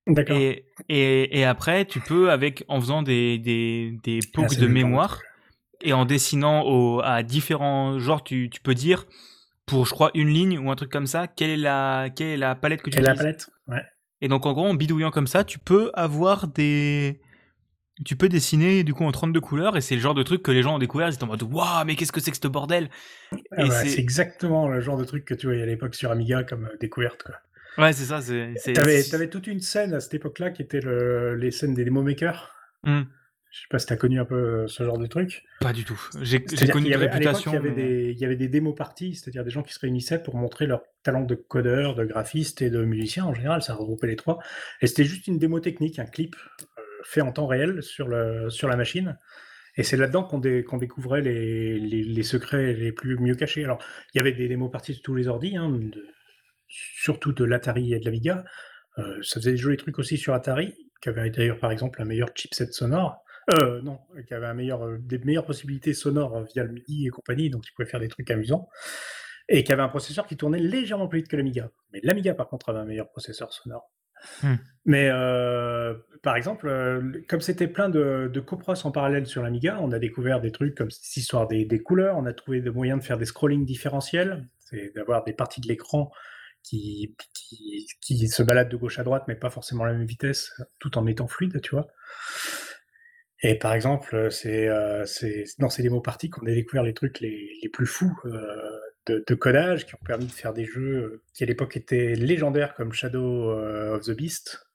D'accord. 0.07 0.37
Et, 0.37 0.67
et, 0.91 1.41
et 1.41 1.45
après, 1.45 1.87
tu 1.87 1.99
peux, 2.01 2.31
avec, 2.31 2.65
en 2.69 2.79
faisant 2.79 3.03
des, 3.03 3.39
des, 3.39 3.99
des 4.05 4.21
Ah, 4.23 4.29
poks 4.35 4.51
c'est 4.51 4.61
de 4.61 4.67
temps, 4.67 4.73
mémoire 4.73 5.21
et 5.83 5.93
en 5.93 6.05
dessinant 6.05 6.63
au, 6.65 7.01
à 7.03 7.23
différents 7.23 7.99
genres, 7.99 8.25
tu, 8.25 8.49
tu 8.51 8.61
peux 8.61 8.75
dire, 8.75 9.05
pour, 9.67 9.87
je 9.87 9.91
crois, 9.93 10.11
une 10.15 10.29
ligne 10.29 10.59
ou 10.59 10.71
un 10.71 10.77
truc 10.77 10.91
comme 10.91 11.07
ça, 11.07 11.27
quelle 11.27 11.51
est 11.51 11.57
la, 11.57 12.09
quelle 12.15 12.29
est 12.29 12.37
la 12.37 12.55
palette 12.55 12.83
que 12.83 12.91
tu 12.91 12.99
Et 12.99 13.01
la 13.03 13.11
utilises. 13.13 13.23
palette? 13.23 13.51
Ouais. 13.69 13.83
Et 14.21 14.29
donc, 14.29 14.47
en 14.47 14.53
gros, 14.53 14.67
en 14.67 14.75
bidouillant 14.75 15.11
comme 15.11 15.27
ça, 15.27 15.45
tu 15.45 15.59
peux 15.59 15.91
avoir 15.95 16.49
des. 16.49 17.21
Tu 18.05 18.15
peux 18.15 18.29
dessiner 18.29 18.85
du 18.85 18.93
coup 18.93 19.05
en 19.05 19.11
32 19.13 19.41
couleurs 19.41 19.75
et 19.77 19.81
c'est 19.81 19.95
le 19.95 20.03
genre 20.03 20.13
de 20.15 20.23
truc 20.23 20.43
que 20.43 20.51
les 20.51 20.63
gens 20.63 20.75
ont 20.75 20.79
découvert. 20.79 21.09
Ils 21.09 21.15
étaient 21.15 21.25
en 21.25 21.29
mode 21.29 21.43
Waouh, 21.43 21.85
mais 21.87 21.97
qu'est-ce 21.97 22.13
que 22.13 22.21
c'est 22.21 22.31
que 22.31 22.37
ce 22.37 22.47
bordel? 22.47 22.91
Ah 23.57 23.63
ouais, 23.65 23.71
c'est- 23.71 23.99
exactement 23.99 24.69
le 24.69 24.83
genre 24.83 24.99
de 24.99 25.05
truc 25.05 25.25
que 25.25 25.33
tu 25.33 25.47
voyais 25.47 25.63
à 25.63 25.67
l'époque 25.67 25.95
sur 25.95 26.11
Amiga 26.11 26.45
comme 26.45 26.67
euh, 26.67 26.77
découverte. 26.79 27.23
Quoi. 27.23 27.37
Ouais, 27.79 27.95
c'est 27.95 28.05
ça. 28.05 28.21
c'est 28.21 28.53
c'est- 28.57 28.75
T'avais, 28.75 29.29
toute 29.31 29.47
une 29.47 29.61
scène 29.61 29.95
à 29.95 30.01
cette 30.01 30.13
époque-là 30.13 30.51
qui 30.51 30.61
était 30.61 30.81
le, 30.81 31.37
les 31.37 31.51
scènes 31.51 31.73
des 31.73 31.85
démo 31.85 32.03
makers. 32.03 32.55
Hmm, 32.85 33.03
Je 33.51 33.61
sais 33.61 33.67
pas 33.71 33.79
si 33.79 33.87
t'as 33.87 33.97
connu 33.97 34.21
un 34.21 34.25
peu 34.27 34.35
euh, 34.35 34.67
ce 34.67 34.83
genre 34.83 34.99
de 34.99 35.07
truc. 35.07 35.43
Pas 35.61 35.73
du 35.73 35.85
tout. 35.85 35.99
J'ai 36.21 36.41
connu 36.41 36.57
qu'il 36.57 36.85
y 36.85 36.89
une 36.89 36.95
avait, 36.95 37.09
à 37.09 37.19
l'époque, 37.19 37.37
réputation. 37.37 37.53
il 37.53 37.55
y 37.55 37.59
avait 37.59 37.71
des, 37.71 38.11
il 38.11 38.19
y 38.19 38.25
avait 38.27 38.37
des 38.37 38.49
démo 38.49 38.75
parties, 38.75 39.15
c'est-à-dire 39.15 39.45
des 39.45 39.51
gens 39.51 39.63
qui 39.63 39.73
se 39.73 39.79
réunissaient 39.81 40.23
pour 40.23 40.37
montrer 40.37 40.67
leur 40.67 40.83
talent 41.03 41.23
de 41.23 41.35
codeur, 41.35 41.95
de 41.95 42.05
graphiste 42.05 42.61
et 42.61 42.69
de 42.69 42.85
musicien 42.85 43.25
en 43.25 43.33
général, 43.33 43.63
ça 43.63 43.75
regroupait 43.75 44.09
les 44.09 44.17
trois. 44.17 44.39
Et 44.83 44.87
c'était 44.87 45.05
juste 45.05 45.27
une 45.27 45.39
démo 45.39 45.61
technique, 45.61 45.99
un 45.99 46.05
clip 46.05 46.37
euh, 46.61 46.83
fait 47.05 47.23
en 47.23 47.33
temps 47.33 47.47
réel 47.47 47.83
sur, 47.83 48.09
le, 48.09 48.51
sur 48.51 48.69
la 48.69 48.77
machine. 48.77 49.17
Et 49.79 49.83
c'est 49.83 49.97
là-dedans 49.97 50.25
qu'on 50.25 50.39
dé- 50.39 50.65
qu'on 50.65 50.79
découvrait 50.79 51.23
les, 51.23 51.79
les, 51.79 52.03
les 52.03 52.23
secrets 52.23 52.73
les 52.75 52.93
plus 52.93 53.17
mieux 53.19 53.35
cachés. 53.37 53.65
Alors, 53.65 53.79
il 54.13 54.19
y 54.19 54.21
avait 54.21 54.33
des 54.33 54.49
démos 54.49 54.71
parties 54.71 54.95
de 54.95 55.01
tous 55.01 55.15
les 55.15 55.29
ordi, 55.29 55.57
hein, 55.57 55.71
de- 55.71 56.07
surtout 56.69 57.33
de 57.33 57.45
l'Atari 57.45 57.95
et 57.95 58.01
de 58.01 58.05
l'Amiga. 58.05 58.45
Euh, 58.99 59.19
ça 59.23 59.41
faisait 59.41 59.53
des 59.53 59.57
jolis 59.57 59.77
trucs 59.77 59.99
aussi 59.99 60.17
sur 60.19 60.35
Atari, 60.35 60.75
qui 61.01 61.09
avait 61.11 61.31
d'ailleurs 61.31 61.59
par 61.59 61.71
exemple 61.73 62.03
un 62.03 62.05
meilleur 62.07 62.31
chipset 62.35 62.73
sonore. 62.73 63.23
Euh, 63.51 63.81
non, 63.83 64.01
qui 64.27 64.35
avait 64.35 64.47
un 64.47 64.55
meilleur, 64.55 64.85
euh, 64.85 64.99
des 64.99 65.19
meilleures 65.19 65.47
possibilités 65.47 65.95
sonores 65.95 66.37
euh, 66.37 66.45
via 66.53 66.65
le 66.65 66.73
MIDI 66.73 67.07
et 67.07 67.11
compagnie, 67.11 67.49
donc 67.49 67.67
il 67.67 67.73
pouvait 67.73 67.89
faire 67.89 68.01
des 68.01 68.09
trucs 68.09 68.31
amusants. 68.31 68.69
Et 69.49 69.63
qui 69.63 69.73
avait 69.73 69.83
un 69.83 69.89
processeur 69.89 70.27
qui 70.27 70.37
tournait 70.37 70.59
légèrement 70.59 71.07
plus 71.07 71.21
vite 71.21 71.29
que 71.29 71.37
l'Amiga. 71.37 71.71
Mais 71.93 72.01
l'Amiga, 72.03 72.35
par 72.35 72.49
contre, 72.49 72.71
avait 72.71 72.81
un 72.81 72.85
meilleur 72.85 73.09
processeur 73.09 73.53
sonore. 73.53 73.93
Hmm. 74.43 74.55
Mais 74.85 75.09
euh, 75.11 75.95
par 76.23 76.37
exemple, 76.37 76.69
euh, 76.69 77.13
comme 77.29 77.41
c'était 77.41 77.69
plein 77.69 77.89
de, 77.89 78.31
de 78.33 78.41
copros 78.41 78.75
en 78.85 78.91
parallèle 78.91 79.27
sur 79.27 79.43
l'Amiga, 79.43 79.79
on 79.81 79.93
a 79.93 79.99
découvert 79.99 80.41
des 80.41 80.53
trucs 80.53 80.75
comme 80.75 80.91
cette 80.91 81.17
histoire 81.17 81.47
des, 81.47 81.65
des 81.65 81.83
couleurs, 81.83 82.17
on 82.17 82.27
a 82.27 82.33
trouvé 82.33 82.61
des 82.61 82.71
moyens 82.71 83.01
de 83.01 83.05
faire 83.05 83.19
des 83.19 83.25
scrolling 83.25 83.65
différentiels, 83.65 84.49
c'est 84.59 84.93
d'avoir 84.95 85.25
des 85.25 85.33
parties 85.33 85.61
de 85.61 85.69
l'écran 85.69 86.11
qui, 86.63 87.15
qui, 87.33 87.87
qui 88.01 88.29
se 88.29 88.43
baladent 88.43 88.69
de 88.69 88.77
gauche 88.77 88.99
à 88.99 89.05
droite, 89.05 89.25
mais 89.29 89.37
pas 89.37 89.51
forcément 89.51 89.85
à 89.85 89.89
la 89.89 89.93
même 89.93 90.07
vitesse, 90.07 90.61
tout 90.81 90.99
en 90.99 91.07
étant 91.07 91.29
fluide, 91.29 91.61
tu 91.61 91.71
vois. 91.71 91.87
Et 93.49 93.55
par 93.55 93.75
exemple, 93.75 94.33
c'est 94.33 94.67
euh, 94.67 95.07
c'est 95.07 95.45
dans 95.61 95.71
ces 95.71 95.85
démos 95.85 96.03
parties 96.03 96.31
qu'on 96.31 96.45
a 96.47 96.51
découvert 96.51 96.83
les 96.83 96.95
trucs 96.95 97.21
les, 97.21 97.71
plus 97.73 97.87
fous 97.87 98.13
euh, 98.25 98.43
de, 99.07 99.35
codage 99.37 99.87
qui 99.87 99.95
ont 99.95 100.05
permis 100.05 100.27
de 100.27 100.33
faire 100.33 100.53
des 100.53 100.65
jeux 100.65 100.97
euh, 100.97 101.23
qui 101.33 101.45
à 101.45 101.47
l'époque 101.47 101.77
étaient 101.77 102.17
légendaires 102.17 102.75
comme 102.75 102.93
Shadow 102.93 103.51
euh, 103.53 103.95
of 103.95 104.05
the 104.05 104.11
Beast, 104.11 104.67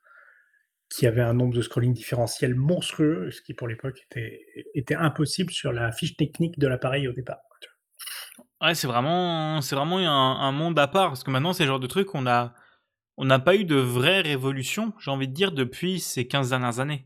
qui 0.88 1.06
avait 1.06 1.22
un 1.22 1.34
nombre 1.34 1.54
de 1.54 1.62
scrolling 1.62 1.94
différentiel 1.94 2.56
monstrueux, 2.56 3.30
ce 3.32 3.42
qui 3.42 3.54
pour 3.54 3.68
l'époque 3.68 4.08
était, 4.10 4.96
impossible 4.96 5.52
sur 5.52 5.74
la 5.74 5.92
fiche 5.92 6.16
technique 6.16 6.58
de 6.58 6.68
l'appareil 6.68 7.10
au 7.10 7.12
départ. 7.12 7.40
Ouais, 8.62 8.74
c'est 8.74 8.88
vraiment, 8.88 9.60
vraiment 9.60 9.98
un, 9.98 10.52
monde 10.54 10.80
à 10.80 10.88
part 10.88 11.10
parce 11.10 11.26
que 11.26 11.32
maintenant 11.32 11.52
c'est 11.52 11.64
le 11.64 11.68
genre 11.68 11.80
de 11.82 11.88
truc 11.88 12.16
on 12.16 12.26
a, 12.26 12.54
on 13.18 13.26
n'a 13.26 13.40
pas 13.40 13.58
eu 13.58 13.66
de 13.66 13.76
vraie 13.76 14.22
révolution, 14.22 14.94
j'ai 14.98 15.12
envie 15.12 15.28
de 15.28 15.34
dire 15.34 15.52
depuis 15.52 16.00
ces 16.00 16.26
15 16.26 16.52
dernières 16.52 16.80
années. 16.80 17.06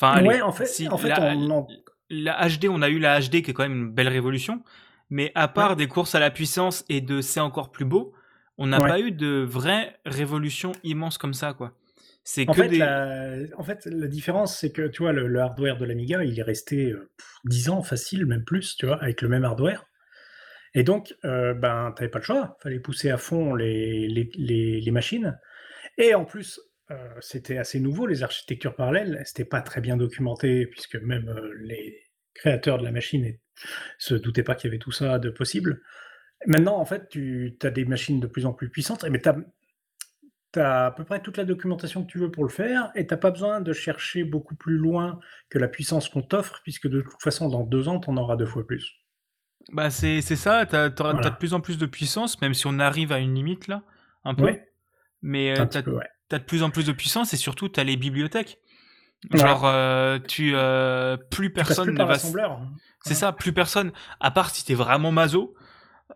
Enfin, 0.00 0.12
allez, 0.14 0.28
ouais, 0.28 0.40
en 0.42 0.52
fait, 0.52 0.66
si, 0.66 0.88
en 0.88 0.96
fait 0.98 1.08
la, 1.08 1.34
on, 1.36 1.50
en- 1.50 1.68
la 2.08 2.48
HD, 2.48 2.66
on 2.68 2.80
a 2.82 2.88
eu 2.88 2.98
la 2.98 3.20
HD 3.20 3.42
qui 3.42 3.50
est 3.50 3.54
quand 3.54 3.62
même 3.64 3.72
une 3.88 3.92
belle 3.92 4.08
révolution, 4.08 4.62
mais 5.10 5.30
à 5.34 5.46
part 5.48 5.70
Ouais. 5.70 5.76
des 5.76 5.88
courses 5.88 6.14
à 6.14 6.20
la 6.20 6.30
puissance 6.30 6.84
et 6.88 7.00
de 7.00 7.20
c'est 7.20 7.40
encore 7.40 7.70
plus 7.70 7.84
beau, 7.84 8.14
on 8.58 8.66
n'a 8.68 8.80
Ouais. 8.80 8.88
pas 8.88 9.00
eu 9.00 9.12
de 9.12 9.44
vraie 9.46 9.98
révolution 10.06 10.72
immense 10.84 11.18
comme 11.18 11.34
ça, 11.34 11.52
quoi. 11.54 11.72
C'est 12.24 12.48
En 12.48 12.52
que 12.52 12.62
fait, 12.62 12.68
des. 12.68 12.78
la, 12.78 13.34
en 13.56 13.62
fait, 13.62 13.86
la 13.86 14.06
différence, 14.06 14.56
c'est 14.58 14.72
que 14.72 14.88
tu 14.88 15.02
vois, 15.02 15.12
le, 15.12 15.26
le 15.26 15.40
hardware 15.40 15.78
de 15.78 15.84
l'Amiga, 15.86 16.22
il 16.22 16.38
est 16.38 16.42
resté 16.42 16.90
euh, 16.92 17.10
pff, 17.16 17.26
10 17.46 17.70
ans 17.70 17.82
facile, 17.82 18.26
même 18.26 18.44
plus, 18.44 18.76
tu 18.76 18.86
vois, 18.86 19.02
avec 19.02 19.22
le 19.22 19.28
même 19.28 19.44
hardware. 19.44 19.84
Et 20.74 20.82
donc, 20.84 21.14
euh, 21.24 21.54
ben, 21.54 21.92
t'avais 21.96 22.10
pas 22.10 22.18
le 22.20 22.24
choix. 22.24 22.56
fallait 22.62 22.78
pousser 22.78 23.10
à 23.10 23.16
fond 23.16 23.54
les, 23.54 24.06
les, 24.08 24.30
les, 24.34 24.80
les 24.80 24.90
machines. 24.90 25.38
Et 25.98 26.14
en 26.14 26.24
plus, 26.24 26.60
euh, 26.90 27.14
c'était 27.20 27.58
assez 27.58 27.80
nouveau, 27.80 28.06
les 28.06 28.22
architectures 28.22 28.74
parallèles. 28.74 29.22
C'était 29.24 29.44
pas 29.44 29.60
très 29.62 29.80
bien 29.80 29.96
documenté, 29.96 30.66
puisque 30.66 30.96
même 30.96 31.28
euh, 31.28 31.54
les 31.60 32.02
créateurs 32.34 32.78
de 32.78 32.84
la 32.84 32.92
machine 32.92 33.24
ne 33.24 33.32
se 33.98 34.14
doutaient 34.14 34.42
pas 34.42 34.54
qu'il 34.54 34.68
y 34.68 34.70
avait 34.70 34.78
tout 34.78 34.92
ça 34.92 35.18
de 35.18 35.30
possible. 35.30 35.82
Maintenant, 36.46 36.78
en 36.78 36.84
fait, 36.84 37.08
tu 37.08 37.56
as 37.62 37.70
des 37.70 37.84
machines 37.84 38.18
de 38.20 38.26
plus 38.26 38.46
en 38.46 38.52
plus 38.52 38.70
puissantes, 38.70 39.04
mais 39.04 39.20
tu 39.20 39.28
as 40.58 40.86
à 40.86 40.90
peu 40.90 41.04
près 41.04 41.20
toute 41.20 41.36
la 41.36 41.44
documentation 41.44 42.04
que 42.04 42.10
tu 42.10 42.18
veux 42.18 42.30
pour 42.30 42.44
le 42.44 42.50
faire, 42.50 42.90
et 42.94 43.06
t'as 43.06 43.18
pas 43.18 43.30
besoin 43.30 43.60
de 43.60 43.72
chercher 43.72 44.24
beaucoup 44.24 44.56
plus 44.56 44.76
loin 44.76 45.20
que 45.50 45.58
la 45.58 45.68
puissance 45.68 46.08
qu'on 46.08 46.22
t'offre, 46.22 46.60
puisque 46.62 46.88
de 46.88 47.02
toute 47.02 47.22
façon, 47.22 47.48
dans 47.48 47.62
deux 47.64 47.88
ans, 47.88 48.00
tu 48.00 48.10
en 48.10 48.16
auras 48.16 48.36
deux 48.36 48.46
fois 48.46 48.66
plus. 48.66 48.96
Bah, 49.72 49.90
c'est 49.90 50.22
ça, 50.22 50.64
Voilà. 50.64 50.96
t'as 50.96 51.30
de 51.30 51.36
plus 51.36 51.54
en 51.54 51.60
plus 51.60 51.78
de 51.78 51.86
puissance, 51.86 52.40
même 52.40 52.54
si 52.54 52.66
on 52.66 52.78
arrive 52.78 53.12
à 53.12 53.18
une 53.18 53.34
limite 53.34 53.68
là, 53.68 53.82
un 54.24 54.34
peu. 54.34 54.44
Ouais, 54.44 54.68
Mais 55.22 55.58
euh, 55.58 55.66
ouais. 55.86 56.06
T'as 56.30 56.38
de 56.38 56.44
plus 56.44 56.62
en 56.62 56.70
plus 56.70 56.86
de 56.86 56.92
puissance 56.92 57.34
et 57.34 57.36
surtout 57.36 57.68
t'as 57.68 57.84
les 57.84 57.96
bibliothèques. 57.98 58.58
Genre, 59.34 59.66
euh, 59.66 60.18
tu, 60.18 60.52
euh, 60.54 61.18
plus 61.18 61.52
personne 61.52 61.84
plus 61.84 61.98
ne 61.98 62.04
va. 62.04 62.16
C'est 63.04 63.12
ça, 63.14 63.32
plus 63.32 63.52
personne, 63.52 63.92
à 64.18 64.30
part 64.30 64.48
si 64.48 64.64
t'es 64.64 64.72
vraiment 64.72 65.12
maso, 65.12 65.54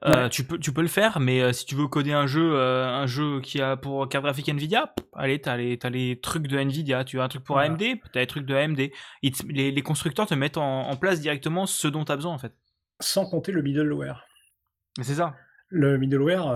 euh, 0.07 0.25
Ouais. 0.25 0.29
tu 0.31 0.45
peux 0.45 0.59
tu 0.59 0.73
peux 0.73 0.81
le 0.81 0.89
faire, 0.89 1.21
mais 1.21 1.53
si 1.53 1.67
tu 1.67 1.75
veux 1.75 1.87
coder 1.87 2.13
un 2.15 2.27
jeu, 2.27 2.59
un 2.59 3.07
jeu 3.07 3.41
qui 3.43 3.61
a 3.61 3.77
pour 3.77 4.09
carte 4.09 4.25
graphique 4.25 4.49
Nvidia, 4.49 4.87
pff, 4.97 5.07
allez, 5.15 5.39
t'as 5.41 5.57
les 5.59 5.79
t'as 5.79 5.91
les 5.91 6.19
trucs 6.21 6.47
de 6.47 6.59
Nvidia, 6.59 7.05
tu 7.05 7.21
as 7.21 7.25
un 7.25 7.29
truc 7.29 7.45
pour. 7.45 7.59
AMD, 7.59 7.83
t'as 8.13 8.21
les 8.21 8.27
trucs 8.27 8.47
de 8.47 8.55
AMD. 8.55 8.77
Te- 9.23 9.47
les, 9.53 9.71
les 9.71 9.83
constructeurs 9.83 10.27
te 10.27 10.35
mettent 10.35 10.57
en, 10.57 10.89
en 10.89 10.97
place 10.97 11.21
directement 11.21 11.67
ce 11.67 11.87
dont 11.89 12.05
t'as 12.07 12.17
besoin 12.17 12.33
en 12.33 12.39
fait. 12.39 12.55
Sans 13.01 13.27
compter 13.29 13.53
le 13.53 13.61
middleware. 13.63 14.25
C'est 15.03 15.15
ça. 15.17 15.35
Le 15.69 15.99
middleware, 15.99 16.47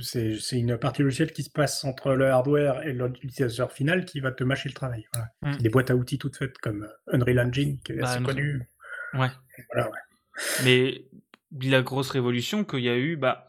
c'est 0.00 0.38
une 0.52 0.76
partie 0.78 1.02
logicielle 1.02 1.32
qui 1.32 1.42
se 1.42 1.50
passe 1.50 1.84
entre 1.84 2.12
le 2.12 2.26
hardware 2.28 2.82
et 2.86 2.92
l'utilisateur 2.92 3.72
final 3.72 4.04
qui 4.04 4.20
va 4.20 4.32
te 4.32 4.44
mâcher 4.44 4.68
le 4.68 4.74
travail. 4.74 5.06
Voilà. 5.12 5.28
Mm. 5.42 5.58
Des 5.62 5.68
boîtes 5.68 5.90
à 5.90 5.96
outils 5.96 6.18
toutes 6.18 6.36
faites 6.36 6.58
comme 6.58 6.82
euh, 6.84 7.14
Unreal 7.16 7.40
Engine, 7.40 7.78
qui 7.84 7.92
est 7.92 7.96
Bah, 7.96 8.10
assez 8.10 8.22
connu. 8.22 8.68
Ouais. 9.14 9.28
Voilà, 9.72 9.88
ouais. 9.90 9.98
Mais 10.64 11.04
la 11.68 11.82
grosse 11.82 12.10
révolution 12.10 12.64
qu'il 12.64 12.80
y 12.80 12.88
a 12.90 12.96
eu, 12.96 13.16
bah, 13.16 13.48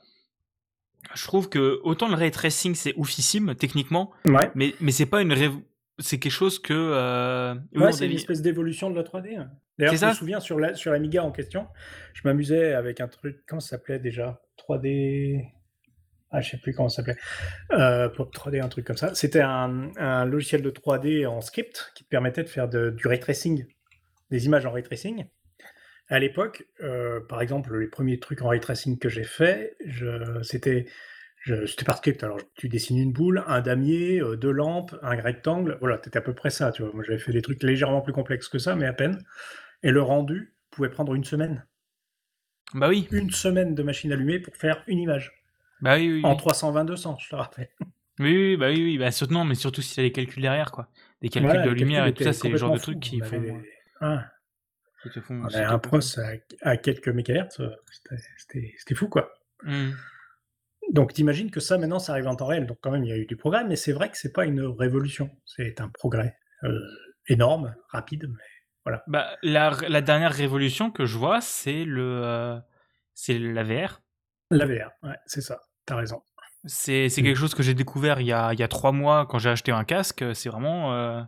je 1.16 1.24
trouve 1.24 1.50
que 1.50 1.80
autant 1.84 2.08
le 2.08 2.16
ray 2.16 2.32
tracing 2.32 2.76
c'est 2.76 2.94
oufissime 2.98 3.56
techniquement, 3.56 4.12
Ouais. 4.26 4.50
mais 4.56 4.74
mais 4.80 4.92
c'est 4.92 5.06
pas 5.06 5.22
une 5.22 5.34
rév- 5.34 5.62
c'est 6.00 6.20
quelque 6.20 6.32
chose 6.32 6.60
que 6.60 6.74
euh, 6.74 7.56
Ouais, 7.76 7.92
c'est 7.92 8.06
une 8.06 8.12
espèce 8.14 8.42
d'évolution 8.42 8.90
de 8.90 8.96
la 8.96 9.04
3D. 9.04 9.36
hein. 9.38 9.50
D'ailleurs, 9.80 9.96
je 9.96 10.06
me 10.06 10.14
souviens 10.14 10.40
sur 10.40 10.60
la 10.60 10.74
sur 10.76 10.92
l'Amiga 10.92 11.24
en 11.24 11.32
question, 11.32 11.68
je 12.14 12.22
m'amusais 12.26 12.74
avec 12.74 13.00
un 13.02 13.08
truc, 13.08 13.44
comment 13.48 13.60
ça 13.60 13.70
s'appelait 13.78 14.00
déjà? 14.00 14.42
3D. 14.58 15.46
Ah, 16.32 16.42
je 16.42 16.50
sais 16.52 16.58
plus 16.58 16.74
comment 16.74 16.90
ça 16.90 16.98
s'appelait. 16.98 17.18
Euh, 17.72 18.10
Pop 18.10 18.34
3D, 18.34 18.60
un 18.60 18.68
truc 18.70 18.86
comme 18.86 18.98
ça. 18.98 19.16
C'était 19.16 19.42
un, 19.42 19.92
un 19.98 20.26
logiciel 20.26 20.62
de 20.62 20.70
3D 20.70 21.26
en 21.26 21.42
script 21.42 21.92
qui 21.96 22.04
te 22.04 22.10
permettait 22.10 22.44
de 22.44 22.50
faire 22.50 22.68
de- 22.68 22.90
du 22.90 23.08
ray 23.08 23.20
tracing, 23.20 23.66
des 24.32 24.46
images 24.46 24.66
en 24.66 24.72
ray 24.72 24.84
tracing. 24.84 25.26
À 26.10 26.20
l'époque, 26.20 26.66
euh, 26.82 27.22
par 27.28 27.42
exemple, 27.42 27.78
les 27.78 27.88
premiers 27.88 28.20
trucs 28.20 28.42
en 28.42 28.50
ray 28.50 28.60
tracing 28.60 28.98
que 29.00 29.10
j'ai 29.10 29.24
fait, 29.26 29.78
c'était 30.44 30.86
par 31.86 31.98
script. 31.98 32.24
Alors, 32.24 32.40
tu 32.56 32.70
dessines 32.70 32.98
une 32.98 33.14
boule, 33.14 33.44
un 33.48 33.62
damier, 33.62 34.20
euh, 34.22 34.36
deux 34.36 34.52
lampes, 34.52 34.96
un 35.02 35.16
rectangle. 35.16 35.78
Voilà, 35.80 36.00
c'était 36.04 36.18
à 36.18 36.22
peu 36.22 36.34
près 36.34 36.50
ça. 36.50 36.72
Tu 36.72 36.82
vois. 36.84 36.92
Moi, 36.94 37.04
j'avais 37.06 37.20
fait 37.20 37.32
des 37.32 37.42
trucs 37.42 37.64
légèrement 37.64 38.02
plus 38.02 38.14
complexes 38.14 38.50
que 38.50 38.60
ça, 38.60 38.76
mais 38.76 38.86
à 38.86 38.94
peine. 38.94 39.24
Et 39.84 39.92
le 39.92 40.02
rendu 40.02 40.54
pouvait 40.72 40.90
prendre 40.90 41.14
une 41.16 41.24
semaine. 41.24 41.66
Bah 42.74 42.90
oui, 42.90 43.08
Une 43.12 43.32
semaine 43.32 43.76
de 43.76 43.84
machine 43.84 44.12
allumée 44.14 44.40
pour 44.40 44.56
faire 44.56 44.84
une 44.88 45.00
image. 45.00 45.37
Bah 45.82 45.96
oui, 45.98 46.12
oui, 46.14 46.22
En 46.26 46.34
oui. 46.36 46.38
320-200, 46.42 47.18
je 47.20 47.30
te 47.30 47.36
rappelle. 47.36 47.70
Oui, 48.20 48.36
oui, 48.36 48.58
bah 48.58 48.70
oui, 48.70 48.84
oui, 48.84 48.98
bah 48.98 49.12
surtout, 49.12 49.34
non, 49.36 49.46
mais 49.46 49.56
surtout 49.56 49.82
si 49.82 49.96
t'as 49.96 50.02
les 50.02 50.12
calculs 50.12 50.42
derrière, 50.42 50.72
quoi. 50.72 50.90
Des 51.22 51.30
calculs 51.30 51.50
Voilà, 51.52 51.66
de 51.66 51.70
lumière 51.72 52.06
et 52.08 52.14
tout 52.14 52.24
ça, 52.24 52.34
c'est 52.34 52.50
le 52.50 52.58
genre 52.58 52.74
de 52.74 52.80
trucs 52.80 53.00
qui 53.00 53.20
On 53.22 53.26
font. 53.26 53.36
avait 53.38 53.54
Ah. 54.02 54.26
qui 55.04 55.10
te 55.12 55.22
font 55.22 55.42
On 55.44 55.48
a 55.48 55.68
un 55.68 55.80
pros 55.80 56.00
à, 56.20 56.32
à 56.62 56.78
quelques 56.78 57.10
mégahertz, 57.10 57.60
euh, 57.60 57.70
c'était- 58.38 58.96
fou 58.96 59.08
quoi. 59.08 59.32
Mmh. 59.64 59.90
Donc 60.94 61.14
t'imagines 61.14 61.52
que 61.52 61.60
ça 61.60 61.78
maintenant 61.78 62.00
ça 62.00 62.14
arrive 62.14 62.28
en 62.28 62.36
temps 62.36 62.46
réel, 62.48 62.66
donc 62.66 62.78
quand 62.82 62.92
même 62.92 63.04
il 63.04 63.10
y 63.10 63.14
a 63.14 63.18
eu 63.18 63.26
du 63.26 63.36
progrès, 63.36 63.64
mais 63.66 63.76
c'est 63.76 63.92
vrai 63.92 64.10
que 64.10 64.18
c'est 64.18 64.32
pas 64.32 64.46
une 64.46 64.62
révolution, 64.62 65.30
c'est 65.46 65.82
un 65.82 65.90
progrès 65.90 66.38
euh, 66.64 66.80
énorme, 67.28 67.76
rapide, 67.90 68.28
mais 68.30 68.44
voilà. 68.86 69.04
Bah, 69.08 69.36
la, 69.44 69.72
la 69.90 70.02
dernière 70.02 70.32
révolution 70.32 70.90
que 70.92 71.06
je 71.06 71.18
vois, 71.18 71.42
c'est 71.42 71.84
le, 71.84 72.22
euh, 72.24 72.58
c'est 73.14 73.38
la 73.38 73.64
VR. 73.64 74.02
La 74.50 74.66
VR, 74.66 74.92
ouais, 75.04 75.18
c'est 75.26 75.42
ça, 75.42 75.60
t'as 75.88 75.96
raison. 75.96 76.22
C'est 76.66 77.08
Mm. 77.08 77.24
quelque 77.24 77.36
chose 77.36 77.56
que 77.56 77.64
j'ai 77.64 77.74
découvert 77.74 78.20
il 78.22 78.28
y 78.28 78.34
a, 78.34 78.54
il 78.54 78.60
y 78.60 78.64
a 78.64 78.68
trois 78.68 78.92
mois 78.92 79.26
quand 79.26 79.40
j'ai 79.40 79.50
acheté 79.50 79.72
un 79.72 79.84
casque. 79.84 80.24
C'est 80.36 80.50
vraiment. 80.50 80.94
euh, 80.94 81.22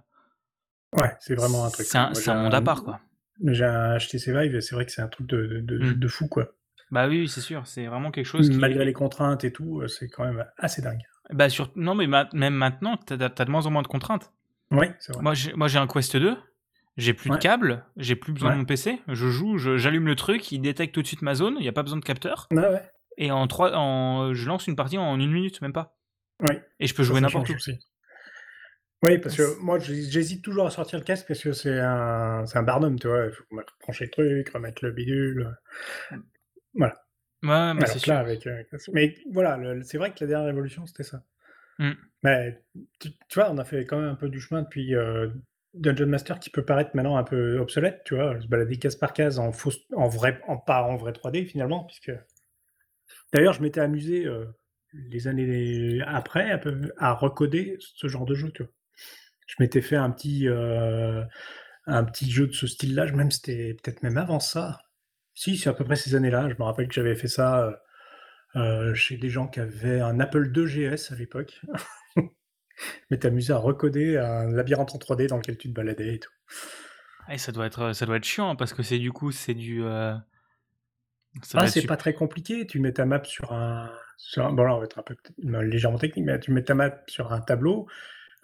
Ouais, 0.93 1.15
c'est 1.19 1.35
vraiment 1.35 1.65
un 1.65 1.69
truc. 1.69 1.85
C'est 1.85 1.97
un, 2.29 2.41
monde 2.43 2.53
à 2.53 2.61
part, 2.61 2.83
quoi. 2.83 2.99
J'ai 3.45 3.63
un 3.65 3.97
HTC 3.97 4.31
Vive 4.33 4.55
et 4.55 4.61
c'est 4.61 4.75
vrai 4.75 4.85
que 4.85 4.91
c'est 4.91 5.01
un 5.01 5.07
truc 5.07 5.27
de, 5.27 5.61
Mm. 5.63 5.93
de 5.93 6.07
fou 6.07 6.27
quoi. 6.27 6.49
Bah 6.91 7.07
oui, 7.07 7.27
c'est 7.29 7.41
sûr. 7.41 7.65
C'est 7.67 7.85
vraiment 7.85 8.11
quelque 8.11 8.25
chose 8.25 8.49
qui. 8.49 8.57
Malgré 8.57 8.83
les 8.85 8.93
contraintes 8.93 9.43
et 9.43 9.51
tout, 9.51 9.87
c'est 9.87 10.09
quand 10.09 10.25
même 10.25 10.45
assez 10.57 10.81
dingue. 10.81 11.01
Bah, 11.31 11.47
sur... 11.47 11.71
Non, 11.75 11.93
mais 11.93 12.07
ma- 12.07 12.27
même 12.33 12.55
maintenant, 12.55 12.97
t'as 12.97 13.15
as 13.15 13.45
de 13.45 13.51
moins 13.51 13.65
en 13.67 13.69
moins 13.71 13.83
de 13.83 13.87
contraintes. 13.87 14.33
Oui, 14.71 14.87
c'est 14.99 15.13
vrai. 15.13 15.21
Moi, 15.21 15.33
j'ai 15.35 15.53
moi, 15.53 15.67
j'ai 15.67 15.77
un 15.77 15.85
Quest 15.87 16.17
2. 16.17 16.35
J'ai 16.97 17.13
plus 17.13 17.29
Ouais. 17.29 17.37
de 17.37 17.41
câble, 17.41 17.85
j'ai 17.97 18.15
plus 18.15 18.33
besoin 18.33 18.49
Ouais. 18.49 18.55
de 18.55 18.59
mon 18.59 18.65
PC. 18.65 18.99
Je 19.07 19.29
joue, 19.29 19.57
j'allume 19.57 20.07
le 20.07 20.15
truc, 20.15 20.51
il 20.51 20.59
détecte 20.59 20.93
tout 20.93 21.01
de 21.01 21.07
suite 21.07 21.21
ma 21.21 21.33
zone, 21.35 21.55
il 21.59 21.61
n'y 21.61 21.69
a 21.69 21.71
pas 21.71 21.83
besoin 21.83 21.97
de 21.99 22.03
capteur. 22.03 22.47
Ouais, 22.51 22.67
ouais. 22.67 22.81
Et 23.19 23.31
en 23.31 23.45
trois, 23.47 23.75
en, 23.75 24.33
je 24.33 24.47
lance 24.47 24.65
une 24.67 24.77
partie 24.77 24.97
en 24.97 25.19
une 25.19 25.31
minute, 25.31 25.61
même 25.61 25.73
pas. 25.73 25.97
Ouais. 26.47 26.63
Et 26.79 26.87
je 26.87 26.95
peux 26.95 27.03
jouer 27.03 27.19
n'importe 27.19 27.49
où. 27.49 27.53
aussi. 27.53 27.77
Oui, 29.03 29.17
parce 29.17 29.35
que 29.35 29.59
moi, 29.59 29.77
j'hé- 29.77 30.09
j'hésite 30.09 30.41
toujours 30.43 30.65
à 30.65 30.71
sortir 30.71 30.99
le 30.99 31.05
casque 31.05 31.27
parce 31.27 31.41
que 31.41 31.53
c'est 31.53 31.79
un, 31.79 32.45
c'est 32.45 32.57
un 32.57 32.63
barnum, 32.63 32.97
tu 32.97 33.07
vois. 33.07 33.25
Il 33.25 33.31
faut 33.31 33.43
brancher 33.81 34.05
le 34.05 34.11
truc, 34.11 34.49
remettre 34.49 34.83
le 34.83 34.91
bidule. 34.91 35.55
Voilà. 36.73 37.05
Ouais, 37.43 37.73
mais 37.73 37.85
c'est 37.85 38.09
avec, 38.09 38.47
euh, 38.47 38.63
mais 38.93 39.15
voilà, 39.31 39.57
c'est 39.83 39.97
vrai 39.97 40.11
que 40.11 40.17
la 40.21 40.27
dernière 40.27 40.47
révolution, 40.47 40.85
c'était 40.85 41.03
ça. 41.03 41.23
Mm. 41.77 41.91
Mais 42.23 42.61
tu, 42.99 43.11
tu 43.11 43.39
vois, 43.39 43.49
on 43.51 43.57
a 43.57 43.63
fait 43.63 43.85
quand 43.85 43.97
même 43.97 44.09
un 44.09 44.15
peu 44.15 44.27
du 44.27 44.41
chemin 44.41 44.63
depuis 44.63 44.93
euh, 44.95 45.29
Dungeon 45.73 46.07
Master 46.07 46.39
qui 46.39 46.49
peut 46.49 46.65
paraître 46.65 46.91
maintenant 46.95 47.15
un 47.15 47.23
peu 47.23 47.57
obsolète, 47.59 48.01
tu 48.05 48.15
vois, 48.15 48.39
se 48.41 48.47
balader 48.47 48.77
case 48.77 48.97
par 48.97 49.13
case 49.13 49.39
en 49.39 49.53
fausse, 49.53 49.79
en 49.95 50.09
vrai, 50.09 50.41
en 50.47 50.57
pas 50.57 50.83
en 50.83 50.97
vrai 50.97 51.13
3D 51.13 51.45
finalement, 51.45 51.85
puisque 51.85 52.11
d'ailleurs, 53.31 53.53
je 53.53 53.61
m'étais 53.61 53.81
amusé 53.81 54.25
euh, 54.25 54.45
les 54.93 55.27
années 55.27 56.01
après 56.05 56.59
peu, 56.59 56.91
à 56.97 57.13
recoder 57.13 57.77
ce 57.79 58.07
genre 58.07 58.25
de 58.25 58.35
jeu, 58.35 58.51
tu 58.51 58.63
vois. 58.63 58.71
Je 59.47 59.55
m'étais 59.59 59.81
fait 59.81 59.95
un 59.95 60.11
petit, 60.11 60.47
euh, 60.47 61.23
un 61.85 62.03
petit 62.03 62.29
jeu 62.29 62.47
de 62.47 62.53
ce 62.53 62.67
style-là, 62.67 63.11
même 63.11 63.31
c'était 63.31 63.75
peut-être 63.75 64.03
même 64.03 64.17
avant 64.17 64.39
ça. 64.39 64.79
Si, 65.33 65.57
c'est 65.57 65.69
à 65.69 65.73
peu 65.73 65.83
près 65.83 65.95
ces 65.95 66.15
années-là. 66.15 66.49
Je 66.49 66.55
me 66.55 66.63
rappelle 66.63 66.87
que 66.87 66.93
j'avais 66.93 67.15
fait 67.15 67.27
ça 67.27 67.81
euh, 68.55 68.93
chez 68.93 69.17
des 69.17 69.29
gens 69.29 69.47
qui 69.47 69.59
avaient 69.59 70.01
un 70.01 70.19
Apple 70.19 70.51
II 70.55 70.65
GS 70.65 71.11
à 71.11 71.15
l'époque. 71.15 71.61
je 72.15 72.21
m'étais 73.09 73.27
amusé 73.27 73.53
à 73.53 73.57
recoder 73.57 74.17
un 74.17 74.51
labyrinthe 74.51 74.93
en 74.93 74.97
3D 74.97 75.27
dans 75.27 75.37
lequel 75.37 75.57
tu 75.57 75.69
te 75.69 75.73
baladais 75.73 76.15
et 76.15 76.19
tout. 76.19 76.31
Et 77.31 77.37
ça 77.37 77.51
doit 77.51 77.65
être, 77.65 77.93
ça 77.93 78.05
doit 78.05 78.17
être 78.17 78.25
chiant 78.25 78.55
parce 78.55 78.73
que 78.73 78.83
c'est 78.83 78.99
du 78.99 79.11
coup, 79.11 79.31
c'est 79.31 79.53
du. 79.53 79.83
Ça 81.43 81.59
Ah, 81.61 81.67
c'est 81.67 81.85
pas 81.85 81.97
très 81.97 82.13
compliqué. 82.13 82.65
Tu 82.67 82.79
mets 82.79 82.91
ta 82.93 83.05
map 83.05 83.23
sur 83.23 83.51
un, 83.53 83.89
sur 84.17 84.45
un- 84.45 84.51
Bon, 84.53 84.63
là, 84.63 84.75
on 84.75 84.79
va 84.79 84.85
être 84.85 84.99
un 84.99 85.03
peu 85.03 85.15
légèrement 85.37 85.97
technique, 85.97 86.25
mais 86.25 86.39
tu 86.39 86.51
mets 86.51 86.63
ta 86.63 86.73
map 86.75 87.01
sur 87.07 87.31
un 87.33 87.41
tableau. 87.41 87.87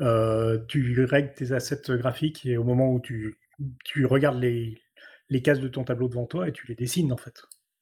euh, 0.02 0.60
tu 0.68 1.06
règles 1.06 1.34
tes 1.34 1.54
assets 1.54 1.84
graphiques 1.98 2.46
et 2.46 2.58
au 2.58 2.66
moment 2.66 2.92
où 2.92 3.00
tu, 3.00 3.38
tu 3.86 4.06
regardes 4.06 4.42
les, 4.42 4.82
les 5.30 5.42
cases 5.42 5.62
de 5.62 5.70
ton 5.70 5.86
tableau 5.86 6.10
devant 6.10 6.26
toi 6.26 6.50
et 6.50 6.52
tu 6.52 6.68
les 6.68 6.76
dessines 6.76 7.14
en 7.14 7.18
fait. 7.18 7.42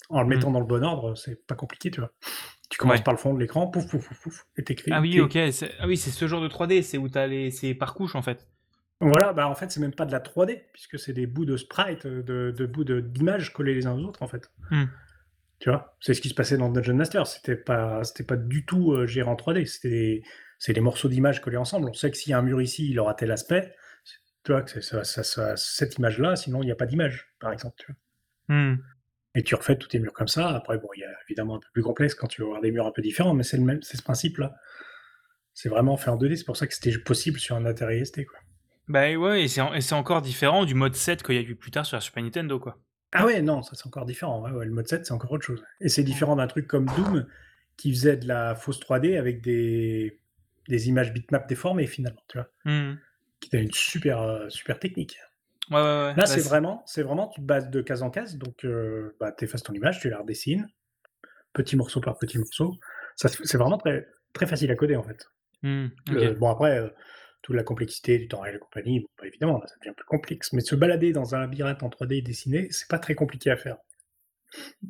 En 0.10 0.22
le 0.22 0.28
Mm. 0.28 0.30
mettant 0.30 0.52
dans 0.52 0.60
le 0.60 0.66
bon 0.68 0.84
ordre, 0.84 1.16
c'est 1.16 1.44
pas 1.48 1.56
compliqué, 1.56 1.90
tu 1.90 2.02
vois. 2.02 2.12
Tu 2.70 2.78
commences 2.78 2.98
Ouais. 3.00 3.04
par 3.04 3.16
le 3.16 3.18
fond 3.20 3.34
de 3.34 3.40
l'écran, 3.40 3.68
pouf, 3.68 3.88
pouf, 3.90 4.08
pouf, 4.08 4.22
pouf, 4.22 4.46
et 4.58 4.64
t'écris. 4.64 4.92
Ah 4.94 5.02
oui, 5.02 5.20
ok. 5.22 5.32
c'est- 5.52 5.72
Ah 5.80 5.88
oui, 5.88 5.98
c'est 5.98 6.12
ce 6.12 6.28
genre 6.28 6.42
de 6.42 6.48
3D, 6.48 6.84
c'est 6.84 7.00
où 7.00 7.10
t'as 7.10 7.26
les, 7.26 7.50
c'est 7.50 7.74
par 7.74 7.96
couche 7.96 8.14
en 8.16 8.22
fait. 8.22 8.48
Voilà, 9.10 9.34
bah 9.34 9.48
en 9.48 9.56
fait, 9.56 9.72
c'est 9.72 9.80
même 9.80 9.94
pas 9.94 10.06
de 10.06 10.12
la 10.12 10.20
3D, 10.20 10.62
puisque 10.74 11.00
c'est 11.00 11.14
des 11.14 11.26
bouts 11.28 11.46
de 11.46 11.58
sprite, 11.58 12.06
de, 12.08 12.52
de 12.52 12.66
bouts 12.66 12.84
de- 12.84 13.00
d'images 13.00 13.52
collés 13.54 13.74
les 13.74 13.86
uns 13.88 13.94
aux 13.94 14.04
autres, 14.04 14.22
en 14.24 14.28
fait. 14.28 14.52
Hmm. 14.72 14.86
Tu 15.60 15.70
vois, 15.70 15.96
c'est 16.02 16.14
ce 16.14 16.22
qui 16.22 16.30
se 16.30 16.34
passait 16.36 16.58
dans 16.58 16.70
Dungeon 16.70 16.96
Master. 16.96 17.26
C'était 17.28 17.56
pas, 17.56 18.04
c'était 18.04 18.24
pas 18.26 18.36
du 18.38 18.66
tout 18.66 18.92
euh, 18.94 19.08
géré 19.08 19.30
en 19.30 19.36
3D. 19.36 19.66
C'était, 19.66 19.90
des- 19.90 20.24
c'est 20.60 20.74
des 20.74 20.82
morceaux 20.82 21.08
d'images 21.10 21.42
collés 21.42 21.58
ensemble. 21.58 21.90
On 21.90 21.94
sait 21.94 22.12
que 22.12 22.18
s'il 22.18 22.32
y 22.32 22.34
a 22.34 22.40
un 22.40 22.42
mur 22.42 22.62
ici, 22.62 22.90
il 22.90 23.00
aura 23.00 23.14
tel 23.14 23.32
aspect. 23.32 23.74
Tu 24.44 24.52
vois, 24.52 24.62
que 24.62 24.70
c'est 24.72 24.82
ça, 24.82 25.04
ça- 25.06 25.24
ça- 25.24 25.56
cette 25.56 25.96
image-là, 25.98 26.36
sinon 26.36 26.62
il 26.62 26.66
n'y 26.66 26.72
a 26.72 26.76
pas 26.76 26.86
d'image, 26.86 27.30
par 27.40 27.54
exemple. 27.54 27.76
Tu 27.80 27.86
vois. 28.48 28.56
Hmm. 28.56 28.78
Et 29.36 29.44
tu 29.44 29.56
refais 29.56 29.78
tous 29.78 29.88
tes 29.88 30.00
murs 30.00 30.14
comme 30.14 30.28
ça. 30.28 30.50
Après, 30.50 30.78
bon, 30.78 30.90
il 30.96 31.00
y 31.00 31.04
a 31.06 31.12
évidemment 31.28 31.56
un 31.56 31.60
peu 31.60 31.68
plus 31.74 31.82
complexe 31.82 32.14
quand 32.14 32.28
tu 32.28 32.42
vas 32.42 32.48
avoir 32.48 32.62
des 32.62 32.72
murs 32.72 32.86
un 32.86 32.92
peu 32.92 33.02
différents, 33.02 33.34
mais 33.34 33.44
c'est 33.44 33.58
le 33.58 33.64
même, 33.64 33.82
c'est 33.82 33.98
ce 33.98 34.04
principe-là. 34.04 34.54
C'est 35.54 35.70
vraiment 35.70 35.96
fait 35.98 36.10
en 36.10 36.18
2D. 36.18 36.36
C'est 36.36 36.44
pour 36.46 36.58
ça 36.58 36.68
que 36.68 36.74
c'était 36.74 36.98
possible 37.00 37.40
sur 37.40 37.56
un 37.56 37.66
Atari 37.66 38.06
ST, 38.06 38.26
quoi. 38.26 38.40
Bah 38.88 39.12
ouais, 39.14 39.44
et 39.44 39.48
c'est 39.48 39.62
en- 39.62 39.74
et 39.74 39.82
c'est 39.82 39.96
encore 39.96 40.22
différent 40.22 40.66
du 40.66 40.74
mode 40.76 40.96
7 40.96 41.24
qu'il 41.24 41.36
y 41.36 41.38
a 41.38 41.42
eu 41.42 41.56
plus 41.56 41.72
tard 41.72 41.86
sur 41.86 41.96
la 41.98 42.02
Super 42.02 42.24
Nintendo, 42.24 42.60
quoi. 42.60 42.78
Ah 43.14 43.26
ouais, 43.26 43.42
non, 43.42 43.62
ça 43.62 43.76
c'est 43.76 43.86
encore 43.88 44.06
différent. 44.06 44.42
Ouais, 44.42 44.52
ouais, 44.52 44.66
le 44.66 44.72
mode 44.72 44.88
7, 44.88 45.06
c'est 45.06 45.14
encore 45.14 45.32
autre 45.32 45.46
chose. 45.46 45.64
Et 45.80 45.88
c'est 45.90 46.04
différent 46.04 46.36
d'un 46.36 46.48
truc 46.48 46.68
comme 46.68 46.86
Doom 46.88 47.26
qui 47.78 47.92
faisait 47.94 48.18
de 48.18 48.28
la 48.28 48.56
fausse 48.56 48.80
3D 48.80 49.18
avec 49.18 49.42
des, 49.42 50.20
des 50.68 50.90
images 50.90 51.14
bitmap 51.14 51.48
déformées 51.48 51.88
finalement, 51.88 52.22
tu 52.28 52.38
vois, 52.40 52.48
Hmm. 52.66 52.96
qui 53.40 53.56
a 53.56 53.60
une 53.60 53.72
super, 53.72 54.22
euh, 54.22 54.50
super 54.50 54.80
technique. 54.80 55.18
Ouais, 55.70 55.78
ouais, 55.78 55.82
ouais. 55.82 56.08
Là, 56.08 56.14
Bah, 56.16 56.28
c'est 56.28 56.42
vraiment, 56.42 56.84
c'est 56.86 57.04
vraiment, 57.04 57.28
tu 57.28 57.40
te 57.42 57.46
bases 57.46 57.70
de 57.70 57.82
case 57.82 58.02
en 58.04 58.10
case, 58.10 58.38
donc 58.38 58.66
euh, 58.66 59.16
bah, 59.20 59.32
tu 59.32 59.46
effaces 59.46 59.64
ton 59.64 59.74
image, 59.74 60.00
tu 60.00 60.10
la 60.10 60.18
redessines, 60.20 60.68
petit 61.54 61.76
morceau 61.76 62.02
par 62.02 62.18
petit 62.18 62.38
morceau. 62.40 62.74
Ça, 63.16 63.30
c'est 63.30 63.58
vraiment 63.58 63.78
très, 63.78 64.08
très 64.34 64.46
facile 64.48 64.72
à 64.72 64.76
coder 64.76 64.96
en 64.96 65.04
fait. 65.04 65.30
Hmm, 65.62 65.86
ok. 66.10 66.14
Le- 66.14 66.34
bon, 66.34 66.50
après, 66.50 66.80
euh, 66.80 66.90
toute 67.44 67.56
la 67.56 67.64
complexité 67.64 68.18
du 68.18 68.28
temps 68.28 68.40
réel 68.40 68.56
et 68.56 68.60
compagnie, 68.60 69.02
bon, 69.02 69.08
bah, 69.20 69.28
évidemment, 69.28 69.60
là, 69.60 69.68
ça 69.68 69.76
devient 69.80 69.94
plus 69.96 70.06
complexe. 70.06 70.54
Mais 70.54 70.62
se 70.62 70.76
balader 70.76 71.12
dans 71.12 71.36
un 71.36 71.40
labyrinthe 71.40 71.84
en 71.84 71.90
3D 71.90 72.24
dessiné, 72.24 72.68
c'est 72.72 72.88
pas 72.88 73.00
très 73.00 73.14
compliqué 73.14 73.52
à 73.52 73.58
faire. 73.58 73.78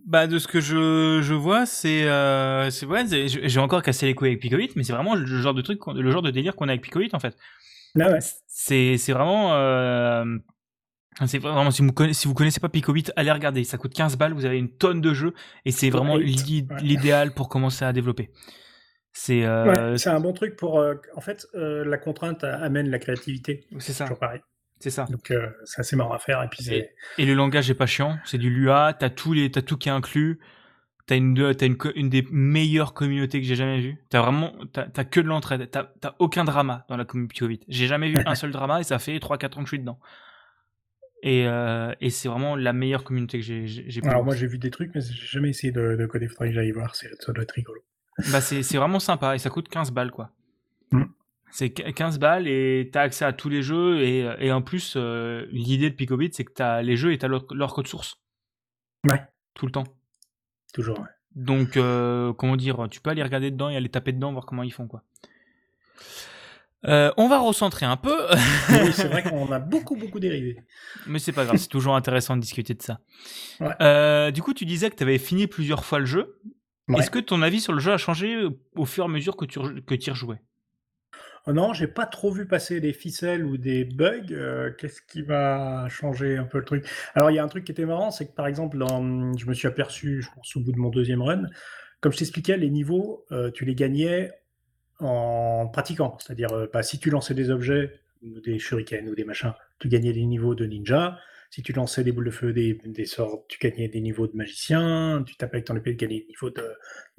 Bah 0.05 0.27
de 0.27 0.39
ce 0.39 0.47
que 0.47 0.59
je, 0.59 1.21
je 1.21 1.33
vois, 1.33 1.65
c'est 1.65 2.03
euh, 2.03 2.69
ouais, 2.85 3.05
j'ai 3.07 3.59
encore 3.61 3.81
cassé 3.81 4.05
les 4.05 4.13
couilles 4.13 4.27
avec 4.29 4.41
Pico 4.41 4.57
8, 4.57 4.75
mais 4.75 4.83
c'est 4.83 4.91
vraiment 4.91 5.15
le 5.15 5.25
genre 5.25 5.53
de 5.53 5.61
truc, 5.61 5.79
le 5.87 6.11
genre 6.11 6.21
de 6.21 6.31
délire 6.31 6.57
qu'on 6.57 6.67
a 6.67 6.71
avec 6.71 6.81
Pico 6.81 6.99
8 6.99 7.13
en 7.13 7.19
fait. 7.19 7.37
Ah 7.97 8.11
ouais. 8.11 8.19
C'est 8.45 8.97
vraiment 9.13 9.53
euh, 9.53 10.25
c'est 11.27 11.37
vraiment 11.37 11.71
si 11.71 11.81
vous 11.81 11.93
connaissez 11.93 12.19
si 12.19 12.27
vous 12.27 12.33
connaissez 12.33 12.59
pas 12.59 12.67
Pico 12.67 12.91
8, 12.91 13.13
allez 13.15 13.31
regarder, 13.31 13.63
ça 13.63 13.77
coûte 13.77 13.93
15 13.93 14.17
balles, 14.17 14.33
vous 14.33 14.43
avez 14.43 14.57
une 14.57 14.69
tonne 14.69 14.99
de 14.99 15.13
jeux 15.13 15.33
et 15.63 15.71
c'est 15.71 15.89
vraiment 15.89 16.15
ouais. 16.15 16.25
l'idéal 16.81 17.33
pour 17.33 17.47
commencer 17.47 17.85
à 17.85 17.93
développer. 17.93 18.31
C'est 19.13 19.43
euh, 19.45 19.91
Ouais, 19.91 19.97
c'est 19.97 20.09
un 20.09 20.19
bon 20.19 20.33
truc 20.33 20.55
pour. 20.55 20.79
euh, 20.79 20.95
en 21.15 21.21
fait, 21.21 21.45
euh, 21.55 21.85
la 21.85 21.97
contrainte 21.97 22.43
amène 22.43 22.89
la 22.89 22.97
créativité. 22.99 23.67
c'est 23.79 23.93
ça, 23.93 24.05
Toujours 24.05 24.19
pareil. 24.19 24.41
c'est 24.79 24.89
ça. 24.89 25.05
Donc, 25.09 25.29
euh, 25.31 25.49
c'est 25.65 25.81
assez 25.81 25.95
marrant 25.95 26.13
à 26.13 26.19
faire. 26.19 26.41
Et 26.43 26.47
puis, 26.47 26.63
c'est. 26.63 26.93
Et 27.19 27.25
le 27.25 27.35
langage 27.35 27.69
est 27.69 27.75
pas 27.75 27.85
chiant, 27.85 28.17
c'est 28.25 28.39
du 28.39 28.49
Lua, 28.49 28.93
t'as 28.93 29.09
les, 29.33 29.51
t'as 29.51 29.61
tout 29.61 29.77
qui 29.77 29.89
est 29.89 29.91
inclus, 29.91 30.39
t'as 31.05 31.15
une, 31.15 31.53
t'as 31.55 31.67
une, 31.95 32.09
des 32.09 32.25
meilleures 32.31 32.95
communautés 32.95 33.39
que 33.39 33.45
j'ai 33.47 33.55
jamais 33.55 33.81
vues. 33.81 33.97
T'as 34.09 34.21
vraiment, 34.21 34.51
t'as, 34.73 35.03
que 35.03 35.19
de 35.19 35.27
l'entraide, 35.27 35.69
t'as, 35.69 35.83
t'as 36.01 36.15
aucun 36.17 36.43
drama 36.43 36.85
dans 36.89 36.97
la 36.97 37.05
communauté 37.05 37.37
Covid. 37.39 37.59
J'ai 37.67 37.85
jamais 37.87 38.09
vu 38.09 38.15
un 38.25 38.33
seul 38.35 38.51
drama 38.51 38.79
et 38.79 38.83
ça 38.83 38.97
fait 38.97 39.15
3-4 39.19 39.57
ans 39.59 39.63
que 39.63 39.65
je 39.69 39.75
suis 39.75 39.79
dedans. 39.79 39.99
Et, 41.21 41.47
euh, 41.47 41.93
et 42.01 42.09
c'est 42.09 42.27
vraiment 42.27 42.55
la 42.55 42.73
meilleure 42.73 43.03
communauté 43.05 43.39
que 43.39 43.45
j'ai, 43.45 43.67
j'ai, 43.67 44.01
Alors, 44.05 44.25
moi, 44.25 44.35
j'ai 44.35 44.47
vu 44.47 44.57
des 44.57 44.71
trucs, 44.71 44.93
mais 44.93 45.01
j'ai 45.01 45.27
jamais 45.27 45.49
essayé 45.51 45.71
de, 45.71 45.95
de 45.95 46.05
coder. 46.07 46.27
Faudrait 46.27 46.49
que 46.49 46.55
j'aille 46.55 46.71
voir. 46.71 46.95
c'est- 46.95 47.09
Ça 47.21 47.31
doit 47.31 47.43
être 47.43 47.51
rigolo. 47.51 47.79
Bah 48.31 48.41
c'est, 48.41 48.61
c'est 48.63 48.77
vraiment 48.77 48.99
sympa 48.99 49.35
et 49.35 49.39
ça 49.39 49.49
coûte 49.49 49.67
15 49.69 49.91
balles 49.91 50.11
quoi. 50.11 50.29
Mm. 50.91 51.03
C'est 51.51 51.69
qu- 51.71 51.91
15 51.93 52.19
balles 52.19 52.47
et 52.47 52.89
t'as 52.91 53.01
accès 53.01 53.25
à 53.25 53.33
tous 53.33 53.49
les 53.49 53.61
jeux 53.63 54.01
et, 54.01 54.19
et 54.39 54.51
en 54.51 54.61
plus 54.61 54.93
euh, 54.97 55.45
l'idée 55.51 55.89
de 55.89 55.95
Picobit 55.95 56.29
c'est 56.33 56.43
que 56.45 56.53
t'as 56.53 56.81
les 56.81 56.95
jeux 56.97 57.11
et 57.13 57.17
t'as 57.17 57.27
leur, 57.27 57.45
leur 57.53 57.73
code 57.73 57.87
source. 57.87 58.19
Ouais. 59.07 59.21
Tout 59.53 59.65
le 59.65 59.71
temps. 59.71 59.83
Toujours. 60.73 60.99
ouais. 60.99 61.05
Donc, 61.35 61.77
euh, 61.77 62.31
comment 62.33 62.55
dire, 62.55 62.87
tu 62.91 63.01
peux 63.01 63.09
aller 63.09 63.23
regarder 63.23 63.49
dedans 63.49 63.69
et 63.69 63.75
aller 63.75 63.89
taper 63.89 64.11
dedans, 64.11 64.31
voir 64.31 64.45
comment 64.45 64.61
ils 64.63 64.71
font, 64.73 64.87
quoi. 64.87 65.01
Euh, 66.85 67.11
on 67.17 67.29
va 67.29 67.39
recentrer 67.39 67.85
un 67.85 67.95
peu, 67.97 68.15
Oui, 68.69 68.91
c'est 68.93 69.07
vrai 69.11 69.23
qu'on 69.23 69.49
a 69.51 69.59
beaucoup, 69.59 69.95
beaucoup 69.95 70.19
dérivé. 70.19 70.57
mais 71.07 71.17
c'est 71.17 71.31
pas 71.31 71.45
grave, 71.45 71.55
c'est 71.57 71.69
toujours 71.69 71.95
intéressant 71.95 72.35
de 72.35 72.41
discuter 72.41 72.73
de 72.73 72.81
ça. 72.81 72.99
Ouais. 73.61 73.73
Euh, 73.81 74.31
du 74.31 74.41
coup, 74.41 74.53
tu 74.53 74.65
disais 74.65 74.89
que 74.89 74.95
tu 74.95 75.03
avais 75.03 75.17
fini 75.17 75.47
plusieurs 75.47 75.85
fois 75.85 75.99
le 75.99 76.05
jeu. 76.05 76.39
Ouais. 76.87 76.99
Est-ce 76.99 77.11
que 77.11 77.19
ton 77.19 77.41
avis 77.41 77.61
sur 77.61 77.73
le 77.73 77.79
jeu 77.79 77.91
a 77.93 77.97
changé 77.97 78.45
au 78.75 78.85
fur 78.85 79.03
et 79.03 79.07
à 79.07 79.09
mesure 79.09 79.35
que 79.37 79.45
tu 79.45 79.59
que 79.59 79.95
y 79.95 80.09
rejouais? 80.09 80.41
Oh 81.45 81.51
non, 81.53 81.73
j'ai 81.73 81.87
pas 81.87 82.05
trop 82.05 82.31
vu 82.31 82.47
passer 82.47 82.79
des 82.79 82.93
ficelles 82.93 83.43
ou 83.45 83.57
des 83.57 83.83
bugs. 83.83 84.31
euh, 84.31 84.71
Qu'est-ce 84.77 85.01
qui 85.01 85.21
va 85.21 85.87
changer 85.89 86.37
un 86.37 86.45
peu 86.45 86.59
le 86.59 86.65
truc? 86.65 86.85
Alors, 87.15 87.31
il 87.31 87.35
y 87.35 87.39
a 87.39 87.43
un 87.43 87.47
truc 87.49 87.65
qui 87.65 87.71
était 87.71 87.85
marrant, 87.85 88.11
c'est 88.11 88.27
que 88.27 88.33
par 88.33 88.47
exemple, 88.47 88.77
dans- 88.77 89.35
je 89.37 89.45
me 89.45 89.53
suis 89.53 89.67
aperçu, 89.67 90.21
je 90.21 90.29
pense, 90.33 90.55
au 90.55 90.61
bout 90.61 90.71
de 90.71 90.77
mon 90.77 90.89
deuxième 90.89 91.21
run, 91.21 91.43
comme 91.99 92.13
je 92.13 92.17
t'expliquais, 92.19 92.57
les 92.57 92.69
niveaux, 92.69 93.25
euh, 93.31 93.51
tu 93.51 93.65
les 93.65 93.75
gagnais 93.75 94.31
en 94.99 95.67
pratiquant. 95.73 96.17
C'est-à-dire, 96.19 96.51
euh, 96.53 96.67
bah, 96.73 96.83
si 96.83 96.99
tu 96.99 97.09
lançais 97.11 97.33
des 97.35 97.51
objets, 97.51 97.99
des 98.23 98.59
shurikens 98.59 99.09
ou 99.09 99.15
des 99.15 99.25
machins, 99.25 99.53
tu 99.79 99.89
gagnais 99.89 100.13
des 100.13 100.25
niveaux 100.25 100.55
de 100.55 100.65
ninja. 100.65 101.19
Si 101.53 101.61
tu 101.61 101.71
lançais 101.71 102.03
des 102.03 102.11
boules 102.11 102.25
de 102.25 102.31
feu, 102.31 102.51
des, 102.51 102.73
des 102.83 103.05
sorts, 103.05 103.45
tu 103.47 103.59
gagnais 103.59 103.87
des 103.87 104.01
niveaux 104.01 104.25
de 104.25 104.35
magicien, 104.35 105.23
tu 105.23 105.35
tapais 105.35 105.57
avec 105.57 105.67
ton 105.67 105.75
épée, 105.75 105.91
tu 105.91 105.97
gagnais 105.97 106.21
des 106.21 106.25
niveaux 106.25 106.49
de 106.49 106.67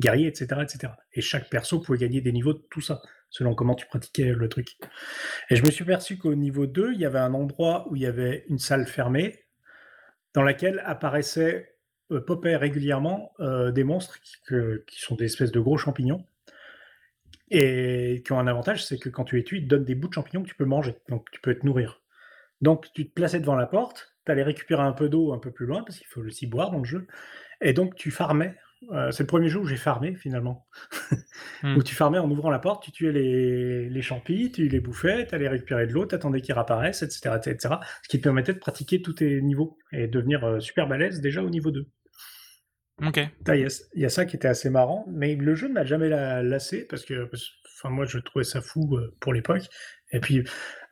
guerrier, 0.01 0.27
etc., 0.27 0.61
etc. 0.61 0.93
Et 1.13 1.21
chaque 1.21 1.49
perso 1.49 1.79
pouvait 1.79 1.99
gagner 1.99 2.21
des 2.21 2.33
niveaux 2.33 2.53
de 2.53 2.67
tout 2.69 2.81
ça, 2.81 3.01
selon 3.31 3.55
comment 3.55 3.77
tu 3.77 3.87
pratiquais 3.87 4.33
le 4.33 4.49
truc. 4.49 4.77
Et 5.51 5.55
je 5.55 5.65
me 5.65 5.71
suis 5.71 5.85
aperçu 5.85 6.19
qu'au 6.19 6.35
niveau 6.35 6.67
2, 6.67 6.95
il 6.95 7.01
y 7.01 7.05
avait 7.05 7.21
un 7.21 7.33
endroit 7.33 7.87
où 7.89 7.95
il 7.95 8.03
y 8.03 8.07
avait 8.07 8.45
une 8.49 8.59
salle 8.59 8.89
fermée, 8.89 9.45
dans 10.33 10.43
laquelle 10.43 10.83
apparaissaient, 10.85 11.77
euh, 12.11 12.21
popaient 12.21 12.57
régulièrement 12.57 13.35
euh, 13.39 13.71
des 13.71 13.85
monstres 13.85 14.19
qui, 14.21 14.35
qui 14.89 15.01
sont 15.01 15.15
des 15.15 15.27
espèces 15.27 15.53
de 15.53 15.61
gros 15.61 15.79
champignons 15.79 16.27
et 17.53 18.25
qui 18.27 18.33
ont 18.33 18.41
un 18.41 18.49
avantage, 18.49 18.85
c'est 18.85 18.99
que 18.99 19.11
quand 19.11 19.23
tu 19.23 19.37
les 19.37 19.45
tues, 19.45 19.59
ils 19.59 19.63
te 19.63 19.69
donnent 19.69 19.85
des 19.85 19.95
bouts 19.95 20.09
de 20.09 20.15
champignons 20.15 20.43
que 20.43 20.49
tu 20.49 20.57
peux 20.57 20.65
manger, 20.65 20.97
donc 21.09 21.31
tu 21.31 21.41
peux 21.41 21.57
te 21.57 21.65
nourrir. 21.65 22.03
Donc 22.63 22.93
tu 22.95 23.07
te 23.07 23.15
plaçais 23.15 23.39
devant 23.39 23.55
la 23.55 23.67
porte, 23.69 24.14
tu 24.25 24.33
allais 24.33 24.43
récupérer 24.43 24.83
un 24.83 24.93
peu 24.93 25.09
d'eau 25.09 25.33
un 25.33 25.39
peu 25.39 25.51
plus 25.51 25.67
loin, 25.67 25.83
parce 25.83 25.99
qu'il 25.99 26.07
faut 26.09 26.21
aussi 26.23 26.47
boire 26.47 26.71
dans 26.71 26.79
le 26.79 26.85
jeu, 26.85 27.07
et 27.61 27.73
donc 27.73 27.95
tu 27.95 28.11
farmais. 28.11 28.57
Euh, 28.93 29.11
c'est 29.11 29.23
le 29.23 29.27
premier 29.29 29.49
jeu 29.49 29.61
où 29.61 29.67
j'ai 29.67 29.77
farmé 29.77 30.15
finalement. 30.15 30.67
Où 31.63 31.83
tu 31.83 31.95
farmais 31.95 32.19
en 32.19 32.31
ouvrant 32.31 32.51
la 32.51 32.59
porte, 32.59 32.85
tu 32.85 32.93
tuais 32.93 33.13
les, 33.13 33.89
les 33.89 34.03
champis, 34.03 34.53
tu 34.53 34.69
les 34.69 34.81
bouffais, 34.81 35.27
tu 35.27 35.35
allais 35.35 35.49
récupérer 35.49 35.87
de 35.87 35.93
l'eau, 35.93 36.05
tu 36.07 36.15
attendais 36.15 36.43
qu'ils 36.43 36.53
réapparaissent, 36.53 37.03
etc., 37.03 37.37
etc. 37.37 37.77
Ce 38.03 38.09
qui 38.09 38.19
te 38.19 38.23
permettait 38.23 38.53
de 38.53 38.59
pratiquer 38.59 39.01
tous 39.01 39.15
tes 39.15 39.41
niveaux 39.41 39.79
et 39.93 40.07
devenir 40.07 40.45
euh, 40.45 40.61
super 40.61 40.87
balèze 40.87 41.23
déjà 41.23 41.43
au 41.43 41.49
niveau 41.49 41.71
2. 41.71 41.87
Ok. 43.03 43.21
Il 43.49 43.69
y, 43.95 44.05
a 44.05 44.09
ça 44.09 44.25
qui 44.25 44.37
était 44.37 44.49
assez 44.49 44.71
marrant, 44.71 45.05
mais 45.09 45.35
le 45.35 45.55
jeu 45.55 45.69
ne 45.69 45.73
m'a 45.73 45.85
jamais 45.85 46.09
lassé 46.09 46.87
parce 46.87 47.05
que, 47.05 47.29
enfin, 47.79 47.89
moi, 47.89 48.05
je 48.05 48.19
trouvais 48.19 48.45
ça 48.45 48.61
fou 48.61 48.97
euh, 48.97 49.17
pour 49.19 49.33
l'époque. 49.33 49.65
Et 50.13 50.21
puis, 50.21 50.45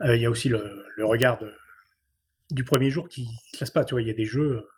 il 0.05 0.17
y 0.17 0.27
a 0.27 0.31
aussi 0.31 0.49
le, 0.49 0.85
regard 0.99 1.39
du 2.53 2.65
premier 2.65 2.91
jour 2.91 3.09
qui 3.09 3.23
ne 3.23 3.61
lasse 3.61 3.71
pas. 3.71 3.85
Tu 3.85 3.95
vois, 3.95 4.03
il 4.03 4.09
y 4.09 4.11
a 4.11 4.15
des 4.15 4.25
jeux, 4.25 4.57
euh, 4.57 4.69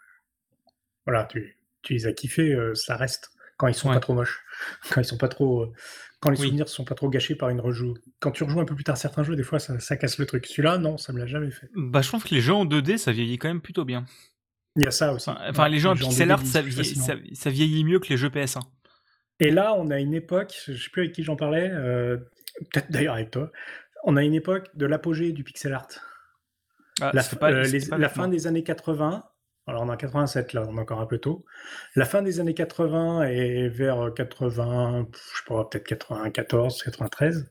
voilà, 1.06 1.24
tu, 1.24 1.58
tu, 1.82 1.92
les 1.92 2.06
as 2.06 2.12
kiffés, 2.12 2.56
ça 2.74 2.96
reste 2.96 3.30
quand 3.56 3.68
ils 3.68 3.74
sont 3.74 3.88
pas 3.88 4.00
trop 4.00 4.14
moches, 4.14 4.42
quand 4.90 5.00
ils 5.00 5.04
sont 5.04 5.18
pas 5.18 5.28
trop, 5.28 5.72
quand 6.24 6.30
les 6.30 6.36
souvenirs 6.36 6.68
sont 6.68 6.84
pas 6.84 6.94
trop 6.94 7.10
gâchés 7.10 7.34
par 7.34 7.50
une 7.50 7.60
rejoue. 7.60 7.94
Quand 8.18 8.30
tu 8.30 8.44
rejoues 8.44 8.60
un 8.60 8.64
peu 8.64 8.74
plus 8.74 8.84
tard 8.84 8.96
certains 8.96 9.22
jeux, 9.22 9.36
des 9.36 9.42
fois, 9.42 9.58
ça, 9.58 9.78
ça 9.78 9.96
casse 9.96 10.18
le 10.18 10.26
truc. 10.26 10.46
Celui-là, 10.46 10.78
non, 10.78 10.96
ça 10.96 11.12
me 11.12 11.18
l'a 11.18 11.26
jamais 11.26 11.50
fait. 11.50 11.68
Bah, 11.74 12.00
je 12.00 12.08
trouve 12.08 12.24
que 12.24 12.34
les 12.34 12.40
jeux 12.40 12.54
en 12.54 12.64
2D, 12.64 12.96
ça 12.96 13.12
vieillit 13.12 13.38
quand 13.38 13.48
même 13.48 13.60
plutôt 13.60 13.84
bien. 13.84 14.06
Il 14.76 14.82
y 14.82 14.86
a 14.86 14.90
ça 14.90 15.12
aussi. 15.12 15.30
Enfin, 15.30 15.68
les 15.68 15.78
jeux 15.78 15.90
en 15.90 15.96
pixel 15.96 16.30
art, 16.30 16.44
ça, 16.44 16.62
vieillit, 16.62 17.84
mieux 17.84 18.00
que 18.00 18.08
les 18.08 18.16
jeux 18.16 18.30
PS1. 18.30 18.60
Et 19.40 19.50
là, 19.50 19.74
on 19.74 19.90
a 19.90 19.98
une 20.00 20.14
époque, 20.14 20.54
je 20.66 20.82
sais 20.82 20.90
plus 20.90 21.02
avec 21.02 21.14
qui 21.14 21.22
j'en 21.22 21.36
parlais, 21.36 21.68
euh, 21.70 22.16
peut-être 22.72 22.90
d'ailleurs 22.90 23.14
avec 23.14 23.30
toi, 23.30 23.50
on 24.04 24.16
a 24.16 24.22
une 24.22 24.34
époque 24.34 24.68
de 24.74 24.86
l'apogée 24.86 25.32
du 25.32 25.44
pixel 25.44 25.72
art. 25.72 25.88
Ah, 27.00 27.10
la, 27.12 27.22
euh, 27.22 28.08
fin 28.08 28.28
des 28.28 28.46
années 28.46 28.62
80, 28.62 29.24
alors 29.66 29.82
on 29.82 29.88
est 29.88 29.92
en 29.92 29.96
87 29.96 30.52
là, 30.52 30.64
on 30.68 30.76
est 30.76 30.80
encore 30.80 31.00
un 31.00 31.06
peu 31.06 31.18
tôt. 31.18 31.44
La 31.96 32.04
fin 32.04 32.22
des 32.22 32.38
années 32.38 32.54
80 32.54 33.24
et 33.24 33.68
vers 33.68 34.12
80, 34.14 35.08
je 35.12 35.18
sais 35.18 35.44
pas, 35.46 35.64
peut-être 35.64 35.84
94, 35.84 36.82
93. 36.82 37.50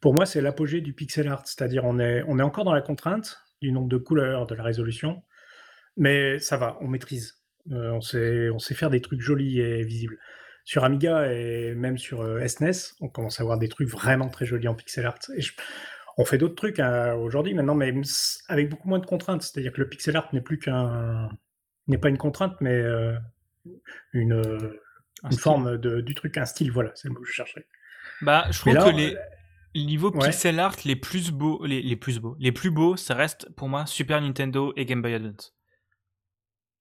Pour 0.00 0.14
moi, 0.14 0.26
c'est 0.26 0.40
l'apogée 0.40 0.80
du 0.80 0.92
pixel 0.92 1.28
art, 1.28 1.42
c'est-à-dire 1.44 1.84
on 1.84 1.98
est, 1.98 2.24
on 2.26 2.38
est 2.38 2.42
encore 2.42 2.64
dans 2.64 2.74
la 2.74 2.80
contrainte 2.80 3.38
du 3.60 3.70
nombre 3.70 3.88
de 3.88 3.98
couleurs, 3.98 4.46
de 4.46 4.54
la 4.54 4.62
résolution, 4.62 5.22
mais 5.96 6.38
ça 6.38 6.56
va, 6.56 6.78
on 6.80 6.88
maîtrise. 6.88 7.36
Euh, 7.70 7.92
on, 7.92 8.00
sait, 8.00 8.48
on 8.50 8.58
sait 8.58 8.74
faire 8.74 8.90
des 8.90 9.02
trucs 9.02 9.20
jolis 9.20 9.60
et 9.60 9.84
visibles. 9.84 10.18
Sur 10.64 10.84
Amiga 10.84 11.32
et 11.32 11.74
même 11.74 11.98
sur 11.98 12.22
SNES, 12.48 12.68
euh, 12.68 12.72
on 13.00 13.08
commence 13.08 13.38
à 13.40 13.42
avoir 13.42 13.58
des 13.58 13.68
trucs 13.68 13.88
vraiment 13.88 14.28
très 14.28 14.46
jolis 14.46 14.68
en 14.68 14.74
pixel 14.74 15.04
art. 15.04 15.18
Et 15.36 15.42
on 16.16 16.24
fait 16.24 16.38
d'autres 16.38 16.54
trucs 16.54 16.78
hein, 16.80 17.14
aujourd'hui 17.14 17.54
maintenant, 17.54 17.74
mais 17.74 17.92
avec 18.48 18.68
beaucoup 18.68 18.88
moins 18.88 18.98
de 18.98 19.06
contraintes. 19.06 19.42
C'est-à-dire 19.42 19.72
que 19.72 19.80
le 19.80 19.88
pixel 19.88 20.16
art 20.16 20.28
n'est 20.32 20.40
plus 20.40 20.58
qu'un, 20.58 21.28
n'est 21.86 21.98
pas 21.98 22.08
une 22.08 22.18
contrainte, 22.18 22.56
mais 22.60 22.74
euh, 22.74 23.16
une, 24.12 24.42
une 25.24 25.38
forme 25.38 25.78
de, 25.78 26.00
du 26.00 26.14
truc, 26.14 26.36
un 26.36 26.44
style. 26.44 26.72
Voilà, 26.72 26.92
c'est 26.94 27.08
le 27.08 27.14
mot 27.14 27.20
que 27.20 27.26
je 27.26 27.32
cherchais. 27.32 27.66
Bah, 28.22 28.46
je 28.50 28.58
trouve 28.58 28.74
que 28.74 28.96
les 28.96 29.16
niveaux 29.74 30.10
pixel 30.10 30.58
art 30.58 30.76
les 30.84 30.96
plus 30.96 31.30
beaux, 31.30 31.64
les, 31.64 31.82
les, 31.82 31.96
plus 31.96 32.18
beaux, 32.18 32.36
les 32.38 32.52
plus 32.52 32.70
beaux, 32.70 32.96
ça 32.96 33.14
reste 33.14 33.48
pour 33.54 33.68
moi 33.68 33.86
Super 33.86 34.20
Nintendo 34.20 34.72
et 34.76 34.84
Game 34.84 35.02
Boy 35.02 35.14
Advance. 35.14 35.54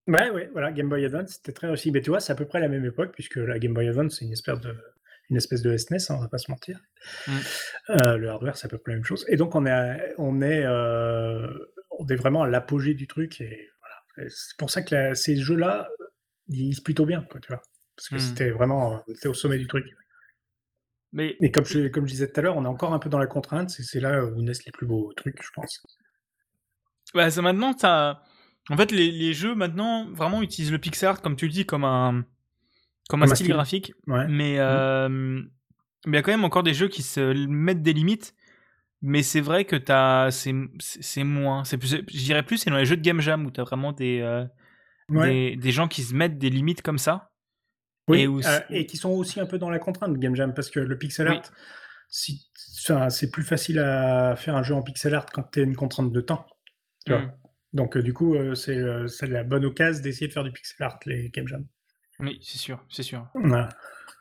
Ouais, 0.08 0.32
ouais, 0.32 0.50
voilà, 0.54 0.72
Game 0.72 0.90
Boy 0.90 1.06
Advance, 1.06 1.34
c'était 1.34 1.54
très 1.54 1.68
réussi. 1.68 1.92
Mais 1.92 2.02
tu 2.02 2.10
vois, 2.10 2.20
c'est 2.20 2.34
à 2.34 2.36
peu 2.36 2.46
près 2.46 2.60
la 2.60 2.68
même 2.68 2.84
époque, 2.84 3.12
puisque 3.14 3.36
la 3.36 3.60
Game 3.60 3.74
Boy 3.74 3.88
Advance, 3.88 4.18
c'est 4.18 4.26
une 4.26 4.32
espèce 4.32 4.60
de, 4.60 4.76
une 5.30 5.38
espèce 5.38 5.62
de 5.62 5.76
SNES, 5.78 5.98
hein, 6.10 6.16
on 6.18 6.22
va 6.22 6.28
pas 6.28 6.38
se 6.38 6.50
mentir. 6.50 6.80
Mm. 7.28 7.38
Euh, 7.90 8.18
le 8.18 8.30
hardware, 8.30 8.58
c'est 8.58 8.66
à 8.66 8.70
peu 8.70 8.78
près 8.78 8.92
la 8.92 8.98
même 8.98 9.06
chose. 9.06 9.26
Et 9.28 9.38
donc, 9.38 9.56
on 9.56 9.66
est, 9.66 10.14
on 10.18 10.42
est, 10.42 10.64
euh, 10.66 11.48
on 11.92 12.08
est 12.08 12.16
vraiment 12.16 12.44
à 12.44 12.48
l'apogée 12.48 12.94
du 12.94 13.08
truc. 13.08 13.42
Et 13.42 13.70
voilà. 13.80 14.30
C'est 14.30 14.58
pour 14.58 14.70
ça 14.70 14.82
que 14.82 15.14
ces 15.14 15.36
jeux-là, 15.38 15.90
ils 16.48 16.76
se 16.76 16.82
plutôt 16.82 17.06
bien, 17.06 17.22
quoi, 17.30 17.40
tu 17.40 17.50
vois. 17.50 17.62
Parce 17.96 18.10
que 18.10 18.16
mm. 18.16 18.20
c'était 18.20 18.50
vraiment, 18.50 19.04
au 19.26 19.34
sommet 19.34 19.58
du 19.58 19.68
truc. 19.68 19.86
Mais... 21.12 21.36
Et 21.42 21.52
comme 21.52 21.66
je, 21.66 21.88
comme 21.88 22.06
je 22.06 22.12
disais 22.12 22.32
tout 22.32 22.40
à 22.40 22.44
l'heure, 22.44 22.58
on 22.58 22.66
est 22.66 22.70
encore 22.70 22.94
un 22.94 23.00
peu 23.00 23.10
dans 23.10 23.20
la 23.20 23.28
contrainte. 23.28 23.70
C'est 23.70 24.00
là 24.00 24.24
où 24.26 24.42
naissent 24.42 24.66
les 24.66 24.72
plus 24.72 24.88
beaux 24.88 25.14
trucs, 25.14 25.42
je 25.42 25.50
pense. 25.54 25.82
Bah, 27.14 27.32
c'est 27.32 27.42
maintenant, 27.42 27.76
ça 27.78 28.24
en 28.70 28.78
fait, 28.78 28.92
les, 28.92 29.34
jeux 29.34 29.56
maintenant 29.56 30.10
vraiment 30.12 30.42
utilisent 30.42 30.72
le 30.72 30.78
pixel 30.78 31.10
art 31.10 31.22
comme 31.22 31.36
tu 31.36 31.46
le 31.46 31.52
dis 31.52 31.66
comme 31.66 31.84
un 31.84 32.24
comme, 33.10 33.24
un, 33.24 33.28
style, 33.28 33.48
graphique. 33.48 33.94
Mais 34.06 34.56
mmh. 34.56 34.60
euh, 34.60 35.10
mais 36.06 36.14
il 36.14 36.16
y 36.16 36.18
a 36.18 36.22
quand 36.22 36.32
même 36.32 36.46
encore 36.46 36.64
des 36.64 36.74
jeux 36.74 36.88
qui 36.88 37.02
se 37.02 37.34
mettent 37.48 37.82
des 37.82 37.94
limites. 37.94 38.36
Mais 39.02 39.24
c'est 39.24 39.42
vrai 39.42 39.66
que 39.66 39.76
t'as 39.76 40.30
c'est 40.32 40.54
c'est 40.80 41.24
moins. 41.24 41.64
C'est 41.64 41.82
je 41.84 42.24
dirais 42.24 42.44
plus 42.44 42.58
c'est 42.58 42.70
dans 42.70 42.78
les 42.78 42.86
jeux 42.86 42.98
de 42.98 43.02
game 43.02 43.20
jam 43.20 43.46
où 43.46 43.52
t'as 43.52 43.64
vraiment 43.64 43.94
des, 43.94 44.20
euh, 44.22 44.46
des, 45.10 45.56
des 45.56 45.72
gens 45.72 45.88
qui 45.88 46.04
se 46.04 46.14
mettent 46.14 46.38
des 46.38 46.50
limites 46.50 46.82
comme 46.82 46.98
ça. 46.98 47.32
Oui, 48.08 48.22
et, 48.22 48.28
euh, 48.28 48.60
et, 48.70 48.86
qui 48.86 48.98
sont 48.98 49.12
aussi 49.12 49.40
un 49.40 49.46
peu 49.46 49.58
dans 49.58 49.70
la 49.70 49.80
contrainte 49.80 50.14
de 50.14 50.18
game 50.18 50.36
jam 50.36 50.54
parce 50.54 50.70
que 50.70 50.80
le 50.80 50.98
pixel 50.98 51.28
art, 51.28 51.44
si, 52.10 52.50
c'est 53.10 53.32
plus 53.32 53.44
facile 53.44 53.80
à 53.80 54.36
faire 54.36 54.56
un 54.56 54.64
jeu 54.64 54.74
en 54.74 54.82
pixel 54.82 55.16
art 55.16 55.28
quand 55.28 55.44
tu 55.52 55.62
as 55.62 55.64
une 55.64 55.76
contrainte 55.76 56.12
de 56.12 56.22
temps. 56.22 56.46
Tu 57.06 57.14
vois. 57.14 57.22
Mmh. 57.22 57.34
Donc, 57.74 57.98
du 57.98 58.14
coup, 58.14 58.36
euh, 58.36 58.56
c'est 58.56 59.28
la 59.28 59.44
bonne 59.44 59.64
occasion 59.64 60.02
d'essayer 60.02 60.28
de 60.28 60.34
faire 60.34 60.44
du 60.44 60.52
pixel 60.52 60.86
art, 60.86 61.00
les 61.06 61.30
game 61.30 61.48
jam. 61.48 61.66
Oui, 62.20 62.40
c'est 62.42 62.58
sûr, 62.58 62.84
c'est 62.90 63.04
sûr. 63.04 63.28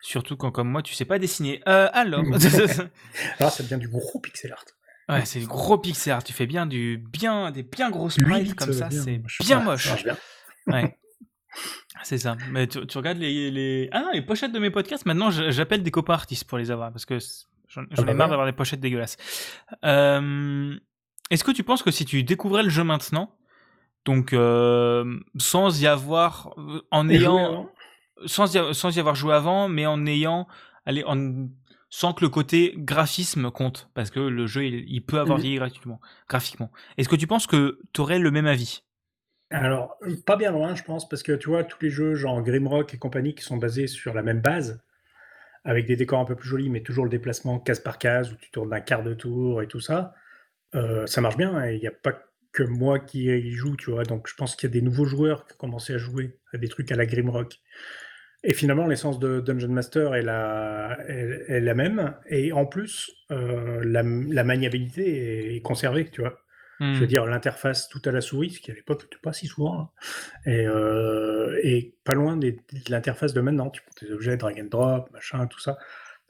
Surtout 0.00 0.36
quand, 0.36 0.52
comme 0.52 0.68
moi, 0.68 0.82
tu 0.82 0.94
sais 0.94 1.04
pas 1.04 1.18
dessiner. 1.18 1.60
alors. 1.66 2.20
alors, 2.20 2.40
ça 3.52 3.62
devient 3.62 3.78
du 3.78 3.88
gros 3.88 4.20
pixel 4.20 4.52
art. 4.52 4.64
Ouais, 5.08 5.24
c'est 5.24 5.40
du 5.40 5.46
gros 5.46 5.78
pixel 5.78 6.12
art. 6.12 6.24
Tu 6.24 6.32
fais 6.32 6.46
bien 6.46 6.66
du 6.66 6.98
bien 6.98 7.50
des 7.50 7.62
bien 7.62 7.90
grosses 7.90 8.14
sprites 8.14 8.54
comme 8.54 8.72
ça, 8.72 8.90
c'est 8.90 9.22
bien 9.40 9.60
moche. 9.60 9.92
Ouais. 10.66 10.96
C'est 12.04 12.18
ça. 12.18 12.36
Mais 12.50 12.68
tu, 12.68 12.78
regardes 12.98 13.18
les, 13.18 13.50
les, 13.50 13.88
Ah 13.90 14.10
les 14.12 14.22
pochettes 14.22 14.52
de 14.52 14.58
mes 14.60 14.70
podcasts, 14.70 15.06
maintenant 15.06 15.30
j'appelle 15.30 15.82
des 15.82 15.90
copains 15.90 16.12
artistes 16.12 16.44
pour 16.44 16.56
les 16.56 16.70
avoir 16.70 16.92
parce 16.92 17.04
que 17.06 17.18
j'en 17.66 17.82
ah 17.82 18.02
ai 18.02 18.04
bah 18.04 18.14
marre 18.14 18.28
d'avoir 18.28 18.46
des 18.46 18.52
pochettes 18.52 18.78
dégueulasses. 18.78 19.16
Est-ce 19.82 21.44
que 21.44 21.50
tu 21.50 21.64
penses 21.64 21.82
que 21.82 21.90
si 21.90 22.04
tu 22.04 22.22
découvrais 22.22 22.62
le 22.62 22.68
jeu 22.68 22.84
maintenant, 22.84 23.34
donc 24.04 24.32
euh, 24.32 25.18
sans 25.36 25.82
y 25.82 25.86
avoir, 25.86 26.54
euh, 26.56 26.80
en 26.90 27.08
ayant, 27.08 27.70
sans 28.26 28.54
y, 28.54 28.74
sans 28.74 28.96
y 28.96 29.00
avoir 29.00 29.14
joué 29.14 29.34
avant, 29.34 29.68
mais 29.68 29.86
en 29.86 30.06
ayant, 30.06 30.46
allez, 30.86 31.04
en, 31.04 31.48
sans 31.90 32.12
que 32.12 32.24
le 32.24 32.28
côté 32.28 32.74
graphisme 32.76 33.50
compte, 33.50 33.88
parce 33.94 34.10
que 34.10 34.20
le 34.20 34.46
jeu 34.46 34.64
il, 34.64 35.04
peut 35.04 35.18
avoir 35.18 35.38
vieilli 35.38 35.56
gratuitement, 35.56 36.00
graphiquement. 36.28 36.70
Est-ce 36.96 37.08
que 37.08 37.16
tu 37.16 37.26
penses 37.26 37.46
que 37.46 37.80
tu 37.92 38.00
aurais 38.00 38.18
le 38.18 38.30
même 38.30 38.46
avis? 38.46 38.82
Alors, 39.50 39.96
pas 40.26 40.36
bien 40.36 40.52
loin, 40.52 40.74
je 40.74 40.82
pense, 40.82 41.08
parce 41.08 41.22
que 41.22 41.32
tu 41.32 41.48
vois, 41.48 41.64
tous 41.64 41.78
les 41.80 41.90
jeux 41.90 42.14
genre 42.14 42.42
Grimrock 42.42 42.92
et 42.92 42.98
compagnie 42.98 43.34
qui 43.34 43.42
sont 43.42 43.56
basés 43.56 43.86
sur 43.86 44.12
la 44.12 44.22
même 44.22 44.40
base, 44.40 44.82
avec 45.64 45.86
des 45.86 45.96
décors 45.96 46.20
un 46.20 46.26
peu 46.26 46.36
plus 46.36 46.48
jolis, 46.48 46.68
mais 46.68 46.82
toujours 46.82 47.04
le 47.04 47.10
déplacement 47.10 47.58
case 47.58 47.80
par 47.80 47.98
case, 47.98 48.32
où 48.32 48.36
tu 48.36 48.50
tournes 48.50 48.70
d'un 48.70 48.80
quart 48.80 49.02
de 49.02 49.14
tour 49.14 49.62
et 49.62 49.66
tout 49.66 49.80
ça, 49.80 50.14
euh, 50.74 51.06
ça 51.06 51.22
marche 51.22 51.38
bien, 51.38 51.64
et 51.64 51.76
il 51.76 51.80
n'y 51.80 51.86
a 51.86 51.92
pas 51.92 52.22
que 52.52 52.62
moi 52.62 52.98
qui 52.98 53.24
y 53.24 53.52
joue, 53.52 53.76
tu 53.76 53.90
vois? 53.90 54.04
Donc 54.04 54.28
je 54.28 54.34
pense 54.34 54.54
qu'il 54.54 54.68
y 54.68 54.72
a 54.72 54.74
des 54.74 54.82
nouveaux 54.82 55.06
joueurs 55.06 55.46
qui 55.46 55.54
ont 55.54 55.58
commencé 55.58 55.94
à 55.94 55.98
jouer 55.98 56.38
à 56.52 56.58
des 56.58 56.68
trucs 56.68 56.92
à 56.92 56.96
la 56.96 57.06
Grimrock 57.06 57.60
et 58.44 58.54
finalement 58.54 58.86
l'essence 58.86 59.18
de 59.18 59.40
Dungeon 59.40 59.68
Master 59.68 60.14
est 60.14 60.22
la 60.22 60.96
est 61.08 61.60
la 61.60 61.74
même 61.74 62.14
et 62.26 62.52
en 62.52 62.66
plus, 62.66 63.10
euh, 63.30 63.82
la 63.84 64.44
maniabilité 64.44 65.56
est 65.56 65.60
conservée, 65.60 66.08
tu 66.10 66.20
vois? 66.20 66.38
Je 66.80 67.00
veux 67.00 67.08
dire 67.08 67.26
l'interface 67.26 67.88
tout 67.88 68.00
à 68.04 68.12
la 68.12 68.20
souris, 68.20 68.50
ce 68.50 68.60
qui 68.60 68.70
à 68.70 68.74
l'époque 68.74 69.02
n'était 69.02 69.18
pas 69.20 69.32
si 69.32 69.48
souvent, 69.48 69.80
hein, 69.80 69.90
et 70.46 70.64
euh, 70.64 71.60
pas 72.04 72.14
loin 72.14 72.36
de 72.36 72.54
l'interface 72.88 73.34
de 73.34 73.40
maintenant. 73.40 73.68
Tu 73.70 73.82
prends 73.82 73.94
tes 73.96 74.12
objets, 74.12 74.36
drag 74.36 74.60
and 74.60 74.68
drop, 74.70 75.10
machin, 75.10 75.48
tout 75.48 75.58
ça. 75.58 75.76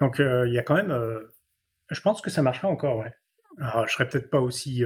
Donc 0.00 0.18
il 0.20 0.50
y 0.50 0.58
a 0.58 0.62
quand 0.62 0.76
même, 0.76 0.96
je 1.90 2.00
pense 2.00 2.22
que 2.22 2.30
ça 2.30 2.40
marchera 2.40 2.68
encore, 2.68 2.96
ouais. 2.96 3.12
Alors 3.58 3.86
je 3.86 3.92
serais 3.92 4.08
peut-être 4.08 4.30
pas 4.30 4.40
aussi, 4.40 4.84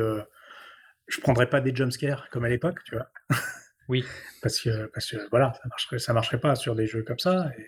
je 1.06 1.20
prendrais 1.20 1.48
pas 1.48 1.60
des 1.60 1.72
jumpscares 1.72 2.28
comme 2.30 2.44
à 2.44 2.48
l'époque, 2.48 2.82
tu 2.84 2.96
vois? 2.96 3.08
Oui. 3.88 4.04
Parce 4.42 4.60
que 4.60 4.86
parce 4.86 5.10
que 5.10 5.16
voilà, 5.30 5.52
ça 5.54 5.68
marcherait 5.68 5.98
ça 5.98 6.12
marcherait 6.12 6.40
pas 6.40 6.54
sur 6.54 6.74
des 6.74 6.86
jeux 6.86 7.02
comme 7.02 7.18
ça 7.18 7.50
et 7.58 7.66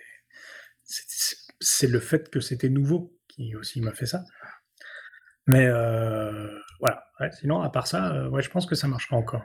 c'est 1.59 1.87
le 1.87 1.99
fait 1.99 2.29
que 2.29 2.39
c'était 2.39 2.69
nouveau 2.69 3.17
qui 3.27 3.55
aussi 3.55 3.81
m'a 3.81 3.91
fait 3.91 4.05
ça. 4.05 4.23
Mais 5.47 5.67
voilà, 6.79 7.03
sinon 7.31 7.61
à 7.61 7.69
part 7.69 7.87
ça, 7.87 8.29
ouais, 8.29 8.41
je 8.41 8.49
pense 8.49 8.65
que 8.65 8.75
ça 8.75 8.87
marchera 8.87 9.15
encore. 9.15 9.43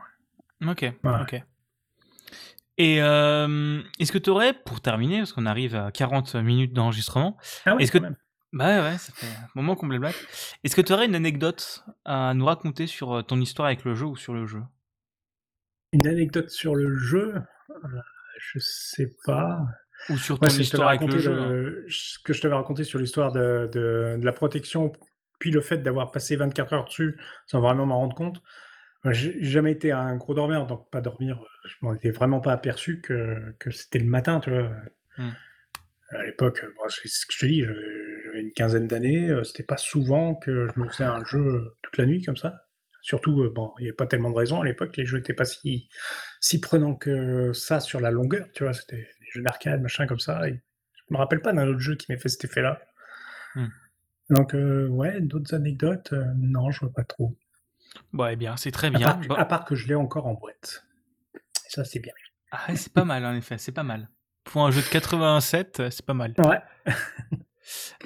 Ok, 0.67 0.93
ok. 1.05 1.43
Et 2.81 3.03
euh, 3.03 3.83
est-ce 3.99 4.11
que 4.11 4.17
tu 4.17 4.31
aurais, 4.31 4.55
pour 4.55 4.81
terminer, 4.81 5.19
parce 5.19 5.35
qu'on 5.35 5.45
arrive 5.45 5.77
à 5.77 5.91
40 5.93 6.37
minutes 6.37 6.73
d'enregistrement, 6.73 7.37
ah 7.67 7.77
est-ce 7.79 7.93
que 7.93 7.99
bah 8.53 8.83
ouais, 8.83 8.97
ça 8.97 9.13
fait 9.13 9.27
un 9.27 9.49
moment 9.55 9.77
qu'on 9.77 9.87
blague. 9.87 10.15
Est-ce 10.65 10.75
que 10.75 10.81
tu 10.81 10.93
aurais 10.95 11.05
une 11.05 11.15
anecdote 11.15 11.85
à 12.07 12.33
nous 12.33 12.47
raconter 12.47 12.87
sur 12.87 13.13
euh, 13.13 13.23
ton 13.23 13.39
histoire 13.39 13.67
avec 13.67 13.85
le 13.85 13.95
jeu 13.95 14.07
ou 14.07 14.17
sur 14.17 14.33
le 14.33 14.47
jeu? 14.47 14.63
Une 15.93 16.07
anecdote 16.07 16.51
sur 16.51 16.75
le 16.75 16.97
jeu 16.97 17.35
euh, 17.71 17.89
Je 18.39 18.59
sais 18.61 19.11
pas. 19.25 19.61
Ou 20.09 20.17
sur 20.17 20.39
ton 20.39 20.49
histoire 20.49 20.89
avec 20.89 21.03
le 21.03 21.19
jeu 21.19 21.33
hein. 21.33 21.75
Ce 21.89 22.19
que 22.25 22.33
je 22.33 22.41
t'avais 22.41 22.55
raconté 22.55 22.85
sur 22.85 22.99
l'histoire 22.99 23.33
de, 23.33 23.69
de, 23.73 24.19
la 24.23 24.33
protection, 24.33 24.93
puis 25.39 25.51
le 25.51 25.61
fait 25.61 25.79
d'avoir 25.79 26.11
passé 26.11 26.37
24 26.37 26.73
heures 26.73 26.85
dessus 26.85 27.19
sans 27.47 27.61
vraiment 27.61 27.87
m'en 27.87 27.99
rendre 27.99 28.15
compte. 28.15 28.43
J'ai 29.05 29.43
jamais 29.43 29.73
été 29.73 29.93
un 29.93 30.17
gros 30.17 30.35
dormeur, 30.35 30.67
donc 30.67 30.91
pas 30.91 31.01
dormir, 31.01 31.43
je 31.67 31.75
m'en 31.81 31.95
étais 31.95 32.11
vraiment 32.11 32.41
pas 32.41 32.53
aperçu 32.53 33.01
que, 33.01 33.55
que 33.59 33.71
c'était 33.71 33.99
le 33.99 34.05
matin, 34.05 34.41
tu 34.41 34.51
vois. 34.51 34.71
Mmh. 35.17 35.31
À 36.11 36.25
l'époque, 36.25 36.65
c'est 36.89 37.09
ce 37.09 37.25
que 37.27 37.33
je 37.33 37.39
te 37.39 37.47
dis, 37.47 37.65
j'avais 38.25 38.41
une 38.41 38.53
quinzaine 38.53 38.87
d'années, 38.87 39.31
euh, 39.31 39.45
c'était 39.45 39.63
pas 39.63 39.77
souvent 39.77 40.35
que 40.35 40.69
je 40.75 40.81
me 40.81 40.89
faisais 40.89 41.05
un 41.05 41.25
jeu 41.25 41.77
toute 41.83 41.97
la 41.97 42.07
nuit 42.07 42.23
comme 42.23 42.37
ça. 42.37 42.67
Surtout, 43.03 43.43
euh, 43.43 43.51
bon, 43.51 43.73
il 43.79 43.83
n'y 43.83 43.89
avait 43.89 43.97
pas 43.97 44.07
tellement 44.07 44.31
de 44.31 44.37
raisons 44.37 44.61
à 44.61 44.65
l'époque, 44.65 44.97
les 44.97 45.07
jeux 45.07 45.19
n'étaient 45.19 45.35
pas 45.35 45.45
si, 45.45 45.89
si 46.41 46.61
prenants 46.61 46.95
que 46.95 47.53
ça 47.53 47.81
sur 47.81 48.01
la 48.01 48.11
longueur, 48.11 48.47
tu 48.53 48.65
vois, 48.65 48.73
c'était 48.73 49.09
des 49.21 49.31
jeux 49.33 49.43
d'arcade, 49.43 49.81
machin 49.81 50.07
comme 50.07 50.19
ça. 50.19 50.49
Et 50.49 50.61
je 50.95 51.15
me 51.15 51.19
rappelle 51.19 51.41
pas 51.41 51.53
d'un 51.53 51.67
autre 51.67 51.81
jeu 51.81 51.97
qui 51.97 52.11
m'ait 52.11 52.19
fait 52.19 52.29
cet 52.29 52.45
effet-là. 52.45 52.81
Mmh. 53.55 53.67
Donc, 54.31 54.55
euh, 54.55 54.87
ouais, 54.89 55.21
d'autres 55.21 55.55
anecdotes, 55.55 56.13
non, 56.37 56.71
je 56.71 56.81
vois 56.81 56.93
pas 56.93 57.05
trop. 57.05 57.37
Bon, 58.13 58.27
eh 58.27 58.37
bien, 58.37 58.57
c'est 58.57 58.71
très 58.71 58.91
bien. 58.91 59.21
À 59.37 59.45
part, 59.45 59.65
que 59.65 59.75
je 59.75 59.89
l'ai 59.89 59.95
encore 59.95 60.27
en 60.27 60.35
boîte. 60.35 60.85
ça, 61.69 61.85
c'est 61.85 61.99
bien. 61.99 62.13
Ah, 62.53 62.75
c'est 62.77 62.93
pas 62.93 63.05
mal, 63.05 63.25
en 63.25 63.35
effet, 63.35 63.59
c'est 63.59 63.73
pas 63.73 63.83
mal. 63.83 64.09
Pour 64.45 64.65
un 64.65 64.71
jeu 64.71 64.83
de 64.83 64.87
87, 64.87 65.91
c'est 65.91 66.05
pas 66.05 66.15
mal. 66.15 66.35
Ouais. 66.39 66.61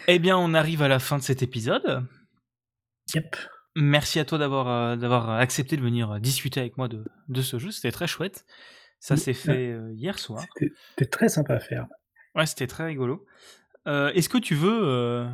eh 0.08 0.18
bien, 0.18 0.36
on 0.36 0.54
arrive 0.54 0.82
à 0.82 0.88
la 0.88 0.98
fin 0.98 1.18
de 1.18 1.22
cet 1.22 1.42
épisode. 1.42 2.06
Yep. 3.14 3.36
Merci 3.76 4.20
à 4.20 4.24
toi 4.24 4.38
d'avoir 4.38 4.68
euh, 4.68 4.96
d'avoir 4.96 5.30
accepté 5.30 5.76
de 5.76 5.82
venir 5.82 6.12
euh, 6.12 6.18
discuter 6.20 6.60
avec 6.60 6.76
moi 6.78 6.88
de, 6.88 7.04
de 7.28 7.42
ce 7.42 7.58
jeu. 7.58 7.70
C'était 7.70 7.90
très 7.90 8.06
chouette. 8.06 8.44
Ça 9.00 9.16
s'est 9.16 9.34
fait 9.34 9.72
euh, 9.72 9.92
hier 9.92 10.18
soir. 10.18 10.44
C'était 10.56 11.10
très 11.10 11.28
sympa 11.28 11.54
à 11.54 11.60
faire. 11.60 11.86
Ouais, 12.34 12.46
c'était 12.46 12.66
très 12.66 12.86
rigolo. 12.86 13.26
Est-ce 13.86 14.30
que 14.30 14.38
tu 14.38 14.54
veux 14.54 15.26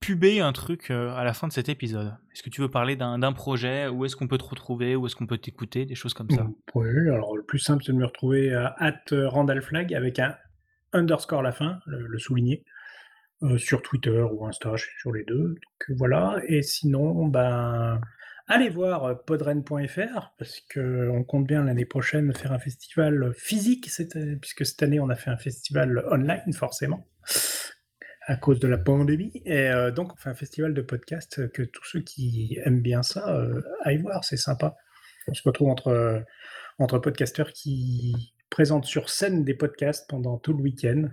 puber 0.00 0.40
un 0.40 0.52
truc 0.52 0.90
à 0.90 1.22
la 1.22 1.32
fin 1.32 1.46
de 1.46 1.52
cet 1.52 1.68
épisode? 1.68 2.16
Est-ce 2.32 2.42
que 2.42 2.50
tu 2.50 2.60
veux 2.60 2.70
parler 2.70 2.96
d'un 2.96 3.32
projet? 3.32 3.86
Où 3.86 4.04
est-ce 4.04 4.16
qu'on 4.16 4.26
peut 4.26 4.38
te 4.38 4.44
retrouver? 4.44 4.96
Où 4.96 5.06
est-ce 5.06 5.14
qu'on 5.14 5.28
peut 5.28 5.38
t'écouter? 5.38 5.86
Des 5.86 5.94
choses 5.94 6.14
comme 6.14 6.28
ça 6.30 6.48
Oui, 6.74 6.88
alors 7.08 7.36
le 7.36 7.44
plus 7.44 7.60
simple, 7.60 7.84
c'est 7.84 7.92
de 7.92 7.96
me 7.96 8.06
retrouver 8.06 8.52
à 8.52 8.74
at 8.78 9.02
Randallflag 9.12 9.94
avec 9.94 10.18
un 10.18 10.36
underscore 10.92 11.40
à 11.40 11.42
la 11.42 11.52
fin, 11.52 11.78
le, 11.86 12.18
souligner, 12.18 12.64
euh, 13.42 13.58
sur 13.58 13.82
Twitter 13.82 14.20
ou 14.20 14.46
Insta, 14.46 14.76
je 14.76 14.84
suis 14.84 15.00
sur 15.00 15.12
les 15.12 15.24
deux. 15.24 15.48
Donc 15.48 15.96
voilà. 15.98 16.40
Et 16.48 16.62
sinon, 16.62 17.26
ben, 17.26 18.00
allez 18.46 18.68
voir 18.68 19.24
podren.fr 19.24 20.32
parce 20.38 20.60
qu'on 20.72 21.24
compte 21.24 21.46
bien 21.46 21.64
l'année 21.64 21.84
prochaine 21.84 22.32
faire 22.34 22.52
un 22.52 22.58
festival 22.58 23.32
physique, 23.34 23.90
puisque 24.40 24.66
cette 24.66 24.82
année, 24.82 25.00
on 25.00 25.08
a 25.08 25.16
fait 25.16 25.30
un 25.30 25.36
festival 25.36 26.04
online, 26.10 26.52
forcément 26.52 27.06
à 28.26 28.36
cause 28.36 28.60
de 28.60 28.68
la 28.68 28.78
pandémie. 28.78 29.42
Et 29.44 29.68
euh, 29.70 29.90
donc, 29.90 30.12
on 30.12 30.16
fait 30.16 30.30
un 30.30 30.34
festival 30.34 30.74
de 30.74 30.82
podcasts 30.82 31.50
que 31.52 31.62
tous 31.62 31.84
ceux 31.84 32.00
qui 32.00 32.58
aiment 32.64 32.80
bien 32.80 33.02
ça 33.02 33.34
euh, 33.36 33.60
aillent 33.82 34.02
voir, 34.02 34.24
c'est 34.24 34.36
sympa. 34.36 34.76
On 35.28 35.34
se 35.34 35.42
retrouve 35.44 35.68
entre, 35.68 36.24
entre 36.78 36.98
podcasteurs 36.98 37.52
qui 37.52 38.34
présentent 38.50 38.84
sur 38.84 39.08
scène 39.08 39.44
des 39.44 39.54
podcasts 39.54 40.08
pendant 40.08 40.38
tout 40.38 40.52
le 40.52 40.62
week-end. 40.62 41.08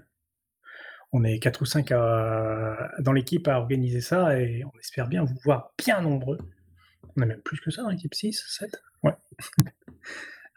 On 1.12 1.24
est 1.24 1.40
quatre 1.40 1.62
ou 1.62 1.66
cinq 1.66 1.90
dans 1.90 3.14
l'équipe 3.14 3.48
à 3.48 3.58
organiser 3.58 4.02
ça 4.02 4.40
et 4.40 4.64
on 4.64 4.80
espère 4.80 5.08
bien 5.08 5.24
vous 5.24 5.38
voir 5.44 5.72
bien 5.78 6.02
nombreux. 6.02 6.38
On 7.18 7.22
a 7.22 7.26
même 7.26 7.42
plus 7.42 7.60
que 7.60 7.72
ça 7.72 7.82
dans 7.82 7.90
l'équipe 7.90 8.14
6, 8.14 8.46
7 8.48 8.82
Ouais. 9.04 9.14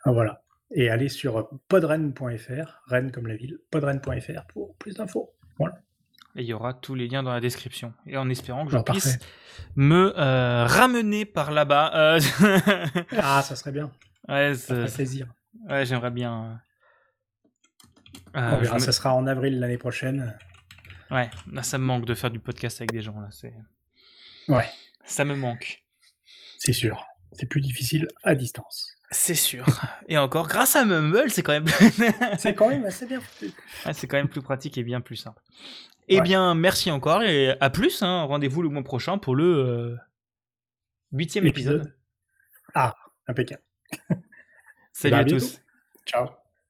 ah, 0.05 0.13
voilà. 0.13 0.43
Et 0.75 0.89
allez 0.91 1.09
sur 1.09 1.51
podren.fr, 1.69 2.83
Rennes 2.87 3.13
comme 3.13 3.27
la 3.27 3.37
ville, 3.37 3.59
podren.fr 3.71 4.47
pour 4.49 4.75
plus 4.77 4.95
d'infos. 4.95 5.35
Voilà. 5.59 5.75
Et 6.35 6.43
il 6.43 6.47
y 6.47 6.55
aura 6.55 6.73
tous 6.73 6.95
les 6.95 7.09
liens 7.09 7.23
dans 7.23 7.33
la 7.33 7.41
description. 7.41 7.93
Et 8.07 8.17
en 8.17 8.29
espérant 8.31 8.65
que 8.65 8.73
je 8.73 8.79
ah, 8.79 8.83
puisse 8.83 9.19
me 9.77 10.15
euh, 10.19 10.65
ramener 10.65 11.27
par 11.27 11.51
là-bas. 11.51 11.93
Euh, 11.95 12.21
ah, 13.19 13.43
ça 13.43 13.55
serait 13.55 13.73
bien. 13.73 13.93
Ouais, 14.29 14.55
ça 14.55 14.75
ferait 14.75 14.91
plaisir. 14.91 15.27
Ouais, 15.69 15.85
j'aimerais 15.85 16.11
bien. 16.11 16.61
Euh, 18.37 18.79
ça 18.79 18.93
sera 18.93 19.15
en 19.15 19.27
avril 19.27 19.59
l'année 19.61 19.79
prochaine. 19.79 20.37
Ouais, 21.11 21.31
là, 21.51 21.63
ça 21.63 21.79
me 21.79 21.85
manque 21.85 22.07
de 22.07 22.15
faire 22.15 22.31
du 22.31 22.39
podcast 22.39 22.81
avec 22.81 22.93
des 22.93 23.03
gens. 23.03 23.19
Là, 23.21 23.29
c'est. 23.31 23.53
Ouais. 24.49 24.69
Ça 25.05 25.25
me 25.25 25.35
manque. 25.35 25.85
C'est 26.59 26.73
sûr. 26.73 27.05
C'est 27.33 27.47
plus 27.47 27.61
difficile 27.61 28.09
à 28.25 28.35
distance. 28.35 28.95
C'est 29.11 29.35
sûr. 29.35 29.67
Et 30.09 30.17
encore, 30.17 30.49
grâce 30.49 30.75
à 30.75 30.85
Mumble, 30.85 31.31
c'est 31.31 31.43
quand 31.43 31.53
même. 31.53 31.67
c'est 32.39 32.55
quand 32.55 32.69
même 32.69 32.85
assez 32.85 33.07
bien 33.07 33.21
c'est 33.93 34.07
quand 34.07 34.17
même 34.17 34.29
plus 34.29 34.43
pratique 34.43 34.79
et 34.79 34.83
bien 34.83 35.01
plus 35.01 35.17
simple. 35.17 35.43
Eh 36.09 36.21
bien, 36.21 36.55
merci 36.55 36.91
encore 36.91 37.23
et 37.23 37.57
à 37.61 37.71
plus. 37.71 38.03
Hein. 38.03 38.23
Rendez-vous 38.23 38.63
le 38.63 38.69
mois 38.69 38.83
prochain 38.83 39.19
pour 39.19 39.35
le 39.35 39.45
euh, 39.45 39.97
huitième 41.13 41.47
épisode. 41.47 41.95
Ah, 42.75 42.95
impeccable. 43.27 43.63
Salut 44.93 45.13
bah, 45.13 45.19
à 45.19 45.25
tous. 45.25 45.61
Ciao. 46.07 46.42